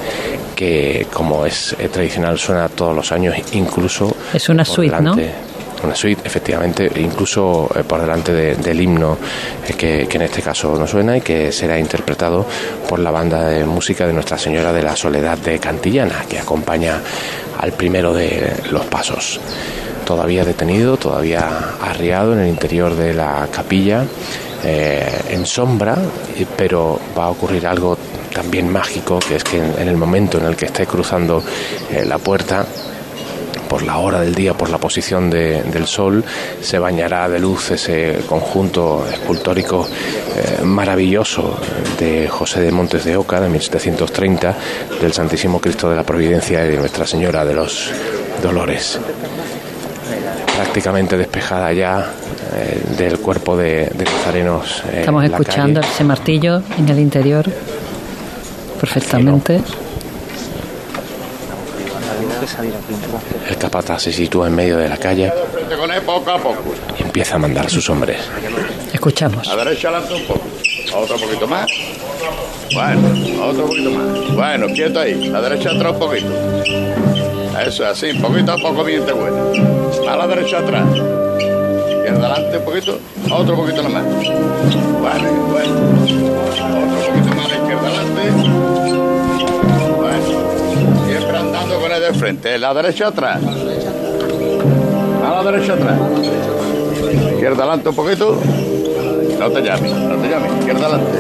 que 0.56 1.08
como 1.14 1.46
es 1.46 1.76
tradicional 1.92 2.38
suena 2.38 2.68
todos 2.68 2.94
los 2.94 3.12
años, 3.14 3.34
incluso... 3.54 4.14
Es 4.34 4.50
una 4.50 4.66
suite, 4.66 5.02
¿no? 5.02 5.16
Una 5.84 5.96
suite, 5.96 6.22
efectivamente, 6.26 6.90
incluso 6.96 7.70
eh, 7.76 7.84
por 7.84 8.02
delante 8.02 8.34
del 8.34 8.82
himno 8.82 9.18
eh, 9.68 9.74
que, 9.74 10.08
en 10.10 10.22
este 10.22 10.42
caso 10.42 10.78
no 10.78 10.88
suena 10.88 11.18
y 11.18 11.22
que 11.22 11.52
será 11.52 11.80
interpretado 11.80 12.46
por 12.88 13.00
la 13.00 13.12
banda 13.12 13.48
de 13.48 13.66
música 13.66 14.06
de 14.06 14.14
Nuestra 14.14 14.38
Señora 14.38 14.74
de 14.74 14.84
la 14.84 14.96
Soledad 14.96 15.38
de 15.38 15.60
Cantillana, 15.60 16.26
que 16.28 16.40
acompaña 16.40 17.02
al 17.60 17.74
primero 17.74 18.14
de 18.14 18.54
los 18.72 18.86
pasos. 18.86 19.40
Todavía 20.06 20.44
detenido, 20.44 20.98
todavía 20.98 21.48
arriado 21.82 22.34
en 22.34 22.40
el 22.40 22.48
interior 22.48 22.96
de 22.96 23.14
la 23.14 23.48
capilla, 23.52 24.06
eh, 24.64 25.08
en 25.30 25.46
sombra, 25.46 25.98
pero 26.58 27.00
va 27.18 27.26
a 27.26 27.30
ocurrir 27.30 27.68
algo 27.68 27.98
también 28.34 28.70
mágico, 28.72 29.20
que 29.20 29.36
es 29.36 29.44
que 29.44 29.58
en, 29.58 29.88
el 29.88 29.98
momento 29.98 30.38
en 30.40 30.46
el 30.46 30.56
que 30.56 30.66
esté 30.66 30.86
cruzando 30.86 31.44
la 32.06 32.18
puerta, 32.18 32.66
por 33.70 33.84
la 33.84 34.00
hora 34.00 34.20
del 34.20 34.36
día, 34.36 34.54
por 34.56 34.70
la 34.70 34.80
posición 34.80 35.30
del 35.30 35.86
sol, 35.86 36.26
se 36.60 36.80
bañará 36.80 37.30
de 37.30 37.40
luz 37.40 37.72
ese 37.72 38.20
conjunto 38.28 39.06
escultórico 39.10 39.88
eh, 39.88 40.64
maravilloso 40.64 41.58
de 42.00 42.28
José 42.28 42.62
de 42.62 42.72
Montes 42.72 43.06
de 43.06 43.16
Oca, 43.16 43.40
de 43.40 43.48
1730, 43.48 44.56
del 45.00 45.14
Santísimo 45.14 45.62
Cristo 45.62 45.90
de 45.90 45.96
la 45.96 46.04
Providencia 46.04 46.66
y 46.66 46.70
de 46.70 46.78
Nuestra 46.78 47.06
Señora 47.06 47.46
de 47.46 47.54
los 47.54 47.92
Dolores. 48.42 49.00
Prácticamente 50.56 51.16
despejada 51.16 51.72
ya 51.72 52.12
eh, 52.54 52.82
del 52.98 53.20
cuerpo 53.20 53.56
de, 53.56 53.86
de 53.96 54.04
nazarenos. 54.04 54.84
Estamos 54.92 55.24
escuchando 55.24 55.80
ese 55.80 56.04
martillo 56.04 56.64
en 56.78 56.90
el 56.90 57.00
interior 57.00 57.46
perfectamente. 58.80 59.62
El 63.48 63.58
capataz 63.58 64.04
se 64.04 64.12
sitúa 64.12 64.48
en 64.48 64.56
medio 64.56 64.78
de 64.78 64.90
la 64.90 64.98
calle 64.98 65.32
y 66.98 67.04
empieza 67.04 67.36
a 67.36 67.40
mandar 67.40 67.66
a 67.66 67.70
sus 67.70 67.90
hombres. 67.90 68.20
Escuchamos. 68.94 69.48
A 69.48 69.56
la 69.56 69.66
derecha 69.66 69.92
lanza 69.92 70.16
un 70.16 70.24
poco. 70.24 70.42
Otro 70.96 71.18
poquito 71.18 71.48
más. 71.48 71.70
Bueno, 72.74 73.44
otro 73.44 73.66
poquito 73.68 73.92
más. 73.92 74.36
Bueno, 74.36 74.68
quieto 74.74 75.00
ahí. 75.00 75.28
A 75.30 75.32
la 75.40 75.50
derecha 75.50 75.72
atrás 75.72 75.94
un 75.94 76.00
poquito. 76.00 76.30
Eso 77.60 77.84
es 77.84 77.90
así, 77.92 78.14
poquito 78.14 78.54
a 78.54 78.58
poco 78.58 78.84
miente 78.84 79.12
bueno. 79.12 79.52
A 80.10 80.16
la 80.16 80.28
derecha 80.28 80.60
atrás. 80.60 80.86
Izquierda 80.88 82.34
adelante 82.34 82.58
un 82.58 82.66
poquito. 82.66 83.00
Otro 83.32 83.56
poquito 83.56 83.84
más. 83.84 84.04
Vale, 84.04 85.30
bueno. 85.52 85.76
Otro 86.98 87.09
frente, 92.30 92.60
la 92.60 92.74
derecha 92.76 93.08
atrás. 93.08 93.40
A 95.26 95.30
la 95.32 95.52
derecha 95.52 95.74
atrás. 95.74 96.00
Izquierda 97.34 97.64
adelante 97.64 97.90
un 97.90 97.96
poquito. 97.96 98.40
No 99.40 99.50
te 99.50 99.62
llames, 99.62 99.92
no 99.94 100.16
te 100.16 100.30
llames. 100.30 100.52
Izquierda 100.60 100.86
adelante. 100.86 101.20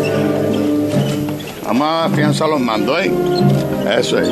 Vamos 1.65 1.87
a 1.87 2.05
afianzar 2.05 2.49
los 2.49 2.59
mandos, 2.59 2.99
¿eh? 2.99 3.11
Eso 3.97 4.19
es. 4.19 4.29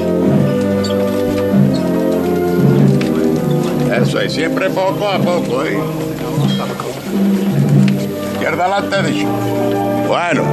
Eso 3.99 4.19
es, 4.19 4.33
siempre 4.33 4.69
poco 4.69 5.07
a 5.07 5.17
poco, 5.17 5.63
¿eh? 5.63 5.79
Izquierda 8.33 8.65
adelante, 8.65 9.11
dicho. 9.11 9.27
Bueno. 10.07 10.43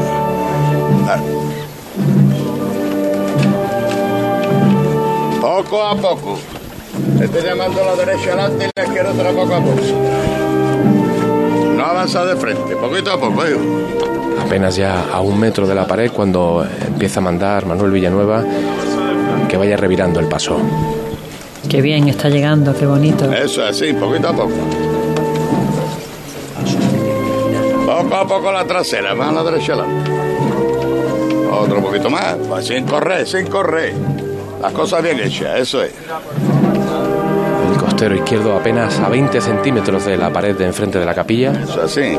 Poco 5.54 5.84
a 5.84 5.94
poco. 5.94 6.36
Estoy 7.22 7.42
llamando 7.42 7.80
a 7.80 7.84
la 7.84 7.94
derecha 7.94 8.32
adelante 8.32 8.66
y 8.66 8.70
la 8.76 8.86
izquierda 8.86 9.12
otra 9.12 9.30
poco 9.30 9.54
a 9.54 9.60
poco. 9.60 9.82
No 11.76 11.84
avanza 11.84 12.24
de 12.24 12.34
frente, 12.34 12.74
poquito 12.74 13.12
a 13.12 13.20
poco, 13.20 13.44
¿eh? 13.44 13.56
Apenas 14.44 14.74
ya 14.74 15.04
a 15.12 15.20
un 15.20 15.38
metro 15.38 15.64
de 15.64 15.76
la 15.76 15.86
pared 15.86 16.10
cuando 16.10 16.66
empieza 16.84 17.20
a 17.20 17.22
mandar 17.22 17.66
Manuel 17.66 17.92
Villanueva 17.92 18.42
que 19.48 19.56
vaya 19.56 19.76
revirando 19.76 20.18
el 20.18 20.26
paso. 20.26 20.58
Qué 21.68 21.80
bien 21.80 22.08
está 22.08 22.28
llegando, 22.28 22.74
qué 22.76 22.86
bonito. 22.86 23.32
Eso 23.32 23.62
es 23.62 23.76
así, 23.76 23.92
poquito 23.92 24.30
a 24.30 24.32
poco. 24.32 24.54
Poco 27.86 28.16
a 28.16 28.26
poco 28.26 28.50
la 28.50 28.64
trasera, 28.64 29.14
más 29.14 29.28
a 29.28 29.32
la 29.32 29.44
derecha 29.44 29.74
adelante. 29.74 30.10
Otro 31.52 31.80
poquito 31.80 32.10
más, 32.10 32.38
pues 32.48 32.66
sin 32.66 32.84
correr, 32.86 33.24
sin 33.24 33.46
correr. 33.46 34.13
Las 34.64 34.72
cosas 34.72 35.02
bien 35.02 35.20
hechas, 35.20 35.60
eso 35.60 35.82
es. 35.82 35.92
El 37.70 37.76
costero 37.76 38.14
izquierdo 38.14 38.56
apenas 38.56 38.98
a 38.98 39.10
20 39.10 39.38
centímetros 39.38 40.06
de 40.06 40.16
la 40.16 40.32
pared 40.32 40.56
de 40.56 40.64
enfrente 40.64 40.98
de 40.98 41.04
la 41.04 41.14
capilla. 41.14 41.52
Eso 41.52 41.82
así. 41.82 42.18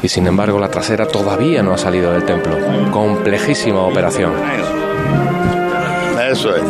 Y 0.00 0.08
sin 0.08 0.28
embargo 0.28 0.60
la 0.60 0.70
trasera 0.70 1.08
todavía 1.08 1.64
no 1.64 1.74
ha 1.74 1.78
salido 1.78 2.12
del 2.12 2.24
templo. 2.24 2.56
Complejísima 2.92 3.80
operación. 3.80 4.34
Eso 6.30 6.54
es. 6.54 6.62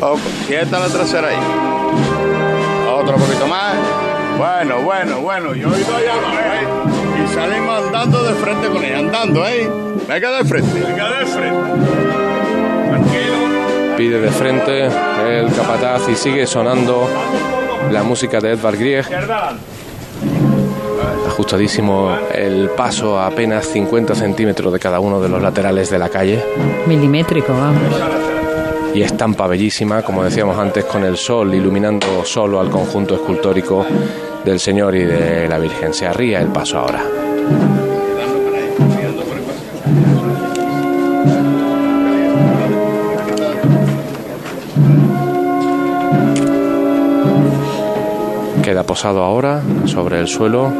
Ojo, 0.00 0.18
quieta 0.48 0.80
la 0.80 0.88
trasera 0.88 1.28
ahí. 1.28 1.38
Otro 2.92 3.14
poquito 3.14 3.46
más. 3.46 3.76
Bueno, 4.36 4.82
bueno, 4.82 5.20
bueno. 5.20 5.54
Yo 5.54 5.72
he 5.72 5.80
ido 5.80 5.94
allá. 5.94 6.97
Y 7.22 7.34
salimos 7.34 7.84
andando 7.84 8.22
de 8.22 8.34
frente 8.34 8.68
con 8.68 8.84
ella, 8.84 8.98
andando, 8.98 9.46
¿eh? 9.46 9.68
Venga 10.08 10.30
de 10.30 10.44
frente. 10.44 10.80
Venga 10.80 11.18
de 11.18 11.26
frente. 11.26 11.70
Tranquilo. 12.88 13.96
Pide 13.96 14.20
de 14.20 14.30
frente 14.30 14.86
el 14.86 15.52
capataz 15.52 16.08
y 16.08 16.14
sigue 16.14 16.46
sonando 16.46 17.08
la 17.90 18.02
música 18.02 18.40
de 18.40 18.52
Edvard 18.52 18.78
Grieg. 18.78 19.04
Ajustadísimo 21.26 22.16
el 22.32 22.70
paso 22.70 23.18
a 23.18 23.26
apenas 23.26 23.66
50 23.66 24.14
centímetros 24.14 24.72
de 24.72 24.78
cada 24.78 25.00
uno 25.00 25.20
de 25.20 25.28
los 25.28 25.42
laterales 25.42 25.90
de 25.90 25.98
la 25.98 26.08
calle. 26.08 26.42
Milimétrico, 26.86 27.52
vamos. 27.52 27.82
Y 28.94 29.02
estampa 29.02 29.46
bellísima, 29.46 30.02
como 30.02 30.24
decíamos 30.24 30.58
antes, 30.58 30.84
con 30.84 31.04
el 31.04 31.16
sol 31.16 31.54
iluminando 31.54 32.24
solo 32.24 32.60
al 32.60 32.70
conjunto 32.70 33.14
escultórico 33.14 33.84
del 34.44 34.60
Señor 34.60 34.94
y 34.94 35.04
de 35.04 35.48
la 35.48 35.58
Virgen. 35.58 35.94
Se 35.94 36.06
arría 36.06 36.40
el 36.40 36.48
paso 36.48 36.78
ahora. 36.78 37.02
Queda 48.62 48.82
posado 48.82 49.22
ahora 49.22 49.62
sobre 49.86 50.20
el 50.20 50.28
suelo 50.28 50.72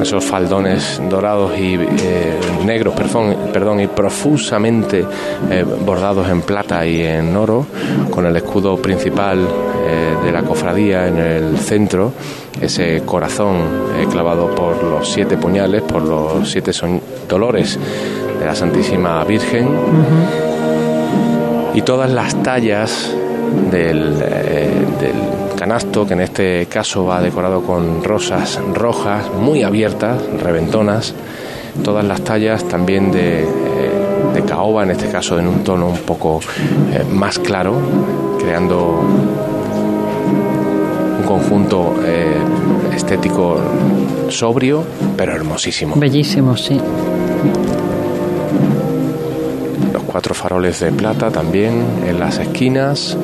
esos 0.00 0.24
faldones 0.24 1.00
dorados 1.08 1.58
y 1.58 1.74
eh, 1.74 2.38
negros, 2.64 2.94
perdón, 2.94 3.80
y 3.80 3.86
profusamente 3.86 5.04
eh, 5.50 5.64
bordados 5.64 6.28
en 6.28 6.42
plata 6.42 6.86
y 6.86 7.02
en 7.02 7.36
oro, 7.36 7.66
con 8.10 8.26
el 8.26 8.36
escudo 8.36 8.76
principal 8.76 9.38
eh, 9.86 10.16
de 10.24 10.32
la 10.32 10.42
cofradía 10.42 11.06
en 11.06 11.18
el 11.18 11.58
centro, 11.58 12.12
ese 12.60 13.02
corazón 13.04 13.56
clavado 14.10 14.54
por 14.54 14.82
los 14.82 15.10
siete 15.10 15.36
puñales, 15.36 15.82
por 15.82 16.02
los 16.02 16.50
siete 16.50 16.72
dolores 17.28 17.78
de 18.38 18.44
la 18.44 18.54
Santísima 18.54 19.22
Virgen, 19.24 19.68
y 21.74 21.82
todas 21.82 22.10
las 22.10 22.42
tallas 22.42 23.14
del, 23.70 24.18
del 24.18 25.56
canasto, 25.56 26.06
que 26.06 26.14
en 26.14 26.20
este 26.20 26.66
caso 26.66 27.04
va 27.04 27.20
decorado 27.20 27.62
con 27.62 28.04
rosas 28.04 28.60
rojas 28.74 29.30
muy 29.32 29.62
abiertas, 29.62 30.22
reventonas, 30.42 31.14
todas 31.82 32.04
las 32.04 32.20
tallas 32.22 32.64
también 32.68 33.10
de, 33.10 33.42
eh, 33.42 33.46
de 34.34 34.42
caoba, 34.42 34.84
en 34.84 34.90
este 34.90 35.08
caso 35.08 35.38
en 35.38 35.46
un 35.46 35.64
tono 35.64 35.88
un 35.88 35.98
poco 35.98 36.40
eh, 36.92 37.04
más 37.10 37.38
claro, 37.38 37.74
creando 38.38 39.02
conjunto 41.26 41.94
eh, 42.04 42.36
estético 42.94 43.58
sobrio, 44.28 44.84
pero 45.16 45.32
hermosísimo. 45.32 45.96
Bellísimo, 45.96 46.56
sí. 46.56 46.80
Los 49.92 50.02
cuatro 50.04 50.34
faroles 50.34 50.80
de 50.80 50.92
plata 50.92 51.30
también 51.30 51.84
en 52.06 52.18
las 52.18 52.38
esquinas 52.38 53.16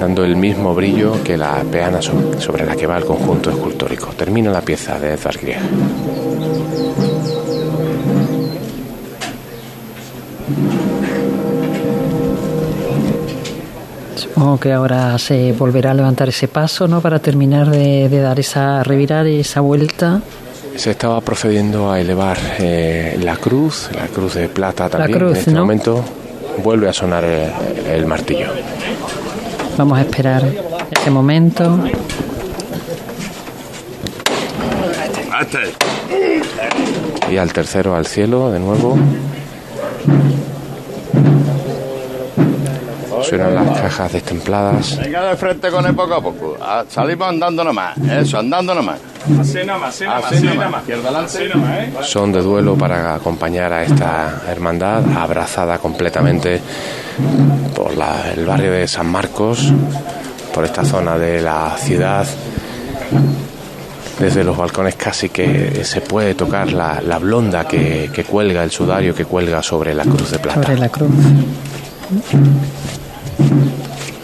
dando 0.00 0.24
el 0.24 0.36
mismo 0.36 0.74
brillo 0.74 1.22
que 1.24 1.36
la 1.36 1.62
peana 1.70 2.02
sobre 2.02 2.66
la 2.66 2.76
que 2.76 2.86
va 2.86 2.98
el 2.98 3.04
conjunto 3.04 3.50
escultórico. 3.50 4.08
Termina 4.16 4.50
la 4.50 4.60
pieza 4.60 4.98
de 4.98 5.14
Edvard 5.14 5.40
Grieg. 5.40 5.58
Supongo 14.54 14.70
que 14.70 14.72
ahora 14.72 15.18
se 15.18 15.52
volverá 15.52 15.90
a 15.90 15.94
levantar 15.94 16.28
ese 16.28 16.46
paso, 16.46 16.86
¿no? 16.86 17.00
Para 17.00 17.18
terminar 17.18 17.68
de, 17.70 18.08
dar 18.08 18.38
esa, 18.38 18.84
revirar 18.84 19.26
esa 19.26 19.60
vuelta. 19.60 20.20
Se 20.76 20.92
estaba 20.92 21.20
procediendo 21.22 21.90
a 21.90 21.98
elevar 21.98 22.38
eh, 22.60 23.18
la 23.20 23.34
cruz, 23.34 23.90
la 23.92 24.06
cruz 24.06 24.34
de 24.34 24.48
plata 24.48 24.88
también. 24.88 25.18
cruz, 25.18 25.32
en 25.32 25.38
este 25.38 25.50
momento 25.50 26.04
vuelve 26.62 26.88
a 26.88 26.92
sonar 26.92 27.24
el 27.24 28.06
martillo. 28.06 28.46
Vamos 29.76 29.98
a 29.98 30.02
esperar 30.02 30.44
ese 30.88 31.10
momento. 31.10 31.80
Y 37.28 37.36
al 37.38 37.52
tercero 37.52 37.96
al 37.96 38.06
cielo 38.06 38.52
de 38.52 38.60
nuevo. 38.60 38.96
Suenan 43.28 43.54
las 43.54 43.80
cajas 43.80 44.12
destempladas. 44.12 44.98
Venga 44.98 45.30
de 45.30 45.36
frente 45.36 45.70
con 45.70 45.86
él 45.86 45.94
poco 45.94 46.14
a 46.14 46.20
poco. 46.20 46.56
Ah, 46.60 46.84
salimos 46.88 47.28
andando 47.28 47.64
nomás. 47.64 47.96
Eso, 47.98 48.38
andando 48.38 48.74
nomás. 48.74 48.98
Así 49.40 49.64
nomás, 49.64 50.02
así 50.02 50.44
nomás. 50.44 50.84
¿eh? 50.88 51.92
Son 52.02 52.30
de 52.32 52.42
duelo 52.42 52.76
para 52.76 53.14
acompañar 53.14 53.72
a 53.72 53.82
esta 53.82 54.42
hermandad 54.48 55.02
abrazada 55.16 55.78
completamente 55.78 56.60
por 57.74 57.92
el 57.92 58.44
barrio 58.44 58.72
de 58.72 58.86
San 58.86 59.06
Marcos, 59.06 59.72
por 60.52 60.64
esta 60.64 60.84
zona 60.84 61.16
de 61.16 61.40
la 61.40 61.74
ciudad. 61.78 62.26
Desde 64.18 64.44
los 64.44 64.56
balcones 64.56 64.94
casi 64.94 65.30
que 65.30 65.84
se 65.84 66.00
puede 66.00 66.34
tocar 66.34 66.72
la, 66.72 67.18
blonda 67.18 67.66
que, 67.66 68.10
que, 68.12 68.24
cuelga, 68.24 68.62
el 68.62 68.70
sudario 68.70 69.14
que 69.14 69.24
cuelga 69.24 69.62
sobre 69.62 69.94
la 69.94 70.04
cruz 70.04 70.30
de 70.30 70.38
plata. 70.38 70.62
Sobre 70.62 70.78
la 70.78 70.88
cruz. 70.88 71.10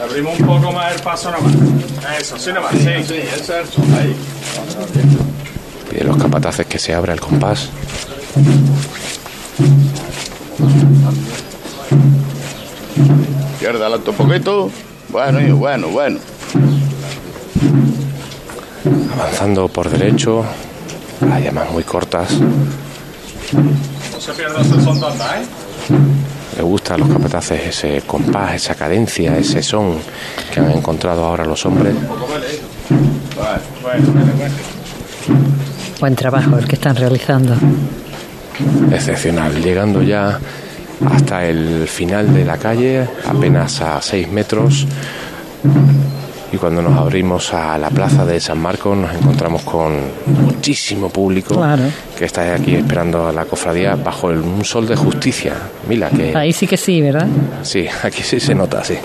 Abrimos 0.03 0.41
un 0.41 0.47
poco 0.47 0.73
más 0.73 0.95
el 0.95 1.01
paso 1.03 1.31
nomás. 1.31 1.53
Eso, 2.19 2.39
sí 2.39 2.53
nomás. 2.53 2.73
Sí, 2.73 2.89
sí, 3.07 3.15
eso, 3.15 3.55
ahí. 3.99 4.17
Pide 5.91 6.05
los 6.05 6.17
capataces 6.17 6.67
que 6.67 6.79
se 6.79 6.95
abra 6.95 7.13
el 7.13 7.21
compás. 7.21 7.69
Izquierda, 13.55 13.81
adelante 13.87 14.11
un 14.11 14.17
poquito. 14.17 14.71
Bueno, 15.11 15.57
bueno, 15.57 15.89
bueno. 15.89 16.19
Avanzando 19.13 19.69
por 19.69 19.91
derecho. 19.91 20.45
Hay 21.31 21.45
llamas 21.45 21.71
muy 21.71 21.85
cortas. 21.85 22.33
No 22.41 24.21
se 24.21 24.33
pierda 24.33 24.61
ese 24.61 24.83
son 24.83 24.99
¿eh? 24.99 25.47
Le 26.57 26.63
gusta 26.63 26.95
a 26.95 26.99
los 26.99 27.09
capataces 27.09 27.61
ese 27.69 28.03
compás, 28.07 28.55
esa 28.55 28.75
cadencia, 28.75 29.37
ese 29.39 29.63
son 29.63 29.99
que 30.53 30.61
han 30.61 30.71
encontrado 30.71 31.25
ahora 31.25 31.45
los 31.45 31.65
hombres. 31.67 31.95
Buen 36.01 36.17
trabajo 36.17 36.59
el 36.59 36.67
que 36.67 36.75
están 36.75 36.97
realizando. 36.97 37.55
Excepcional, 38.91 39.63
llegando 39.63 40.03
ya 40.03 40.39
hasta 41.07 41.47
el 41.47 41.87
final 41.89 42.35
de 42.35 42.45
la 42.45 42.59
calle, 42.59 43.07
apenas 43.27 43.81
a 43.81 44.03
6 44.03 44.29
metros. 44.31 44.87
Y 46.53 46.57
cuando 46.57 46.83
nos 46.83 46.97
abrimos 46.99 47.53
a 47.55 47.79
la 47.79 47.91
plaza 47.91 48.25
de 48.25 48.41
San 48.41 48.59
Marcos 48.59 48.97
nos 48.97 49.15
encontramos 49.15 49.63
con 49.63 49.93
muchísimo 50.27 51.09
público 51.09 51.63
que 52.17 52.25
está 52.25 52.55
aquí 52.55 52.75
esperando 52.75 53.29
a 53.29 53.33
la 53.33 53.45
cofradía 53.45 53.97
bajo 53.97 54.29
un 54.29 54.65
sol 54.65 54.87
de 54.87 54.97
justicia. 54.97 55.55
Mira 55.89 56.11
que... 56.11 56.37
Ahí 56.37 56.53
sí 56.53 56.67
que 56.67 56.77
sí, 56.77 57.01
¿verdad? 57.01 57.27
Sí, 57.63 57.87
aquí 58.03 58.23
sí 58.23 58.41
se 58.41 58.55
nota, 58.55 58.85
sí. 58.85 58.97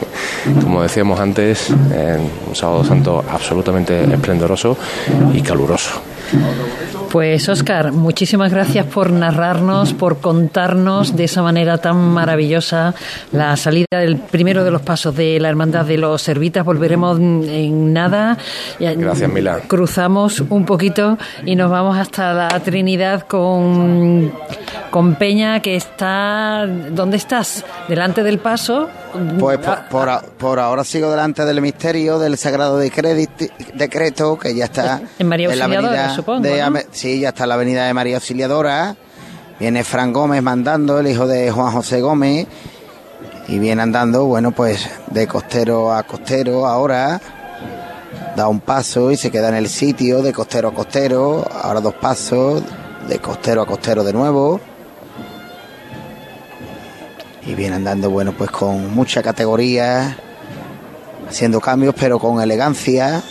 Como 0.61 0.81
decíamos 0.81 1.19
antes, 1.19 1.69
en 1.69 2.29
un 2.47 2.55
sábado 2.55 2.83
santo 2.83 3.23
absolutamente 3.29 4.03
esplendoroso 4.13 4.77
y 5.33 5.41
caluroso. 5.41 6.01
Pues 7.15 7.47
Oscar, 7.47 7.93
muchísimas 7.93 8.51
gracias 8.51 8.85
por 8.87 9.09
narrarnos, 9.09 9.93
por 9.93 10.19
contarnos 10.19 11.15
de 11.15 11.23
esa 11.23 11.41
manera 11.41 11.77
tan 11.77 11.95
maravillosa 11.95 12.93
la 13.31 13.55
salida 13.55 13.85
del 13.91 14.17
primero 14.17 14.65
de 14.65 14.71
los 14.71 14.81
pasos 14.81 15.15
de 15.15 15.39
la 15.39 15.47
Hermandad 15.47 15.85
de 15.85 15.97
los 15.97 16.21
Servitas. 16.21 16.65
Volveremos 16.65 17.17
en 17.17 17.93
nada. 17.93 18.37
Gracias, 18.81 19.31
Mila. 19.31 19.61
Cruzamos 19.65 20.43
un 20.49 20.65
poquito 20.65 21.17
y 21.45 21.55
nos 21.55 21.71
vamos 21.71 21.97
hasta 21.97 22.33
la 22.33 22.49
Trinidad 22.59 23.21
con, 23.21 24.33
con 24.89 25.15
Peña, 25.15 25.61
que 25.61 25.77
está... 25.77 26.67
¿Dónde 26.67 27.15
estás? 27.15 27.63
Delante 27.87 28.23
del 28.23 28.39
paso. 28.39 28.89
Pues 29.39 29.59
por, 29.89 30.23
por, 30.37 30.59
ahora 30.59 30.83
sigo 30.83 31.09
delante 31.09 31.45
del 31.45 31.61
misterio 31.61 32.19
del 32.19 32.37
Sagrado 32.37 32.77
Decreto, 32.77 34.37
que 34.37 34.55
ya 34.55 34.65
está 34.65 35.01
en 35.19 35.27
María 35.27 35.47
Auxiliadora, 35.47 36.15
supongo. 36.15 36.47
Sí, 36.91 37.19
ya 37.19 37.29
está 37.29 37.45
la 37.45 37.55
avenida 37.55 37.85
de 37.85 37.93
María 37.93 38.15
Auxiliadora. 38.17 38.95
Viene 39.59 39.83
Fran 39.83 40.11
Gómez 40.11 40.41
mandando, 40.41 40.99
el 40.99 41.07
hijo 41.07 41.27
de 41.27 41.51
Juan 41.51 41.71
José 41.71 42.01
Gómez. 42.01 42.47
Y 43.47 43.59
viene 43.59 43.81
andando, 43.83 44.25
bueno, 44.25 44.51
pues 44.51 44.89
de 45.07 45.27
costero 45.27 45.93
a 45.93 46.03
costero 46.03 46.65
ahora. 46.65 47.21
Da 48.35 48.47
un 48.47 48.59
paso 48.59 49.11
y 49.11 49.17
se 49.17 49.31
queda 49.31 49.49
en 49.49 49.55
el 49.55 49.69
sitio 49.69 50.21
de 50.21 50.33
costero 50.33 50.69
a 50.69 50.73
costero. 50.73 51.45
Ahora 51.61 51.79
dos 51.79 51.93
pasos, 51.93 52.61
de 53.07 53.19
costero 53.19 53.61
a 53.61 53.65
costero 53.65 54.03
de 54.03 54.13
nuevo 54.13 54.59
y 57.45 57.53
viene 57.55 57.75
andando, 57.75 58.09
bueno, 58.09 58.33
pues 58.33 58.49
con 58.49 58.93
mucha 58.93 59.21
categoría, 59.21 60.17
haciendo 61.27 61.61
cambios, 61.61 61.95
pero 61.99 62.19
con 62.19 62.41
elegancia. 62.41 63.21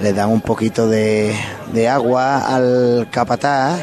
Le 0.00 0.12
dan 0.14 0.30
un 0.30 0.40
poquito 0.40 0.88
de, 0.88 1.34
de 1.72 1.88
agua 1.88 2.54
al 2.54 3.08
capataz 3.10 3.80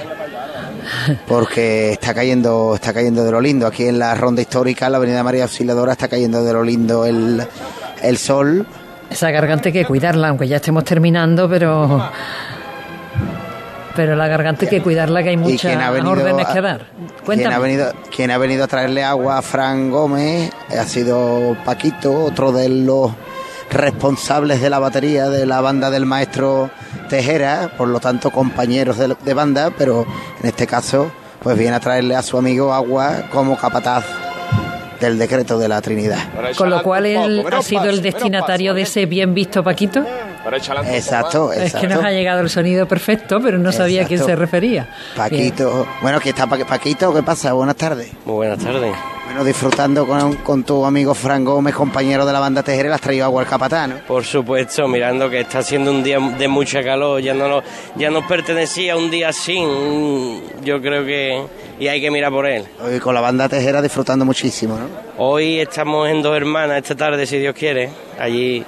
porque 1.28 1.92
está 1.92 2.14
cayendo 2.14 2.74
está 2.76 2.94
cayendo 2.94 3.24
de 3.24 3.32
lo 3.32 3.42
lindo. 3.42 3.68
Aquí 3.68 3.86
en 3.86 4.00
la 4.00 4.16
ronda 4.16 4.42
histórica 4.42 4.90
la 4.90 4.98
avenida 4.98 5.24
María 5.24 5.44
Auxiliadora 5.44 5.92
está 5.92 6.08
cayendo 6.08 6.44
de 6.44 6.54
lo 6.54 6.64
lindo 6.64 7.06
el, 7.06 7.46
el 8.02 8.18
sol. 8.18 8.66
Esa 9.10 9.32
garganta 9.32 9.70
hay 9.70 9.74
que 9.74 9.86
cuidarla 9.86 10.30
aunque 10.30 10.48
ya 10.48 10.58
estemos 10.58 10.84
terminando 10.84 11.48
pero 11.50 12.10
pero 13.98 14.16
la 14.16 14.28
garganta 14.28 14.66
hay 14.66 14.70
que 14.70 14.82
cuidarla, 14.84 15.24
que 15.24 15.30
hay 15.30 15.38
muchas 15.38 15.76
órdenes 16.06 16.48
que 16.48 16.62
dar. 16.62 16.86
Quien 17.26 17.52
ha, 17.52 17.58
venido, 17.58 17.92
quien 18.16 18.30
ha 18.30 18.38
venido 18.38 18.64
a 18.64 18.68
traerle 18.68 19.04
agua 19.04 19.40
a 19.40 19.42
Fran 19.42 19.90
Gómez 19.90 20.52
ha 20.70 20.84
sido 20.86 21.58
Paquito, 21.66 22.14
otro 22.26 22.52
de 22.52 22.70
los 22.70 23.12
responsables 23.72 24.62
de 24.62 24.70
la 24.70 24.78
batería 24.78 25.30
de 25.30 25.48
la 25.48 25.62
banda 25.62 25.90
del 25.90 26.06
maestro 26.06 26.70
Tejera, 27.10 27.72
por 27.76 27.88
lo 27.88 28.00
tanto 28.00 28.30
compañeros 28.30 29.00
de, 29.00 29.16
de 29.26 29.34
banda, 29.34 29.72
pero 29.76 30.06
en 30.42 30.48
este 30.48 30.68
caso 30.68 31.12
pues 31.42 31.58
viene 31.58 31.76
a 31.76 31.80
traerle 31.80 32.16
a 32.16 32.22
su 32.22 32.38
amigo 32.38 32.72
agua 32.74 33.24
como 33.32 33.58
capataz 33.58 34.06
del 35.00 35.18
decreto 35.18 35.58
de 35.58 35.68
la 35.68 35.82
Trinidad. 35.82 36.20
Con 36.56 36.70
lo 36.70 36.84
cual 36.84 37.08
él 37.08 37.46
ha 37.52 37.62
sido 37.64 37.86
el 37.86 38.04
destinatario 38.04 38.76
de 38.76 38.84
ese 38.84 39.08
bien 39.08 39.34
visto 39.34 39.64
Paquito. 39.64 40.06
Exacto, 40.46 41.52
exacto. 41.52 41.54
Es 41.54 41.74
que 41.74 41.88
nos 41.88 42.04
ha 42.04 42.12
llegado 42.12 42.42
el 42.42 42.50
sonido 42.50 42.88
perfecto, 42.88 43.40
pero 43.42 43.58
no 43.58 43.72
sabía 43.72 44.04
a 44.04 44.06
quién 44.06 44.24
se 44.24 44.36
refería. 44.36 44.88
Paquito. 45.16 45.88
Bueno, 46.02 46.18
aquí 46.18 46.30
está 46.30 46.48
Paquito, 46.48 47.14
¿qué 47.14 47.24
pasa? 47.24 47.54
Buenas 47.54 47.76
tardes. 47.76 48.12
Muy 48.26 48.36
buenas 48.48 48.60
tardes. 48.60 48.96
Bueno, 49.28 49.44
disfrutando 49.44 50.08
con, 50.08 50.64
tu 50.64 50.86
amigo 50.86 51.14
Fran 51.14 51.44
Gómez, 51.44 51.76
compañero 51.76 52.26
de 52.26 52.32
la 52.32 52.40
banda 52.40 52.64
Tejera, 52.64 52.88
le 52.88 52.96
has 52.96 53.02
traído 53.02 53.26
agua 53.26 53.42
al 53.42 53.48
capatán, 53.48 54.02
Por 54.08 54.24
supuesto, 54.24 54.88
mirando 54.88 55.30
que 55.30 55.42
está 55.42 55.60
haciendo 55.60 55.92
un 55.92 56.02
día 56.02 56.18
de 56.18 56.48
mucha 56.48 56.82
calor, 56.82 57.22
ya 57.22 57.34
no, 57.34 57.62
ya 57.98 58.10
nos 58.10 58.26
pertenecía 58.26 58.96
un 58.96 59.12
día 59.12 59.30
así, 59.30 59.60
yo 60.64 60.82
creo 60.82 61.06
que... 61.06 61.44
Y 61.78 61.90
hay 61.90 62.00
que 62.00 62.10
mirar 62.10 62.32
por 62.32 62.48
él. 62.48 62.66
Hoy 62.82 63.00
con 63.00 63.14
la 63.14 63.22
banda 63.22 63.50
Tejera 63.50 63.82
disfrutando 63.82 64.24
muchísimo, 64.24 64.78
¿no? 64.78 64.88
Hoy 65.18 65.60
estamos 65.60 66.10
en 66.10 66.22
Dos 66.22 66.36
Hermanas, 66.36 66.78
esta 66.78 66.96
tarde, 66.96 67.26
si 67.26 67.38
Dios 67.38 67.54
quiere, 67.54 67.90
allí 68.18 68.64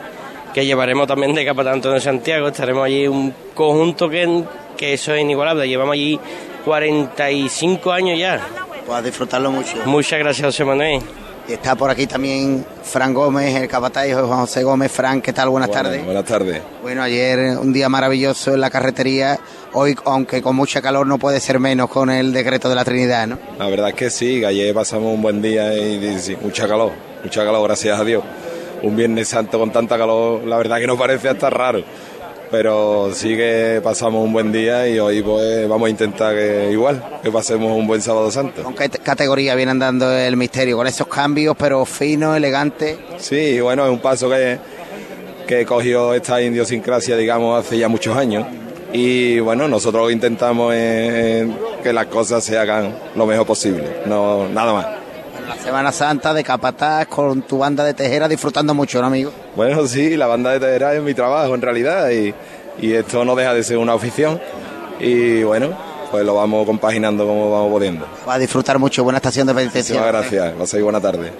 que 0.54 0.66
llevaremos 0.66 1.08
también 1.08 1.34
de 1.34 1.46
Capatán 1.46 1.82
de 1.82 2.00
Santiago, 2.00 2.48
estaremos 2.48 2.86
allí 2.86 3.08
un 3.08 3.34
conjunto 3.54 4.10
que, 4.10 4.44
que 4.78 4.94
eso 4.94 5.14
es 5.14 5.22
inigualable, 5.22 5.68
llevamos 5.68 5.94
allí 5.94 6.20
45 6.66 7.92
años 7.92 8.20
ya. 8.20 8.40
Pues 8.86 8.98
a 8.98 9.02
disfrutarlo 9.02 9.52
mucho. 9.52 9.76
Muchas 9.86 10.20
gracias, 10.20 10.46
José 10.46 10.66
Manuel. 10.66 11.02
Y 11.48 11.54
está 11.54 11.76
por 11.76 11.90
aquí 11.90 12.06
también 12.06 12.64
Fran 12.84 13.14
Gómez, 13.14 13.56
el 13.56 13.68
capataz 13.68 14.06
Juan 14.14 14.42
José 14.42 14.64
Gómez. 14.64 14.92
Fran, 14.92 15.22
¿qué 15.22 15.34
tal? 15.34 15.50
Buenas 15.50 15.72
tardes. 15.72 16.06
Buenas 16.06 16.26
tardes. 16.26 16.62
Bueno, 16.84 17.02
ayer 17.02 17.58
un 17.58 17.74
día 17.74 17.90
maravilloso 17.90 18.54
en 18.54 18.62
la 18.62 18.70
carretería. 18.70 19.40
Hoy, 19.74 19.96
aunque 20.06 20.44
con 20.44 20.56
mucha 20.56 20.80
calor, 20.82 21.08
no 21.08 21.18
puede 21.18 21.40
ser 21.40 21.60
menos 21.60 21.90
con 21.90 22.12
el 22.12 22.34
decreto 22.34 22.70
de 22.70 22.76
la 22.76 22.86
Trinidad, 22.86 23.26
¿no? 23.28 23.40
La 23.58 23.68
verdad 23.68 23.90
es 23.90 23.96
que 23.96 24.10
sí, 24.12 24.46
ayer 24.46 24.74
pasamos 24.76 25.14
un 25.14 25.22
buen 25.24 25.42
día 25.42 25.76
y, 25.76 25.96
y 25.96 26.38
mucha 26.42 26.68
calor, 26.68 26.92
mucha 27.24 27.44
calor, 27.44 27.64
gracias 27.64 28.00
a 28.00 28.04
Dios 28.04 28.24
un 28.84 28.96
Viernes 28.96 29.28
Santo 29.28 29.60
con 29.60 29.72
tanta 29.72 29.98
calor, 29.98 30.44
la 30.46 30.58
verdad 30.58 30.80
que 30.80 30.88
no 30.88 30.98
parece 30.98 31.30
hasta 31.30 31.50
raro. 31.50 31.84
Pero 32.52 33.12
sí 33.14 33.36
que 33.36 33.80
pasamos 33.84 34.26
un 34.26 34.34
buen 34.34 34.52
día 34.52 34.88
y 34.88 34.98
hoy 34.98 35.22
pues 35.22 35.68
vamos 35.70 35.86
a 35.86 35.90
intentar 35.92 36.34
que 36.34 36.70
igual, 36.72 37.20
que 37.22 37.32
pasemos 37.32 37.78
un 37.78 37.86
buen 37.86 38.02
sábado 38.02 38.32
santo. 38.32 38.64
¿Con 38.64 38.74
qué 38.74 38.90
categoría 38.90 39.54
viene 39.54 39.72
andando 39.72 40.12
el 40.12 40.36
misterio? 40.36 40.76
¿Con 40.76 40.88
esos 40.88 41.08
cambios, 41.08 41.56
pero 41.58 41.86
fino, 41.86 42.36
elegante? 42.36 42.98
Sí, 43.20 43.60
bueno, 43.60 43.86
es 43.86 43.92
un 43.92 44.00
paso 44.00 44.30
que, 44.32 44.58
que 45.48 45.64
cogió 45.64 46.16
esta 46.16 46.42
idiosincrasia, 46.42 47.16
digamos, 47.16 47.64
hace 47.64 47.78
ya 47.78 47.88
muchos 47.88 48.18
años. 48.18 48.48
Y 48.92 49.40
bueno, 49.40 49.68
nosotros 49.68 50.12
intentamos 50.12 50.74
que 50.74 51.94
las 51.94 52.08
cosas 52.08 52.44
se 52.44 52.58
hagan 52.58 52.96
lo 53.16 53.28
mejor 53.28 53.46
posible, 53.46 53.84
no 54.08 54.50
nada 54.50 54.74
más. 54.74 54.99
Semana 55.70 55.92
Santa 55.92 56.34
de 56.34 56.44
Capataz 56.44 57.06
con 57.06 57.44
tu 57.44 57.60
banda 57.60 57.84
de 57.84 57.94
tejera 57.94 58.28
disfrutando 58.28 58.74
mucho, 58.74 59.00
¿no, 59.02 59.06
amigo? 59.06 59.32
Bueno, 59.56 59.86
sí, 59.86 60.18
la 60.18 60.26
banda 60.26 60.50
de 60.50 60.60
tejera 60.60 60.96
es 60.96 61.04
mi 61.04 61.14
trabajo 61.14 61.54
en 61.54 61.62
realidad 61.62 62.10
y, 62.10 62.34
esto 62.92 63.24
no 63.24 63.36
deja 63.36 63.54
de 63.54 63.64
ser 63.64 63.78
una 63.78 63.94
afición 63.94 64.42
y 65.00 65.44
bueno, 65.44 65.78
pues 66.10 66.26
lo 66.26 66.34
vamos 66.34 66.66
compaginando 66.66 67.28
como 67.28 67.52
vamos 67.52 67.72
pudiendo. 67.72 68.08
Va 68.28 68.34
a 68.34 68.40
disfrutar 68.40 68.80
mucho, 68.80 69.04
buena 69.04 69.18
estación 69.18 69.46
de 69.46 69.54
penitencia. 69.54 69.94
Muchas 69.94 70.12
gracias, 70.12 70.60
va 70.60 70.64
a 70.64 70.66
ser 70.66 70.82
buena 70.82 71.00
tarde. 71.00 71.32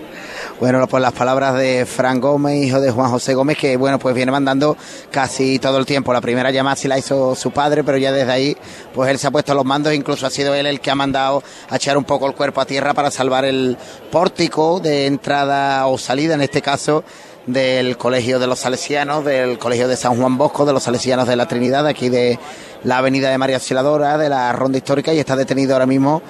Bueno, 0.60 0.86
pues 0.90 1.02
las 1.02 1.14
palabras 1.14 1.56
de 1.56 1.86
Fran 1.86 2.20
Gómez, 2.20 2.66
hijo 2.66 2.82
de 2.82 2.92
Juan 2.92 3.10
José 3.10 3.34
Gómez, 3.34 3.58
que 3.58 3.78
bueno, 3.78 3.98
pues 3.98 4.14
viene 4.14 4.30
mandando 4.30 4.76
casi 5.10 5.58
todo 5.58 5.78
el 5.78 5.86
tiempo. 5.86 6.12
La 6.12 6.20
primera 6.20 6.52
llamada 6.52 6.76
sí 6.76 6.90
la 6.90 7.00
hizo 7.00 7.34
su 7.34 7.52
padre, 7.52 7.82
pero 7.82 7.98
ya 7.98 8.12
desde 8.12 8.30
ahí, 8.30 8.58
pues 8.94 9.10
él 9.10 9.18
se 9.18 9.28
ha 9.28 9.32
puesto 9.32 9.54
los 9.54 9.64
mandos, 9.64 9.94
incluso 9.94 10.28
ha 10.28 10.30
sido 10.30 10.54
él 10.54 10.66
el 10.66 10.82
que 10.82 10.92
ha 10.92 10.96
mandado 10.96 11.44
a 11.70 11.78
echar 11.78 11.98
un 11.98 12.04
poco 12.04 12.28
el 12.28 12.34
cuerpo 12.34 12.60
a 12.60 12.66
tierra 12.66 12.94
para 12.94 13.10
salvar 13.10 13.46
el 13.46 13.78
pórtico 14.12 14.82
de 14.82 15.06
entrada 15.06 15.88
o 15.88 15.98
salida, 15.98 16.34
en 16.34 16.42
este 16.42 16.62
caso, 16.62 17.06
del 17.48 17.96
Colegio 17.96 18.38
de 18.38 18.48
los 18.48 18.60
Salesianos, 18.60 19.24
del 19.24 19.60
Colegio 19.60 19.88
de 19.88 19.96
San 19.96 20.18
Juan 20.20 20.38
Bosco, 20.38 20.66
de 20.66 20.74
los 20.74 20.84
Salesianos 20.84 21.26
de 21.26 21.38
la 21.38 21.48
Trinidad, 21.48 21.88
aquí 21.88 22.10
de 22.10 22.38
la 22.84 22.98
Avenida 22.98 23.30
de 23.30 23.38
María 23.38 23.56
Auxiliadora, 23.56 24.18
de 24.18 24.28
la 24.28 24.52
Ronda 24.52 24.78
Histórica, 24.78 25.14
y 25.14 25.20
está 25.20 25.38
detenido 25.38 25.72
ahora 25.72 25.86
mismo 25.86 26.22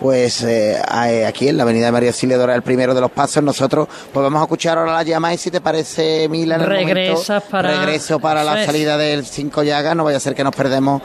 pues 0.00 0.42
eh, 0.44 0.80
aquí 1.26 1.48
en 1.48 1.58
la 1.58 1.64
avenida 1.64 1.86
de 1.86 1.92
María 1.92 2.08
Auxiliadora, 2.08 2.54
el 2.54 2.62
primero 2.62 2.94
de 2.94 3.02
los 3.02 3.10
pasos. 3.10 3.42
Nosotros 3.42 3.86
pues 4.12 4.24
vamos 4.24 4.40
a 4.40 4.44
escuchar 4.44 4.78
ahora 4.78 4.94
la 4.94 5.02
llamada 5.02 5.34
y 5.34 5.38
si 5.38 5.50
te 5.50 5.60
parece, 5.60 6.26
Mila, 6.28 6.56
en 6.56 6.66
Regresas 6.66 7.42
para... 7.44 7.80
regreso 7.80 8.18
para 8.18 8.42
la 8.42 8.64
salida 8.64 8.96
del 8.96 9.26
5 9.26 9.62
Llagas, 9.62 9.94
no 9.94 10.04
vaya 10.04 10.16
a 10.16 10.20
ser 10.20 10.34
que 10.34 10.42
nos 10.42 10.56
perdemos 10.56 11.02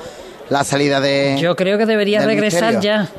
la 0.50 0.64
salida 0.64 1.02
de... 1.02 1.38
Yo 1.40 1.56
creo 1.56 1.78
que 1.78 1.86
debería 1.86 2.26
regresar 2.26 2.80
ya. 2.80 3.10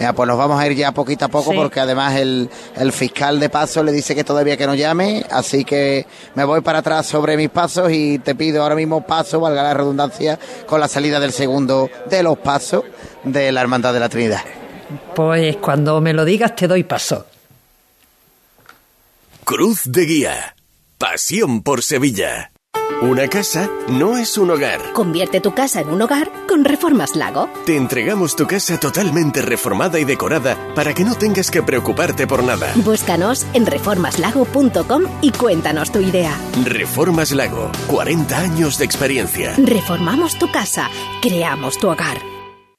Ya, 0.00 0.12
pues 0.12 0.26
nos 0.26 0.36
vamos 0.36 0.58
a 0.58 0.66
ir 0.66 0.74
ya 0.74 0.92
poquito 0.92 1.26
a 1.26 1.28
poco 1.28 1.52
porque 1.54 1.80
además 1.80 2.16
el, 2.16 2.50
el, 2.76 2.92
fiscal 2.92 3.38
de 3.38 3.48
paso 3.48 3.82
le 3.82 3.92
dice 3.92 4.14
que 4.14 4.24
todavía 4.24 4.56
que 4.56 4.66
no 4.66 4.74
llame, 4.74 5.24
así 5.30 5.64
que 5.64 6.06
me 6.34 6.44
voy 6.44 6.62
para 6.62 6.80
atrás 6.80 7.06
sobre 7.06 7.36
mis 7.36 7.48
pasos 7.48 7.92
y 7.92 8.18
te 8.18 8.34
pido 8.34 8.62
ahora 8.62 8.74
mismo 8.74 9.06
paso, 9.06 9.40
valga 9.40 9.62
la 9.62 9.74
redundancia, 9.74 10.38
con 10.66 10.80
la 10.80 10.88
salida 10.88 11.20
del 11.20 11.32
segundo 11.32 11.88
de 12.10 12.22
los 12.22 12.38
pasos 12.38 12.82
de 13.22 13.52
la 13.52 13.60
Hermandad 13.60 13.92
de 13.92 14.00
la 14.00 14.08
Trinidad. 14.08 14.42
Pues 15.14 15.56
cuando 15.56 16.00
me 16.00 16.12
lo 16.12 16.24
digas 16.24 16.56
te 16.56 16.68
doy 16.68 16.84
paso. 16.84 17.26
Cruz 19.44 19.82
de 19.84 20.06
Guía. 20.06 20.56
Pasión 20.98 21.62
por 21.62 21.82
Sevilla. 21.82 22.50
Una 23.02 23.28
casa 23.28 23.68
no 23.88 24.16
es 24.16 24.38
un 24.38 24.50
hogar. 24.50 24.80
Convierte 24.94 25.40
tu 25.40 25.54
casa 25.54 25.80
en 25.80 25.88
un 25.88 26.00
hogar 26.00 26.30
con 26.48 26.64
Reformas 26.64 27.16
Lago. 27.16 27.50
Te 27.66 27.76
entregamos 27.76 28.36
tu 28.36 28.46
casa 28.46 28.80
totalmente 28.80 29.42
reformada 29.42 29.98
y 29.98 30.04
decorada 30.04 30.56
para 30.74 30.94
que 30.94 31.04
no 31.04 31.14
tengas 31.14 31.50
que 31.50 31.62
preocuparte 31.62 32.26
por 32.26 32.42
nada. 32.42 32.72
Búscanos 32.76 33.46
en 33.52 33.66
reformaslago.com 33.66 35.02
y 35.20 35.32
cuéntanos 35.32 35.92
tu 35.92 36.00
idea. 36.00 36.34
Reformas 36.64 37.32
Lago, 37.32 37.70
40 37.88 38.38
años 38.38 38.78
de 38.78 38.84
experiencia. 38.86 39.54
Reformamos 39.58 40.38
tu 40.38 40.50
casa, 40.50 40.88
creamos 41.20 41.76
tu 41.78 41.90
hogar. 41.90 42.33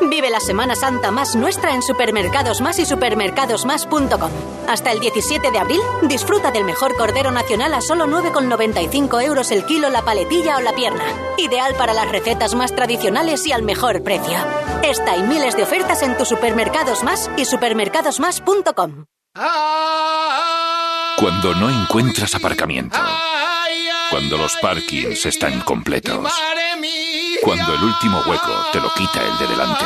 Vive 0.00 0.30
la 0.30 0.40
Semana 0.40 0.74
Santa 0.76 1.10
más 1.10 1.34
nuestra 1.34 1.74
en 1.74 1.82
Supermercados 1.82 2.60
Más 2.60 2.78
y 2.78 2.84
supermercadosmás.com. 2.86 4.30
Hasta 4.68 4.92
el 4.92 5.00
17 5.00 5.50
de 5.50 5.58
abril, 5.58 5.80
disfruta 6.02 6.50
del 6.50 6.64
mejor 6.64 6.96
cordero 6.96 7.30
nacional 7.30 7.74
a 7.74 7.80
solo 7.80 8.06
9,95 8.06 9.22
euros 9.24 9.50
el 9.50 9.64
kilo, 9.66 9.90
la 9.90 10.02
paletilla 10.02 10.56
o 10.56 10.60
la 10.60 10.74
pierna. 10.74 11.04
Ideal 11.38 11.74
para 11.74 11.94
las 11.94 12.10
recetas 12.10 12.54
más 12.54 12.74
tradicionales 12.74 13.46
y 13.46 13.52
al 13.52 13.62
mejor 13.62 14.02
precio. 14.02 14.38
Esta 14.82 15.16
y 15.16 15.22
miles 15.22 15.56
de 15.56 15.62
ofertas 15.62 16.02
en 16.02 16.16
tus 16.16 16.28
Supermercados 16.28 17.02
Más 17.02 17.30
y 17.36 17.44
supermercadosmás.com. 17.44 19.06
Cuando 21.16 21.54
no 21.54 21.70
encuentras 21.70 22.34
aparcamiento. 22.34 22.98
Cuando 24.10 24.36
los 24.36 24.54
parkings 24.56 25.26
están 25.26 25.60
completos. 25.62 26.30
Cuando 27.44 27.74
el 27.74 27.84
último 27.84 28.22
hueco 28.26 28.52
te 28.72 28.80
lo 28.80 28.88
quita 28.94 29.20
el 29.22 29.38
de 29.38 29.46
delante. 29.46 29.84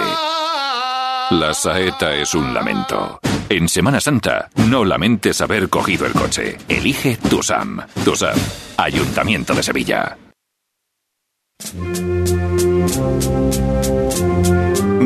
La 1.31 1.53
saeta 1.53 2.15
es 2.15 2.33
un 2.37 2.55
lamento. 2.55 3.19
En 3.49 3.69
Semana 3.69 4.01
Santa, 4.01 4.49
no 4.69 4.85
lamentes 4.85 5.41
haber 5.41 5.69
cogido 5.69 6.07
el 6.07 6.13
coche. 6.13 6.57
Elige 6.69 7.17
Tusam. 7.17 7.81
Tusam, 8.05 8.39
Ayuntamiento 8.77 9.55
de 9.55 9.63
Sevilla. 9.65 10.17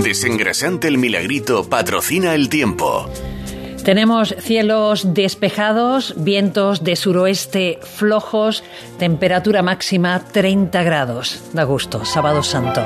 Desengrasante 0.03 0.89
el 0.89 0.99
milagrito 0.99 1.71
patrocina 1.71 2.35
el 2.35 2.51
tiempo. 2.51 3.09
Tenemos 3.85 4.35
cielos 4.39 5.13
despejados, 5.13 6.15
vientos 6.17 6.85
de 6.85 6.95
suroeste 6.95 7.81
flojos, 7.83 8.63
temperatura 8.99 9.63
máxima 9.63 10.23
30 10.33 10.83
grados. 10.85 11.43
Da 11.53 11.65
gusto, 11.65 12.05
sábado 12.05 12.45
santo. 12.45 12.81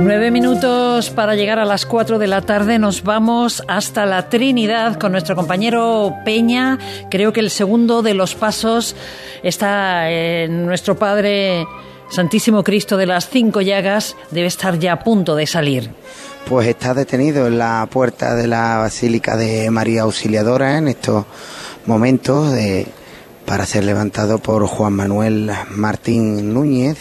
Nueve 0.00 0.30
minutos 0.30 1.10
para 1.10 1.34
llegar 1.34 1.58
a 1.58 1.64
las 1.64 1.86
cuatro 1.86 2.20
de 2.20 2.28
la 2.28 2.42
tarde. 2.42 2.78
Nos 2.78 3.02
vamos 3.02 3.64
hasta 3.66 4.06
la 4.06 4.28
Trinidad 4.28 4.96
con 4.96 5.10
nuestro 5.10 5.34
compañero 5.34 6.14
Peña. 6.24 6.78
Creo 7.10 7.32
que 7.32 7.40
el 7.40 7.50
segundo 7.50 8.02
de 8.02 8.14
los 8.14 8.36
pasos 8.36 8.94
está 9.42 10.08
en 10.08 10.66
nuestro 10.66 10.96
padre 10.96 11.66
Santísimo 12.10 12.64
Cristo 12.64 12.96
de 12.96 13.06
las 13.06 13.28
Cinco 13.28 13.60
Llagas 13.60 14.16
debe 14.30 14.46
estar 14.46 14.78
ya 14.78 14.94
a 14.94 14.98
punto 15.00 15.36
de 15.36 15.46
salir. 15.46 15.90
Pues 16.48 16.66
está 16.68 16.94
detenido 16.94 17.46
en 17.46 17.58
la 17.58 17.86
puerta 17.90 18.34
de 18.34 18.46
la 18.46 18.78
Basílica 18.78 19.36
de 19.36 19.70
María 19.70 20.02
Auxiliadora 20.02 20.78
en 20.78 20.88
estos 20.88 21.26
momentos 21.84 22.54
para 23.48 23.64
ser 23.64 23.84
levantado 23.84 24.38
por 24.38 24.66
Juan 24.66 24.92
Manuel 24.92 25.50
Martín 25.70 26.52
Núñez, 26.52 26.98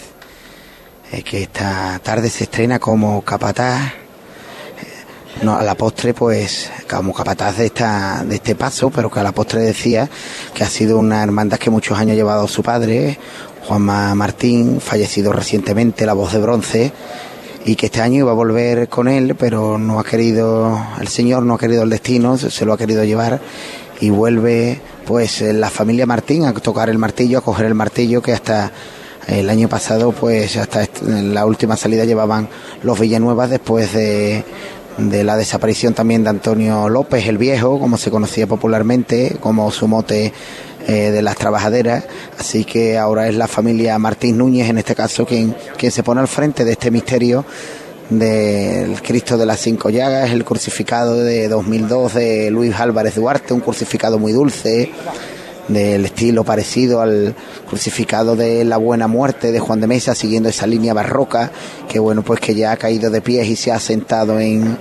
eh, 1.11 1.21
que 1.21 1.43
esta 1.43 1.99
tarde 1.99 2.29
se 2.29 2.45
estrena 2.45 2.79
como 2.79 3.21
capataz. 3.21 3.87
Eh, 3.87 5.43
no, 5.43 5.57
a 5.57 5.63
la 5.63 5.75
postre, 5.75 6.13
pues, 6.13 6.71
como 6.89 7.13
capataz 7.13 7.57
de, 7.57 7.65
esta, 7.65 8.23
de 8.23 8.35
este 8.35 8.55
paso, 8.55 8.89
pero 8.89 9.11
que 9.11 9.19
a 9.19 9.23
la 9.23 9.33
postre 9.33 9.59
decía 9.59 10.09
que 10.53 10.63
ha 10.63 10.69
sido 10.69 10.97
una 10.97 11.21
hermandad 11.21 11.57
que 11.57 11.69
muchos 11.69 11.97
años 11.97 12.13
ha 12.13 12.15
llevado 12.15 12.47
su 12.47 12.63
padre, 12.63 13.19
Juanma 13.67 14.15
Martín, 14.15 14.79
fallecido 14.79 15.33
recientemente, 15.33 16.05
la 16.05 16.13
voz 16.13 16.31
de 16.31 16.39
bronce, 16.39 16.93
y 17.65 17.75
que 17.75 17.87
este 17.87 17.99
año 17.99 18.19
iba 18.19 18.31
a 18.31 18.33
volver 18.33 18.87
con 18.87 19.09
él, 19.09 19.35
pero 19.35 19.77
no 19.77 19.99
ha 19.99 20.05
querido, 20.05 20.81
el 21.01 21.09
Señor 21.09 21.43
no 21.43 21.55
ha 21.55 21.57
querido 21.59 21.83
el 21.83 21.89
destino, 21.89 22.37
se 22.37 22.65
lo 22.65 22.71
ha 22.71 22.77
querido 22.77 23.03
llevar 23.03 23.41
y 23.99 24.09
vuelve 24.09 24.79
pues 25.05 25.41
la 25.41 25.69
familia 25.69 26.05
Martín 26.05 26.45
a 26.45 26.53
tocar 26.53 26.89
el 26.89 26.97
martillo, 26.97 27.39
a 27.39 27.41
coger 27.41 27.65
el 27.65 27.73
martillo 27.73 28.21
que 28.21 28.31
hasta 28.31 28.71
el 29.27 29.49
año 29.49 29.67
pasado 29.67 30.13
pues 30.13 30.55
hasta 30.55 30.87
la 31.01 31.45
última 31.45 31.75
salida 31.75 32.05
llevaban 32.05 32.47
los 32.83 32.97
Villanuevas 32.97 33.49
después 33.49 33.91
de, 33.91 34.45
de 34.97 35.23
la 35.25 35.35
desaparición 35.35 35.93
también 35.93 36.23
de 36.23 36.29
Antonio 36.29 36.87
López 36.87 37.27
el 37.27 37.37
Viejo, 37.37 37.79
como 37.79 37.97
se 37.97 38.11
conocía 38.11 38.47
popularmente, 38.47 39.35
como 39.41 39.69
su 39.71 39.89
mote 39.89 40.31
eh, 40.87 41.11
de 41.11 41.21
las 41.21 41.35
trabajaderas. 41.35 42.05
Así 42.39 42.63
que 42.63 42.97
ahora 42.97 43.27
es 43.27 43.35
la 43.35 43.47
familia 43.47 43.99
Martín 43.99 44.37
Núñez, 44.37 44.69
en 44.69 44.77
este 44.77 44.95
caso, 44.95 45.25
quien, 45.25 45.55
quien 45.77 45.91
se 45.91 46.01
pone 46.01 46.21
al 46.21 46.27
frente 46.27 46.63
de 46.65 46.71
este 46.71 46.91
misterio 46.91 47.45
del 48.09 49.01
Cristo 49.01 49.37
de 49.37 49.45
las 49.45 49.59
Cinco 49.59 49.89
Llagas, 49.89 50.31
el 50.31 50.45
crucificado 50.45 51.17
de 51.17 51.49
2002 51.49 52.13
de 52.13 52.51
Luis 52.51 52.73
Álvarez 52.79 53.15
Duarte, 53.15 53.53
un 53.53 53.59
crucificado 53.59 54.17
muy 54.17 54.31
dulce, 54.31 54.91
del 55.67 56.05
estilo 56.05 56.45
parecido 56.45 57.01
al 57.01 57.35
crucificado 57.67 58.35
de 58.35 58.63
la 58.63 58.77
Buena 58.77 59.07
Muerte 59.07 59.51
de 59.51 59.59
Juan 59.59 59.81
de 59.81 59.87
Mesa, 59.87 60.15
siguiendo 60.15 60.47
esa 60.49 60.65
línea 60.67 60.93
barroca, 60.93 61.51
que 61.89 61.99
bueno, 61.99 62.23
pues 62.23 62.39
que 62.39 62.55
ya 62.55 62.71
ha 62.71 62.77
caído 62.77 63.09
de 63.09 63.21
pies 63.21 63.47
y 63.47 63.55
se 63.55 63.71
ha 63.71 63.79
sentado 63.79 64.39
en, 64.39 64.77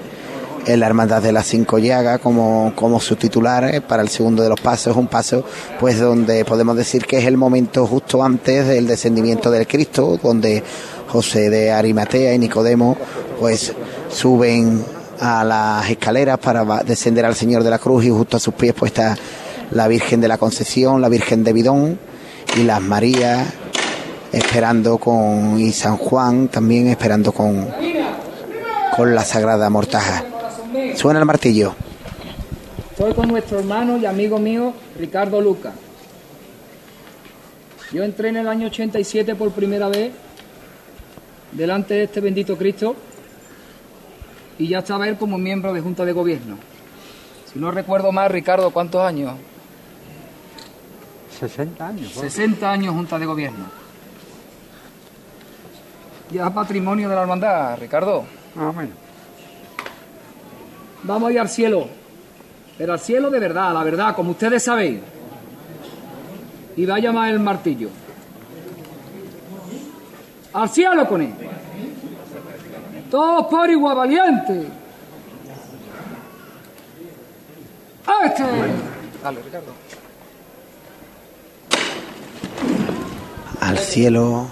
en 0.67 0.81
la 0.81 0.87
Hermandad 0.87 1.23
de 1.23 1.33
las 1.33 1.47
Cinco 1.47 1.79
Llagas 1.79 2.21
como, 2.21 2.73
como 2.75 3.01
su 3.01 3.17
titular 3.17 3.73
eh, 3.73 3.81
para 3.81 4.03
el 4.03 4.09
segundo 4.09 4.43
de 4.43 4.49
los 4.49 4.61
pasos, 4.61 4.97
un 4.97 5.07
paso 5.07 5.45
pues 5.79 6.01
donde 6.01 6.45
podemos 6.45 6.77
decir 6.77 7.07
que 7.07 7.19
es 7.19 7.25
el 7.25 7.37
momento 7.37 7.87
justo 7.87 8.23
antes 8.23 8.67
del 8.67 8.87
descendimiento 8.87 9.51
del 9.51 9.67
Cristo, 9.67 10.19
donde 10.21 10.63
José 11.09 11.51
de 11.51 11.71
Arimatea 11.71 12.35
y 12.35 12.39
Nicodemo 12.39 12.97
pues 13.39 13.73
suben 14.11 14.85
a 15.21 15.45
las 15.45 15.89
escaleras 15.89 16.39
para 16.39 16.65
descender 16.83 17.25
al 17.25 17.37
Señor 17.37 17.63
de 17.63 17.71
la 17.71 17.79
Cruz 17.79 18.05
y 18.05 18.11
justo 18.11 18.37
a 18.37 18.41
sus 18.41 18.55
pies 18.55 18.75
pues 18.77 18.91
está 18.91 19.17
la 19.71 19.87
Virgen 19.89 20.21
de 20.21 20.29
la 20.29 20.37
Concepción, 20.37 21.01
la 21.01 21.09
Virgen 21.09 21.45
de 21.45 21.53
Bidón 21.53 21.99
y 22.57 22.65
las 22.65 22.83
Marías 22.83 23.47
esperando 24.33 24.99
con 24.99 25.59
y 25.61 25.73
San 25.73 25.97
Juan 25.97 26.49
también 26.49 26.89
esperando 26.89 27.31
con 27.33 27.69
con 28.97 29.15
la 29.15 29.25
Sagrada 29.25 29.69
Mortaja. 29.69 30.25
Suena 30.97 31.21
el 31.21 31.27
martillo. 31.27 31.75
Estoy 32.91 33.13
con 33.13 33.29
nuestro 33.29 33.59
hermano 33.59 33.99
y 33.99 34.07
amigo 34.07 34.39
mío, 34.39 34.73
Ricardo 34.99 35.43
Luca. 35.43 35.75
Yo 37.93 38.03
entré 38.03 38.31
en 38.31 38.39
el 38.39 38.49
año 38.49 38.69
87 38.69 39.35
por 39.35 39.53
primera 39.53 39.89
vez 39.89 40.13
delante 41.53 41.95
de 41.95 42.05
este 42.05 42.21
bendito 42.21 42.57
Cristo 42.57 42.97
y 44.59 44.69
ya 44.69 44.79
estaba 44.79 45.07
él 45.07 45.19
como 45.19 45.37
miembro 45.37 45.75
de 45.75 45.83
Junta 45.83 46.07
de 46.07 46.13
Gobierno. 46.13 46.57
Si 47.53 47.59
no 47.59 47.71
recuerdo 47.71 48.11
más, 48.11 48.31
Ricardo, 48.31 48.71
¿cuántos 48.71 49.03
años? 49.03 49.35
60 51.39 51.87
años. 51.87 52.13
60 52.13 52.73
años 52.73 52.95
Junta 52.95 53.19
de 53.19 53.27
Gobierno. 53.27 53.67
Ya 56.33 56.49
patrimonio 56.49 57.11
de 57.11 57.15
la 57.15 57.21
hermandad, 57.21 57.79
Ricardo. 57.79 58.25
Ah, 58.59 58.73
bueno 58.75 59.06
vamos 61.07 61.31
a 61.31 61.33
ir 61.33 61.41
al 61.41 61.49
cielo. 61.49 61.89
Pero 62.77 62.93
al 62.93 63.01
cielo 63.01 63.31
de 63.31 63.39
verdad, 63.39 63.73
la 63.73 63.83
verdad, 63.83 64.15
como 64.15 64.33
ustedes 64.33 64.63
sabéis. 64.63 65.01
Y 66.77 66.85
va 66.85 66.97
a 66.97 66.99
llamar 66.99 67.31
el 67.31 67.41
martillo. 67.41 67.89
Al 70.53 70.69
cielo 70.69 71.07
con 71.09 71.23
él. 71.23 71.33
Todos 73.11 73.47
por 73.47 73.71
igual 73.71 73.97
valiente. 73.97 74.67
Dale, 79.23 79.43
Ricardo. 79.43 79.73
Al 83.61 83.79
cielo, 83.79 84.49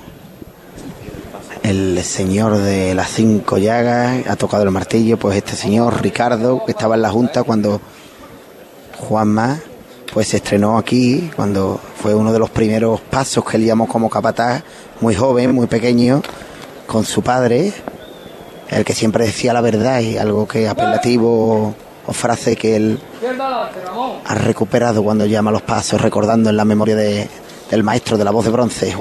el 1.64 2.04
señor 2.04 2.58
de 2.58 2.94
las 2.94 3.08
cinco 3.08 3.56
llagas 3.56 4.26
ha 4.28 4.36
tocado 4.36 4.62
el 4.64 4.70
martillo, 4.70 5.18
pues 5.18 5.38
este 5.38 5.56
señor 5.56 6.02
Ricardo, 6.02 6.62
que 6.64 6.72
estaba 6.72 6.94
en 6.94 7.02
la 7.02 7.10
Junta 7.10 7.42
cuando 7.42 7.80
Juanma 8.98 9.58
pues 10.12 10.28
se 10.28 10.36
estrenó 10.36 10.76
aquí, 10.76 11.30
cuando 11.34 11.80
fue 12.00 12.14
uno 12.14 12.32
de 12.32 12.38
los 12.38 12.50
primeros 12.50 13.00
pasos 13.00 13.44
que 13.44 13.56
él 13.56 13.64
llamó 13.64 13.88
como 13.88 14.10
capataz, 14.10 14.62
muy 15.00 15.14
joven, 15.14 15.52
muy 15.52 15.66
pequeño, 15.66 16.22
con 16.86 17.04
su 17.04 17.22
padre, 17.22 17.72
el 18.68 18.84
que 18.84 18.94
siempre 18.94 19.24
decía 19.24 19.52
la 19.54 19.62
verdad 19.62 20.00
y 20.00 20.18
algo 20.18 20.46
que 20.46 20.68
apelativo 20.68 21.74
o 22.06 22.12
frase 22.12 22.54
que 22.56 22.76
él 22.76 23.00
ha 24.26 24.34
recuperado 24.34 25.02
cuando 25.02 25.24
llama 25.24 25.50
los 25.50 25.62
pasos, 25.62 26.00
recordando 26.00 26.50
en 26.50 26.58
la 26.58 26.64
memoria 26.66 26.94
de, 26.94 27.28
del 27.70 27.82
maestro 27.82 28.16
de 28.18 28.24
la 28.24 28.30
voz 28.30 28.44
de 28.44 28.50
bronce, 28.52 28.94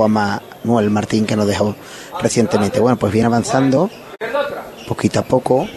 Juan 0.64 0.76
Manuel 0.76 0.90
Martín, 0.90 1.26
que 1.26 1.36
nos 1.36 1.48
dejó 1.48 1.76
recientemente. 2.22 2.80
Bueno, 2.80 2.98
pues 2.98 3.12
viene 3.12 3.28
avanzando 3.28 3.90
poquito 4.88 5.20
a 5.20 5.24
poco. 5.24 5.68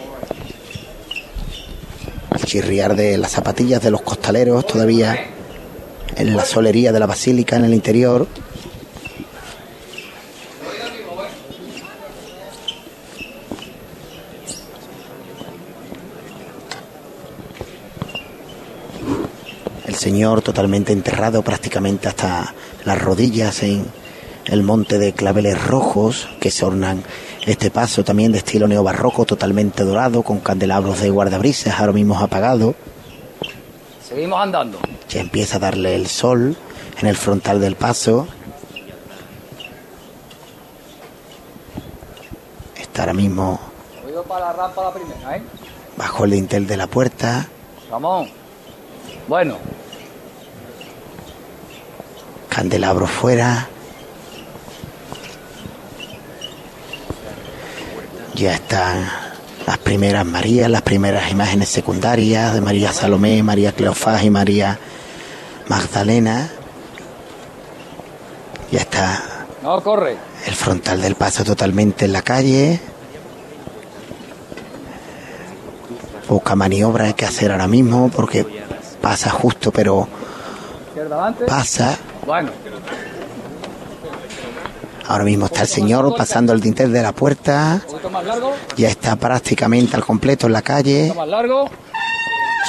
El 2.31 2.45
chirriar 2.45 2.95
de 2.95 3.17
las 3.17 3.31
zapatillas 3.31 3.81
de 3.81 3.91
los 3.91 4.01
costaleros 4.01 4.65
todavía 4.65 5.17
en 6.15 6.35
la 6.35 6.45
solería 6.45 6.91
de 6.91 6.99
la 6.99 7.05
basílica 7.05 7.57
en 7.57 7.65
el 7.65 7.73
interior. 7.73 8.27
El 19.85 19.95
Señor 19.95 20.41
totalmente 20.41 20.93
enterrado 20.93 21.41
prácticamente 21.41 22.07
hasta 22.07 22.53
las 22.85 23.01
rodillas 23.01 23.63
en 23.63 23.85
el 24.47 24.63
monte 24.63 24.97
de 24.97 25.13
claveles 25.13 25.61
rojos 25.61 26.27
que 26.39 26.51
se 26.51 26.65
ornan 26.65 27.03
este 27.45 27.71
paso 27.71 28.03
también 28.03 28.31
de 28.31 28.39
estilo 28.39 28.67
neobarroco 28.67 29.25
totalmente 29.25 29.83
dorado 29.83 30.23
con 30.23 30.39
candelabros 30.39 30.99
de 31.01 31.09
guardabrisas 31.09 31.79
ahora 31.79 31.93
mismo 31.93 32.17
apagado. 32.19 32.75
Seguimos 34.07 34.41
andando. 34.41 34.79
Ya 35.09 35.21
empieza 35.21 35.57
a 35.57 35.59
darle 35.59 35.95
el 35.95 36.07
sol 36.07 36.55
en 36.99 37.07
el 37.07 37.15
frontal 37.15 37.61
del 37.61 37.75
paso. 37.75 38.27
Está 42.75 43.03
ahora 43.03 43.13
mismo 43.13 43.59
para 44.27 44.47
la 44.47 44.53
rampa 44.53 44.83
la 44.83 44.93
primera, 44.93 45.37
¿eh? 45.37 45.41
bajo 45.95 46.25
el 46.25 46.31
dintel 46.31 46.67
de 46.67 46.77
la 46.77 46.87
puerta. 46.87 47.47
Ramón. 47.89 48.29
Bueno, 49.27 49.57
candelabro 52.49 53.07
fuera. 53.07 53.69
Ya 58.37 58.53
están 58.53 59.03
las 59.65 59.79
primeras 59.79 60.23
Marías, 60.23 60.69
las 60.69 60.83
primeras 60.83 61.31
imágenes 61.31 61.69
secundarias 61.69 62.53
de 62.53 62.61
María 62.61 62.93
Salomé, 62.93 63.41
María 63.41 63.71
Cleofás 63.71 64.23
y 64.23 64.29
María 64.29 64.77
Magdalena. 65.67 66.47
Ya 68.71 68.81
está 68.81 69.47
no 69.63 69.81
corre. 69.81 70.17
el 70.45 70.53
frontal 70.53 71.01
del 71.01 71.15
paso 71.15 71.43
totalmente 71.43 72.05
en 72.05 72.13
la 72.13 72.21
calle. 72.21 72.79
Poca 76.27 76.55
maniobra 76.55 77.05
hay 77.05 77.15
que 77.15 77.25
hacer 77.25 77.51
ahora 77.51 77.67
mismo 77.67 78.11
porque 78.15 78.45
pasa 79.01 79.31
justo, 79.31 79.71
pero 79.71 80.07
pasa. 81.47 81.97
Bueno, 82.23 82.51
Ahora 85.07 85.23
mismo 85.23 85.45
está 85.45 85.61
el 85.61 85.67
señor 85.67 86.13
pasando 86.15 86.53
el 86.53 86.59
dintel 86.59 86.91
de 86.91 87.01
la 87.01 87.13
puerta. 87.13 87.81
Ya 88.75 88.89
está 88.89 89.15
prácticamente 89.15 89.95
al 89.95 90.03
completo 90.03 90.47
en 90.47 90.53
la 90.53 90.61
calle. 90.61 91.13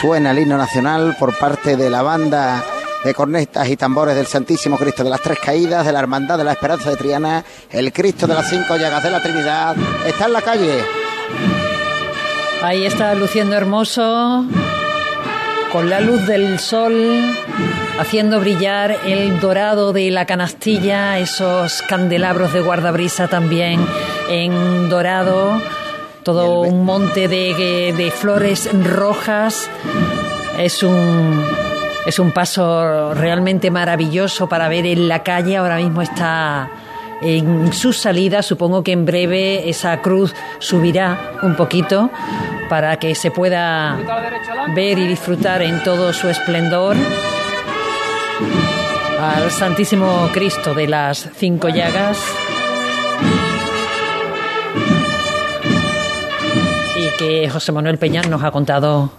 Suena 0.01 0.31
el 0.31 0.39
himno 0.39 0.57
nacional 0.57 1.17
por 1.19 1.37
parte 1.37 1.77
de 1.77 1.91
la 1.91 2.03
banda 2.03 2.65
de 3.05 3.15
cornetas 3.15 3.69
y 3.69 3.77
tambores 3.77 4.15
del 4.15 4.27
Santísimo 4.27 4.77
Cristo 4.77 5.03
de 5.05 5.11
las 5.11 5.21
Tres 5.21 5.39
Caídas, 5.45 5.85
de 5.87 5.93
la 5.93 5.99
Hermandad 5.99 6.39
de 6.39 6.45
la 6.45 6.53
Esperanza 6.53 6.91
de 6.91 6.97
Triana, 6.97 7.45
el 7.71 7.93
Cristo 7.93 8.27
de 8.27 8.35
las 8.35 8.49
Cinco 8.49 8.77
Llagas 8.77 9.03
de 9.03 9.11
la 9.11 9.23
Trinidad. 9.23 9.77
Está 10.07 10.27
en 10.27 10.33
la 10.33 10.43
calle. 10.43 10.85
Ahí 12.63 12.87
está 12.87 13.15
luciendo 13.15 13.57
hermoso, 13.57 14.45
con 15.73 15.91
la 15.91 16.01
luz 16.01 16.27
del 16.27 16.59
sol, 16.59 17.35
haciendo 17.99 18.41
brillar 18.41 18.97
el 19.05 19.41
dorado 19.41 19.93
de 19.93 20.11
la 20.11 20.25
canastilla, 20.25 21.19
esos 21.19 21.83
candelabros 21.83 22.53
de 22.53 22.61
guardabrisa 22.61 23.29
también 23.29 23.85
en 24.31 24.89
dorado, 24.89 25.61
todo 26.23 26.61
un 26.61 26.85
monte 26.85 27.29
de, 27.29 27.95
de 27.97 28.11
flores 28.11 28.69
rojas. 28.85 29.69
Es 30.59 30.83
un, 30.83 31.45
es 32.07 32.19
un 32.19 32.33
paso 32.33 33.15
realmente 33.15 33.71
maravilloso 33.71 34.49
para 34.49 34.69
ver 34.69 34.87
en 34.87 35.09
la 35.09 35.23
calle. 35.23 35.57
Ahora 35.57 35.77
mismo 35.77 36.03
está 36.03 36.71
en 37.23 37.73
su 37.73 37.93
salida. 37.93 38.43
Supongo 38.43 38.83
que 38.83 38.93
en 38.93 39.05
breve 39.05 39.69
esa 39.69 40.01
cruz 40.01 40.35
subirá 40.59 41.33
un 41.43 41.55
poquito 41.57 42.11
para 42.69 42.99
que 42.99 43.15
se 43.15 43.31
pueda 43.31 43.99
ver 44.75 44.99
y 44.99 45.07
disfrutar 45.07 45.63
en 45.63 45.83
todo 45.83 46.13
su 46.13 46.29
esplendor 46.29 46.97
al 49.21 49.51
Santísimo 49.51 50.29
Cristo 50.33 50.75
de 50.75 50.87
las 50.87 51.29
Cinco 51.37 51.69
Llagas. 51.69 52.19
Y 56.97 57.17
que 57.19 57.49
José 57.51 57.73
Manuel 57.73 57.99
Peñán 57.99 58.29
nos 58.31 58.43
ha 58.43 58.51
contado 58.51 59.11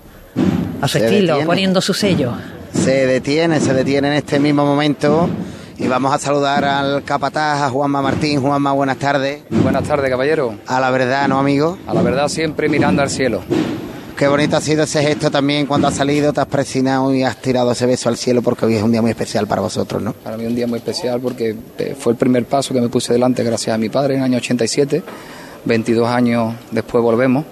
a 0.82 0.88
su 0.88 0.98
Se 1.00 1.06
estilo, 1.06 1.34
detiene. 1.34 1.46
poniendo 1.46 1.82
su 1.82 1.94
sello. 1.94 2.34
Se 2.74 3.06
detiene, 3.08 3.60
se 3.60 3.74
detiene 3.74 4.08
en 4.10 4.14
este 4.14 4.40
mismo 4.40 4.66
momento. 4.66 5.30
Y 5.80 5.88
vamos 5.88 6.14
a 6.14 6.20
saludar 6.20 6.66
al 6.66 7.04
capataz, 7.06 7.62
a 7.62 7.70
Juanma 7.70 8.02
Martín. 8.02 8.42
Juanma, 8.42 8.74
buenas 8.74 8.98
tardes. 8.98 9.44
Buenas 9.50 9.84
tardes, 9.86 10.10
caballero. 10.10 10.56
A 10.68 10.78
la 10.82 10.92
verdad, 10.92 11.30
¿no, 11.30 11.40
amigo? 11.40 11.78
A 11.88 11.94
la 11.94 12.02
verdad, 12.02 12.28
siempre 12.28 12.68
mirando 12.68 13.02
al 13.02 13.10
cielo. 13.10 13.42
Qué 14.18 14.28
bonito 14.28 14.58
ha 14.58 14.62
sido 14.62 14.84
ese 14.84 15.02
gesto 15.02 15.32
también 15.32 15.66
cuando 15.66 15.88
has 15.88 15.96
salido, 15.96 16.34
te 16.34 16.42
has 16.42 16.48
presionado 16.48 17.16
y 17.16 17.24
has 17.24 17.38
tirado 17.38 17.72
ese 17.72 17.86
beso 17.86 18.10
al 18.10 18.18
cielo 18.18 18.42
porque 18.42 18.66
hoy 18.66 18.76
es 18.76 18.84
un 18.84 18.92
día 18.92 19.02
muy 19.02 19.12
especial 19.12 19.48
para 19.48 19.62
vosotros, 19.62 20.02
¿no? 20.02 20.12
Para 20.12 20.36
mí 20.36 20.46
un 20.46 20.54
día 20.54 20.68
muy 20.68 20.80
especial 20.80 21.22
porque 21.22 21.56
eh, 21.78 21.96
fue 21.98 22.12
el 22.12 22.18
primer 22.18 22.44
paso 22.44 22.74
que 22.74 22.82
me 22.82 22.90
puse 22.90 23.14
delante 23.14 23.42
gracias 23.46 23.74
a 23.74 23.78
mi 23.78 23.88
padre 23.88 24.16
en 24.16 24.20
el 24.20 24.26
año 24.26 24.38
87. 24.40 25.02
22 25.64 26.10
años 26.10 26.56
después 26.72 27.02
volvemos. 27.02 27.46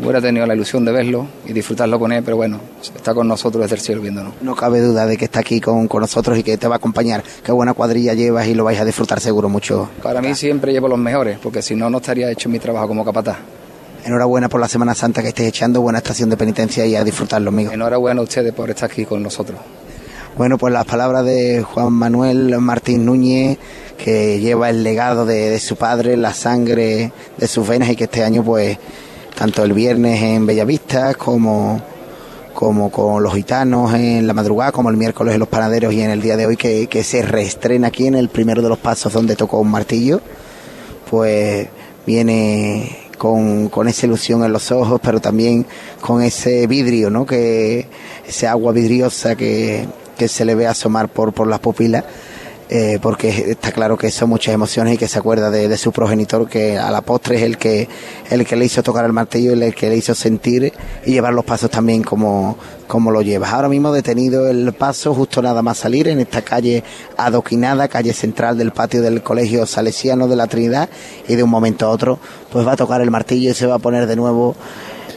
Hubiera 0.00 0.20
tenido 0.20 0.46
la 0.46 0.54
ilusión 0.54 0.84
de 0.84 0.92
verlo 0.92 1.26
y 1.46 1.52
disfrutarlo 1.52 1.98
con 1.98 2.12
él, 2.12 2.22
pero 2.22 2.36
bueno, 2.36 2.60
está 2.80 3.14
con 3.14 3.26
nosotros 3.26 3.62
desde 3.62 3.76
el 3.76 3.80
cielo 3.80 4.02
viéndonos. 4.02 4.34
No 4.42 4.54
cabe 4.54 4.80
duda 4.80 5.06
de 5.06 5.16
que 5.16 5.24
está 5.24 5.40
aquí 5.40 5.60
con, 5.60 5.88
con 5.88 6.02
nosotros 6.02 6.38
y 6.38 6.42
que 6.42 6.58
te 6.58 6.68
va 6.68 6.74
a 6.74 6.78
acompañar. 6.78 7.22
Qué 7.42 7.52
buena 7.52 7.72
cuadrilla 7.72 8.14
llevas 8.14 8.46
y 8.46 8.54
lo 8.54 8.64
vais 8.64 8.78
a 8.78 8.84
disfrutar 8.84 9.20
seguro 9.20 9.48
mucho. 9.48 9.88
Para 10.02 10.20
mí 10.20 10.34
siempre 10.34 10.72
llevo 10.72 10.88
los 10.88 10.98
mejores, 10.98 11.38
porque 11.42 11.62
si 11.62 11.74
no, 11.74 11.88
no 11.88 11.98
estaría 11.98 12.30
hecho 12.30 12.48
mi 12.48 12.58
trabajo 12.58 12.88
como 12.88 13.04
capataz. 13.04 13.38
Enhorabuena 14.04 14.48
por 14.48 14.60
la 14.60 14.68
Semana 14.68 14.94
Santa 14.94 15.22
que 15.22 15.28
estés 15.28 15.48
echando, 15.48 15.80
buena 15.80 15.98
estación 15.98 16.30
de 16.30 16.36
penitencia 16.36 16.86
y 16.86 16.94
a 16.94 17.02
disfrutarlo, 17.02 17.48
amigo. 17.48 17.72
Enhorabuena 17.72 18.20
a 18.20 18.24
ustedes 18.24 18.52
por 18.52 18.70
estar 18.70 18.90
aquí 18.90 19.04
con 19.04 19.22
nosotros. 19.22 19.58
Bueno, 20.36 20.58
pues 20.58 20.72
las 20.72 20.84
palabras 20.84 21.24
de 21.24 21.62
Juan 21.62 21.92
Manuel 21.92 22.58
Martín 22.60 23.06
Núñez, 23.06 23.58
que 23.96 24.38
lleva 24.38 24.68
el 24.68 24.84
legado 24.84 25.24
de, 25.24 25.50
de 25.50 25.58
su 25.58 25.76
padre, 25.76 26.16
la 26.18 26.34
sangre 26.34 27.10
de 27.38 27.48
sus 27.48 27.66
venas 27.66 27.88
y 27.88 27.96
que 27.96 28.04
este 28.04 28.22
año, 28.22 28.44
pues, 28.44 28.78
tanto 29.36 29.62
el 29.62 29.74
viernes 29.74 30.22
en 30.22 30.46
Bellavista 30.46 31.14
como, 31.14 31.80
como 32.54 32.90
con 32.90 33.22
los 33.22 33.34
gitanos 33.34 33.92
en 33.92 34.26
la 34.26 34.32
madrugada, 34.32 34.72
como 34.72 34.88
el 34.88 34.96
miércoles 34.96 35.34
en 35.34 35.40
los 35.40 35.48
panaderos 35.48 35.92
y 35.92 36.00
en 36.00 36.10
el 36.10 36.22
día 36.22 36.38
de 36.38 36.46
hoy 36.46 36.56
que, 36.56 36.86
que 36.86 37.04
se 37.04 37.20
reestrena 37.20 37.88
aquí 37.88 38.06
en 38.06 38.14
el 38.14 38.30
primero 38.30 38.62
de 38.62 38.70
los 38.70 38.78
pasos 38.78 39.12
donde 39.12 39.36
tocó 39.36 39.60
un 39.60 39.70
martillo, 39.70 40.22
pues 41.10 41.68
viene 42.06 43.10
con, 43.18 43.68
con 43.68 43.88
esa 43.88 44.06
ilusión 44.06 44.42
en 44.42 44.52
los 44.52 44.72
ojos, 44.72 45.00
pero 45.02 45.20
también 45.20 45.66
con 46.00 46.22
ese 46.22 46.66
vidrio, 46.66 47.10
¿no? 47.10 47.26
Que, 47.26 47.86
ese 48.26 48.46
agua 48.46 48.72
vidriosa 48.72 49.36
que, 49.36 49.86
que 50.16 50.28
se 50.28 50.44
le 50.44 50.54
ve 50.54 50.66
asomar 50.66 51.08
por, 51.08 51.32
por 51.32 51.46
las 51.46 51.60
pupilas. 51.60 52.04
Eh, 52.68 52.98
porque 53.00 53.28
está 53.50 53.70
claro 53.70 53.96
que 53.96 54.10
son 54.10 54.28
muchas 54.28 54.52
emociones 54.52 54.94
y 54.94 54.98
que 54.98 55.06
se 55.06 55.18
acuerda 55.18 55.50
de, 55.50 55.76
su 55.76 55.92
progenitor 55.92 56.48
que 56.48 56.76
a 56.76 56.90
la 56.90 57.00
postre 57.00 57.36
es 57.36 57.42
el 57.42 57.58
que 57.58 57.88
el 58.28 58.44
que 58.44 58.56
le 58.56 58.64
hizo 58.64 58.82
tocar 58.82 59.04
el 59.04 59.12
martillo 59.12 59.54
y 59.54 59.62
el 59.62 59.74
que 59.74 59.88
le 59.88 59.96
hizo 59.96 60.16
sentir 60.16 60.72
y 61.04 61.12
llevar 61.12 61.32
los 61.32 61.44
pasos 61.44 61.70
también 61.70 62.02
como, 62.02 62.56
como 62.88 63.12
lo 63.12 63.22
llevas. 63.22 63.52
Ahora 63.52 63.68
mismo 63.68 63.92
detenido 63.92 64.48
el 64.48 64.72
paso 64.72 65.14
justo 65.14 65.40
nada 65.42 65.62
más 65.62 65.78
salir 65.78 66.08
en 66.08 66.18
esta 66.18 66.42
calle 66.42 66.82
adoquinada, 67.16 67.86
calle 67.86 68.12
central 68.12 68.58
del 68.58 68.72
patio 68.72 69.00
del 69.00 69.22
Colegio 69.22 69.64
Salesiano 69.64 70.26
de 70.26 70.34
la 70.34 70.48
Trinidad 70.48 70.88
y 71.28 71.36
de 71.36 71.44
un 71.44 71.50
momento 71.50 71.86
a 71.86 71.90
otro 71.90 72.18
pues 72.50 72.66
va 72.66 72.72
a 72.72 72.76
tocar 72.76 73.00
el 73.00 73.12
martillo 73.12 73.50
y 73.50 73.54
se 73.54 73.66
va 73.66 73.76
a 73.76 73.78
poner 73.78 74.08
de 74.08 74.16
nuevo 74.16 74.56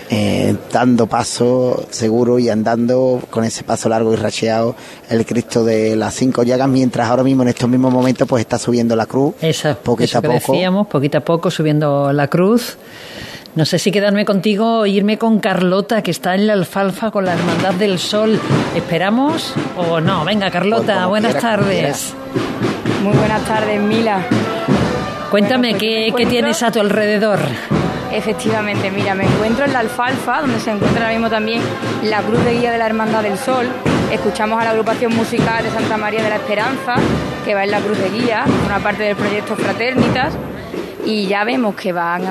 eh, 0.09 0.55
dando 0.71 1.07
paso 1.07 1.85
seguro 1.89 2.39
y 2.39 2.49
andando 2.49 3.21
con 3.29 3.43
ese 3.43 3.63
paso 3.63 3.89
largo 3.89 4.11
y 4.13 4.15
racheado 4.15 4.75
el 5.09 5.25
Cristo 5.25 5.63
de 5.63 5.95
las 5.95 6.13
cinco 6.15 6.43
llagas, 6.43 6.67
mientras 6.67 7.09
ahora 7.09 7.23
mismo 7.23 7.43
en 7.43 7.49
estos 7.49 7.69
mismos 7.69 7.93
momentos 7.93 8.27
pues 8.27 8.41
está 8.41 8.57
subiendo 8.57 8.95
la 8.95 9.05
cruz, 9.05 9.35
Esa, 9.41 9.75
poquito 9.75 10.05
eso 10.05 10.17
a 10.17 10.21
que 10.21 10.27
poco. 10.29 10.53
decíamos, 10.53 10.87
poquito 10.87 11.17
a 11.19 11.21
poco 11.21 11.51
subiendo 11.51 12.11
la 12.11 12.27
cruz. 12.27 12.77
No 13.55 13.65
sé 13.65 13.79
si 13.79 13.91
quedarme 13.91 14.25
contigo 14.25 14.79
o 14.79 14.85
irme 14.85 15.17
con 15.17 15.39
Carlota, 15.39 16.01
que 16.03 16.11
está 16.11 16.35
en 16.35 16.45
la 16.47 16.53
alfalfa 16.53 17.09
con 17.11 17.25
la 17.25 17.33
Hermandad 17.33 17.73
del 17.73 17.97
Sol. 17.97 18.39
¿Esperamos 18.75 19.53
o 19.75 19.99
no? 19.99 20.23
Venga, 20.23 20.51
Carlota, 20.51 21.07
buenas 21.07 21.33
quiera, 21.33 21.57
tardes. 21.57 22.13
Muy 23.03 23.17
buenas 23.17 23.43
tardes, 23.45 23.81
Mila. 23.81 24.25
Cuéntame, 25.31 25.71
Bueno, 25.71 25.79
pues 26.11 26.25
¿qué, 26.25 26.29
tienes 26.29 26.61
a 26.63 26.71
tu 26.71 26.79
alrededor? 26.79 27.39
Efectivamente, 28.11 28.89
mira, 28.89 29.13
me 29.13 29.23
encuentro 29.23 29.65
en 29.65 29.73
la 29.73 29.79
alfalfa, 29.79 30.41
donde 30.41 30.59
se 30.59 30.71
encuentra 30.71 31.03
ahora 31.03 31.13
mismo 31.13 31.29
también 31.29 31.61
la 32.03 32.21
Cruz 32.21 32.43
de 32.43 32.53
Guía 32.53 32.71
de 32.71 32.77
la 32.79 32.87
Hermandad 32.87 33.21
del 33.21 33.37
Sol. 33.37 33.67
Escuchamos 34.11 34.59
a 34.59 34.63
la 34.63 34.71
agrupación 34.71 35.15
musical 35.15 35.63
de 35.63 35.69
Santa 35.69 35.95
María 35.95 36.23
de 36.23 36.29
la 36.29 36.37
Esperanza, 36.37 36.95
que 37.45 37.53
va 37.53 37.63
en 37.63 37.71
la 37.71 37.79
Cruz 37.79 37.99
de 37.99 38.09
Guía, 38.09 38.45
una 38.65 38.79
parte 38.79 39.03
del 39.03 39.15
proyecto 39.15 39.55
Fraternitas, 39.55 40.33
y 41.05 41.27
ya 41.27 41.43
vemos 41.43 41.75
que 41.75 41.93
van 41.93 42.23